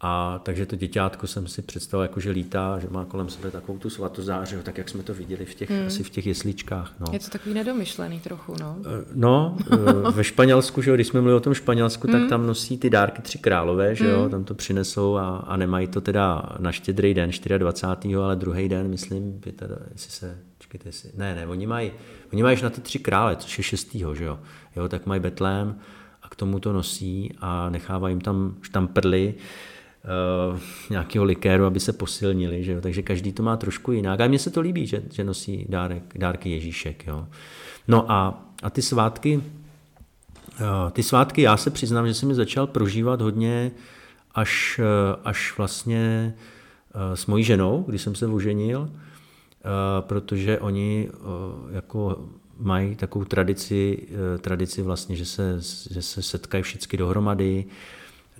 A 0.00 0.40
takže 0.42 0.66
to 0.66 0.76
děťátko 0.76 1.26
jsem 1.26 1.46
si 1.46 1.62
představil, 1.62 2.02
jako 2.02 2.20
že 2.20 2.30
lítá, 2.30 2.78
že 2.78 2.86
má 2.90 3.04
kolem 3.04 3.28
sebe 3.28 3.50
takovou 3.50 3.78
tu 3.78 3.90
svatozáři, 3.90 4.56
tak 4.62 4.78
jak 4.78 4.88
jsme 4.88 5.02
to 5.02 5.14
viděli 5.14 5.44
v 5.44 5.54
těch, 5.54 5.70
hmm. 5.70 5.86
asi 5.86 6.02
v 6.02 6.10
těch 6.10 6.26
jesličkách. 6.26 6.94
No. 7.00 7.06
Je 7.12 7.18
to 7.18 7.28
takový 7.30 7.54
nedomyšlený 7.54 8.20
trochu, 8.20 8.54
no. 8.60 8.76
Eh, 8.80 9.04
no, 9.14 9.56
eh, 9.72 10.10
ve 10.10 10.24
Španělsku, 10.24 10.82
že 10.82 10.90
jo, 10.90 10.94
když 10.94 11.06
jsme 11.06 11.20
mluvili 11.20 11.36
o 11.36 11.40
tom 11.40 11.54
Španělsku, 11.54 12.08
hmm. 12.08 12.20
tak 12.20 12.28
tam 12.28 12.46
nosí 12.46 12.78
ty 12.78 12.90
dárky 12.90 13.22
tři 13.22 13.38
králové, 13.38 13.94
že 13.94 14.08
jo, 14.08 14.20
hmm. 14.20 14.30
tam 14.30 14.44
to 14.44 14.54
přinesou 14.54 15.16
a, 15.16 15.36
a 15.36 15.56
nemají 15.56 15.86
to 15.86 16.00
teda 16.00 16.42
na 16.58 16.72
štědrý 16.72 17.14
den, 17.14 17.30
24. 17.58 18.16
ale 18.16 18.36
druhý 18.36 18.68
den, 18.68 18.88
myslím, 18.88 19.40
teda, 19.56 19.76
jestli 19.92 20.10
se, 20.10 20.38
čekajte, 20.58 20.88
jestli, 20.88 21.10
ne, 21.16 21.34
ne, 21.34 21.46
oni 21.46 21.66
mají, 21.66 21.92
oni 22.32 22.42
mají 22.42 22.62
na 22.62 22.70
ty 22.70 22.80
tři 22.80 22.98
krále, 22.98 23.36
což 23.36 23.58
je 23.58 23.64
6. 23.64 23.94
že 24.14 24.24
jo, 24.24 24.38
jo 24.76 24.88
tak 24.88 25.06
mají 25.06 25.20
Betlém 25.20 25.78
a 26.22 26.28
k 26.28 26.36
tomu 26.36 26.60
to 26.60 26.72
nosí 26.72 27.32
a 27.40 27.70
nechávají 27.70 28.12
jim 28.12 28.20
tam 28.20 28.56
štamprly, 28.62 29.34
uh, 29.36 29.42
nějakého 30.90 31.24
likéru, 31.24 31.64
aby 31.64 31.80
se 31.80 31.92
posilnili, 31.92 32.64
že 32.64 32.72
jo? 32.72 32.80
takže 32.80 33.02
každý 33.02 33.32
to 33.32 33.42
má 33.42 33.56
trošku 33.56 33.92
jinak. 33.92 34.20
A 34.20 34.28
mně 34.28 34.38
se 34.38 34.50
to 34.50 34.60
líbí, 34.60 34.86
že, 34.86 35.02
že 35.12 35.24
nosí 35.24 35.66
dárek, 35.68 36.02
dárky 36.18 36.50
Ježíšek. 36.50 37.06
Jo? 37.06 37.26
No 37.88 38.10
a, 38.12 38.44
a 38.62 38.70
ty 38.70 38.82
svátky, 38.82 39.36
uh, 39.36 40.90
ty 40.92 41.02
svátky 41.02 41.42
já 41.42 41.56
se 41.56 41.70
přiznám, 41.70 42.06
že 42.06 42.14
jsem 42.14 42.28
je 42.28 42.34
začal 42.34 42.66
prožívat 42.66 43.20
hodně 43.20 43.70
až, 44.34 44.80
uh, 44.80 45.20
až 45.24 45.54
vlastně 45.58 46.34
s 47.14 47.26
mojí 47.26 47.44
ženou, 47.44 47.84
když 47.88 48.02
jsem 48.02 48.14
se 48.14 48.26
oženil, 48.26 48.90
protože 50.00 50.58
oni 50.58 51.08
jako 51.70 52.28
mají 52.58 52.94
takovou 52.94 53.24
tradici, 53.24 54.08
tradici 54.40 54.82
vlastně, 54.82 55.16
že 55.16 55.24
se, 55.24 55.56
že 55.90 56.02
se 56.02 56.22
setkají 56.22 56.62
všichni 56.62 56.98
dohromady, 56.98 57.64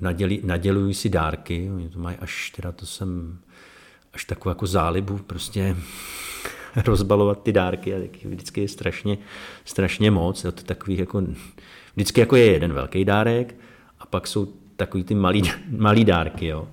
naděli, 0.01 0.41
nadělují 0.45 0.95
si 0.95 1.09
dárky, 1.09 1.71
oni 1.75 1.89
to 1.89 1.99
mají 1.99 2.17
až, 2.17 2.51
teda 2.57 2.73
to 2.73 2.87
jsem, 2.87 3.39
až 4.13 4.25
takovou 4.25 4.51
jako 4.51 4.67
zálibu, 4.67 5.19
prostě 5.19 5.77
rozbalovat 6.87 7.43
ty 7.43 7.53
dárky 7.53 7.95
a 7.95 8.01
taky 8.01 8.29
vždycky 8.29 8.61
je 8.61 8.69
strašně, 8.69 9.19
strašně 9.65 10.11
moc, 10.11 10.45
je 10.45 10.53
to 10.53 10.63
takový 10.63 10.99
jako, 10.99 11.23
vždycky 11.95 12.21
jako 12.21 12.37
je 12.37 12.53
jeden 12.53 12.73
velký 12.73 13.05
dárek 13.05 13.55
a 14.01 14.07
pak 14.07 14.27
jsou 14.27 14.53
takový 14.77 15.05
ty 15.05 15.15
malý, 15.15 15.43
malý 15.77 16.05
dárky, 16.05 16.47
jo. 16.47 16.69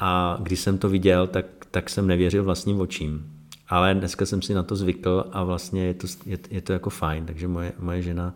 A 0.00 0.38
když 0.42 0.60
jsem 0.60 0.78
to 0.78 0.88
viděl, 0.88 1.26
tak, 1.26 1.46
tak 1.70 1.90
jsem 1.90 2.06
nevěřil 2.06 2.44
vlastním 2.44 2.80
očím. 2.80 3.32
Ale 3.68 3.94
dneska 3.94 4.26
jsem 4.26 4.42
si 4.42 4.54
na 4.54 4.62
to 4.62 4.76
zvykl 4.76 5.24
a 5.32 5.44
vlastně 5.44 5.84
je 5.84 5.94
to, 5.94 6.06
je, 6.26 6.38
je 6.50 6.60
to 6.60 6.72
jako 6.72 6.90
fajn, 6.90 7.26
takže 7.26 7.48
moje, 7.48 7.72
moje 7.78 8.02
žena 8.02 8.34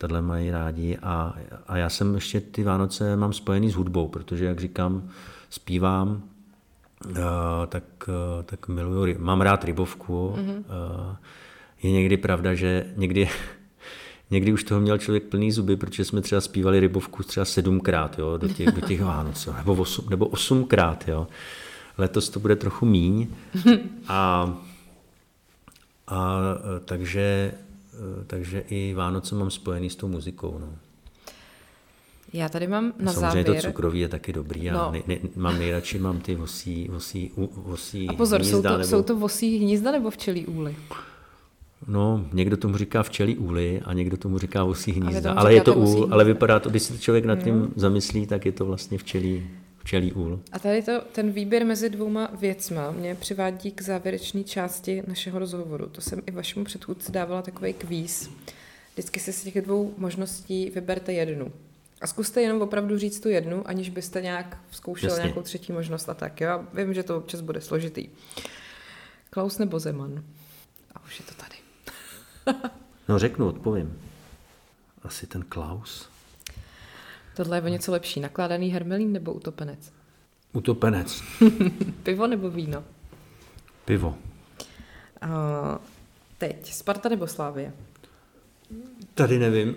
tohle 0.00 0.22
mají 0.22 0.50
rádi 0.50 0.98
a, 1.02 1.34
a 1.68 1.76
já 1.76 1.88
jsem 1.88 2.14
ještě 2.14 2.40
ty 2.40 2.64
Vánoce 2.64 3.16
mám 3.16 3.32
spojený 3.32 3.70
s 3.70 3.74
hudbou, 3.74 4.08
protože 4.08 4.44
jak 4.44 4.60
říkám, 4.60 5.08
zpívám, 5.50 6.22
uh, 7.06 7.16
tak, 7.66 7.84
uh, 8.08 8.42
tak 8.44 8.68
miluju, 8.68 9.14
mám 9.18 9.40
rád 9.40 9.64
rybovku. 9.64 10.34
Mm-hmm. 10.36 10.58
Uh, 10.58 11.16
je 11.82 11.90
někdy 11.90 12.16
pravda, 12.16 12.54
že 12.54 12.86
někdy, 12.96 13.28
někdy 14.30 14.52
už 14.52 14.64
toho 14.64 14.80
měl 14.80 14.98
člověk 14.98 15.22
plný 15.22 15.52
zuby, 15.52 15.76
protože 15.76 16.04
jsme 16.04 16.20
třeba 16.20 16.40
zpívali 16.40 16.80
rybovku 16.80 17.22
třeba 17.22 17.44
sedmkrát 17.44 18.18
jo, 18.18 18.36
do, 18.36 18.48
těch, 18.48 18.72
do 18.72 18.80
těch 18.80 19.02
Vánoc, 19.04 19.46
jo, 19.46 19.54
nebo, 19.58 19.74
osm, 19.74 20.10
nebo 20.10 20.26
osmkrát. 20.26 21.08
Jo. 21.08 21.28
Letos 21.98 22.28
to 22.28 22.40
bude 22.40 22.56
trochu 22.56 22.86
míň. 22.86 23.26
A, 24.08 24.54
a 26.08 26.40
takže 26.84 27.52
takže 28.26 28.64
i 28.68 28.94
Vánoce 28.94 29.34
mám 29.34 29.50
spojený 29.50 29.90
s 29.90 29.96
tou 29.96 30.08
muzikou. 30.08 30.58
No. 30.60 30.68
Já 32.32 32.48
tady 32.48 32.66
mám 32.66 32.92
na 32.98 33.12
Samozřejmě 33.12 33.42
závěr... 33.42 33.62
to 33.62 33.68
cukroví 33.68 34.00
je 34.00 34.08
taky 34.08 34.32
dobrý 34.32 34.70
a 34.70 34.74
no. 34.74 34.92
ne, 34.92 35.02
ne, 35.06 35.18
mám 35.36 35.58
nejradši 35.58 35.98
mám 35.98 36.20
ty 36.20 36.34
vosí, 36.34 36.88
vosí, 36.90 37.30
vosí 37.56 38.08
A 38.08 38.12
pozor, 38.12 38.40
hnízda, 38.40 38.56
jsou, 38.56 38.62
to, 38.62 38.78
nebo... 38.78 38.84
jsou 38.84 39.02
to 39.02 39.16
vosí 39.16 39.58
hnízda 39.58 39.92
nebo 39.92 40.10
včelí 40.10 40.46
úly? 40.46 40.76
No, 41.86 42.26
někdo 42.32 42.56
tomu 42.56 42.76
říká 42.76 43.02
včelí 43.02 43.36
úly 43.36 43.80
a 43.84 43.92
někdo 43.92 44.16
tomu 44.16 44.38
říká 44.38 44.64
vosí 44.64 44.92
hnízda, 44.92 45.32
ale 45.32 45.54
je 45.54 45.60
to 45.60 45.74
úl, 45.74 46.08
ale 46.10 46.24
vypadá 46.24 46.60
to, 46.60 46.70
když 46.70 46.82
se 46.82 46.98
člověk 46.98 47.24
nad 47.24 47.36
tím 47.36 47.54
mm. 47.54 47.72
zamyslí, 47.76 48.26
tak 48.26 48.46
je 48.46 48.52
to 48.52 48.66
vlastně 48.66 48.98
včelí, 48.98 49.50
včelí 49.80 50.12
úl. 50.12 50.40
A 50.52 50.58
tady 50.58 50.82
to, 50.82 51.00
ten 51.00 51.32
výběr 51.32 51.66
mezi 51.66 51.90
dvouma 51.90 52.30
věcma 52.40 52.90
mě 52.90 53.14
přivádí 53.14 53.72
k 53.72 53.82
závěrečné 53.82 54.44
části 54.44 55.02
našeho 55.06 55.38
rozhovoru. 55.38 55.86
To 55.86 56.00
jsem 56.00 56.22
i 56.26 56.30
vašemu 56.30 56.64
předchůdci 56.64 57.12
dávala 57.12 57.42
takový 57.42 57.72
kvíz. 57.72 58.30
Vždycky 58.92 59.20
si 59.20 59.32
z 59.32 59.42
těch 59.42 59.62
dvou 59.62 59.94
možností 59.96 60.70
vyberte 60.70 61.12
jednu. 61.12 61.52
A 62.00 62.06
zkuste 62.06 62.42
jenom 62.42 62.62
opravdu 62.62 62.98
říct 62.98 63.20
tu 63.20 63.28
jednu, 63.28 63.68
aniž 63.68 63.90
byste 63.90 64.20
nějak 64.20 64.58
zkoušeli 64.70 65.12
Jasně. 65.12 65.22
nějakou 65.22 65.42
třetí 65.42 65.72
možnost 65.72 66.08
a 66.08 66.14
tak. 66.14 66.40
Jo? 66.40 66.64
Vím, 66.74 66.94
že 66.94 67.02
to 67.02 67.16
občas 67.16 67.40
bude 67.40 67.60
složitý. 67.60 68.08
Klaus 69.30 69.58
nebo 69.58 69.78
Zeman? 69.78 70.24
A 70.94 71.04
už 71.04 71.20
je 71.20 71.24
to 71.26 71.34
tady. 71.34 71.56
no 73.08 73.18
řeknu, 73.18 73.48
odpovím. 73.48 74.00
Asi 75.02 75.26
ten 75.26 75.42
Klaus. 75.42 76.09
Tohle 77.40 77.56
je 77.56 77.62
o 77.62 77.68
něco 77.68 77.92
lepší. 77.92 78.20
Nakládaný 78.20 78.68
hermelín 78.68 79.12
nebo 79.12 79.32
utopenec? 79.32 79.92
Utopenec. 80.52 81.22
Pivo 82.02 82.26
nebo 82.26 82.50
víno? 82.50 82.84
Pivo. 83.84 84.14
A 85.20 85.78
teď, 86.38 86.72
Sparta 86.72 87.08
nebo 87.08 87.26
Slávie? 87.26 87.72
Tady 89.14 89.38
nevím, 89.38 89.74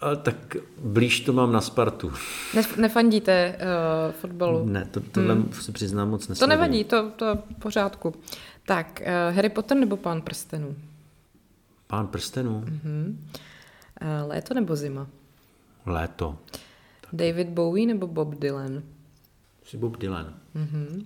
ale 0.00 0.16
tak 0.16 0.56
blíž 0.78 1.20
to 1.20 1.32
mám 1.32 1.52
na 1.52 1.60
Spartu. 1.60 2.12
Nef- 2.54 2.80
nefandíte 2.80 3.58
uh, 3.58 4.12
fotbalu? 4.12 4.64
Ne, 4.64 4.88
to, 4.90 5.00
tohle 5.00 5.34
hmm. 5.34 5.52
se 5.52 5.72
přiznám 5.72 6.10
moc 6.10 6.28
nesleduji. 6.28 6.56
To 6.56 6.60
nevadí, 6.60 6.84
to, 6.84 7.10
to 7.10 7.34
v 7.34 7.60
pořádku. 7.62 8.14
Tak, 8.66 9.02
uh, 9.02 9.36
Harry 9.36 9.48
Potter 9.48 9.76
nebo 9.76 9.96
Pán 9.96 10.22
prstenů? 10.22 10.76
Pán 11.86 12.06
prstenů? 12.06 12.64
Uh-huh. 12.66 13.06
Uh, 13.06 14.28
léto 14.28 14.54
nebo 14.54 14.76
zima? 14.76 15.06
Léto. 15.86 16.38
David 17.12 17.48
Bowie 17.48 17.86
nebo 17.86 18.06
Bob 18.06 18.34
Dylan? 18.34 18.82
Jsi 19.64 19.76
Bob 19.76 19.96
Dylan. 19.96 20.34
Mm-hmm. 20.56 21.04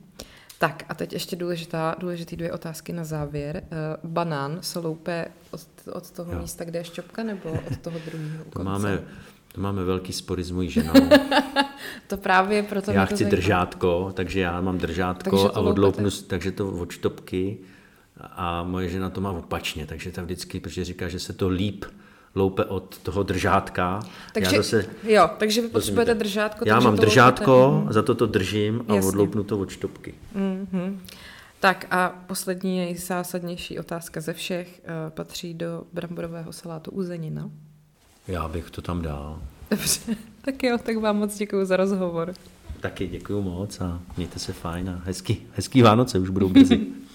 Tak 0.59 0.85
a 0.89 0.95
teď 0.95 1.13
ještě 1.13 1.37
důležitá, 1.37 1.97
důležitý 1.99 2.37
dvě 2.37 2.53
otázky 2.53 2.93
na 2.93 3.05
závěr. 3.05 3.63
Uh, 3.63 4.11
banán 4.11 4.59
se 4.61 4.79
loupe 4.79 5.27
od, 5.51 5.61
od 5.93 6.11
toho 6.11 6.33
jo. 6.33 6.39
místa, 6.39 6.65
kde 6.65 6.79
je 6.79 6.85
šťopka, 6.85 7.23
nebo 7.23 7.51
od 7.71 7.77
toho 7.77 7.99
druhého 8.07 8.45
to 8.45 8.63
máme, 8.63 9.03
to 9.53 9.61
máme 9.61 9.85
velký 9.85 10.13
spory 10.13 10.45
s 10.45 10.51
mojí 10.51 10.71
ženou. 10.71 10.93
to 12.07 12.17
právě 12.17 12.63
proto 12.63 12.91
Já 12.91 13.05
chci 13.05 13.17
zajímá. 13.17 13.31
držátko, 13.31 14.13
takže 14.15 14.41
já 14.41 14.61
mám 14.61 14.79
držátko 14.79 15.51
a 15.55 15.61
odloupnu, 15.61 16.11
takže 16.11 16.53
to 16.53 16.71
od 16.71 16.91
štopky 16.91 17.59
a 18.21 18.63
moje 18.63 18.89
žena 18.89 19.11
to 19.11 19.21
má 19.21 19.31
opačně, 19.31 19.87
takže 19.87 20.13
ta 20.13 20.23
vždycky, 20.23 20.61
protože 20.61 20.85
říká, 20.85 21.09
že 21.09 21.21
se 21.21 21.33
to 21.33 21.49
líp 21.49 21.85
loupe 22.39 22.65
od 22.65 22.99
toho 22.99 23.23
držátka. 23.23 24.01
Takže, 24.33 24.57
já 24.57 24.63
zase, 24.63 24.87
jo, 25.03 25.31
takže 25.39 25.61
vy 25.61 25.69
potřebujete 25.69 26.15
držátko. 26.15 26.65
Já 26.67 26.81
mám 26.81 26.97
to 26.97 27.01
držátko, 27.01 27.53
loupete... 27.53 27.95
za 27.95 28.03
to 28.03 28.15
to 28.15 28.27
držím 28.27 28.85
a 28.89 28.95
Jasně. 28.95 29.09
odloupnu 29.09 29.45
to 29.45 29.59
od 29.59 29.71
štopky. 29.71 30.15
Mm-hmm. 30.37 30.99
Tak 31.61 31.87
a 31.91 32.25
poslední 32.27 32.79
nejzásadnější 32.79 33.79
otázka 33.79 34.21
ze 34.21 34.33
všech. 34.33 34.81
Uh, 34.85 35.11
patří 35.11 35.55
do 35.55 35.83
bramborového 35.93 36.53
salátu 36.53 36.91
uzenina? 36.91 37.51
Já 38.29 38.49
bych 38.49 38.71
to 38.71 38.83
tam 38.83 39.03
dal. 39.03 39.39
Dobře, 39.71 40.01
tak 40.45 40.63
jo, 40.63 40.79
tak 40.83 40.97
vám 40.97 41.17
moc 41.17 41.39
děkuji 41.39 41.65
za 41.65 41.77
rozhovor. 41.77 42.35
Taky 42.81 43.07
děkuji 43.07 43.43
moc 43.43 43.81
a 43.81 44.01
mějte 44.17 44.39
se 44.39 44.53
fajn 44.53 44.91
a 44.91 45.03
hezký, 45.05 45.47
hezký 45.53 45.83
Vánoce 45.83 46.19
už 46.19 46.31
budou 46.31 46.49
brzy. 46.49 46.87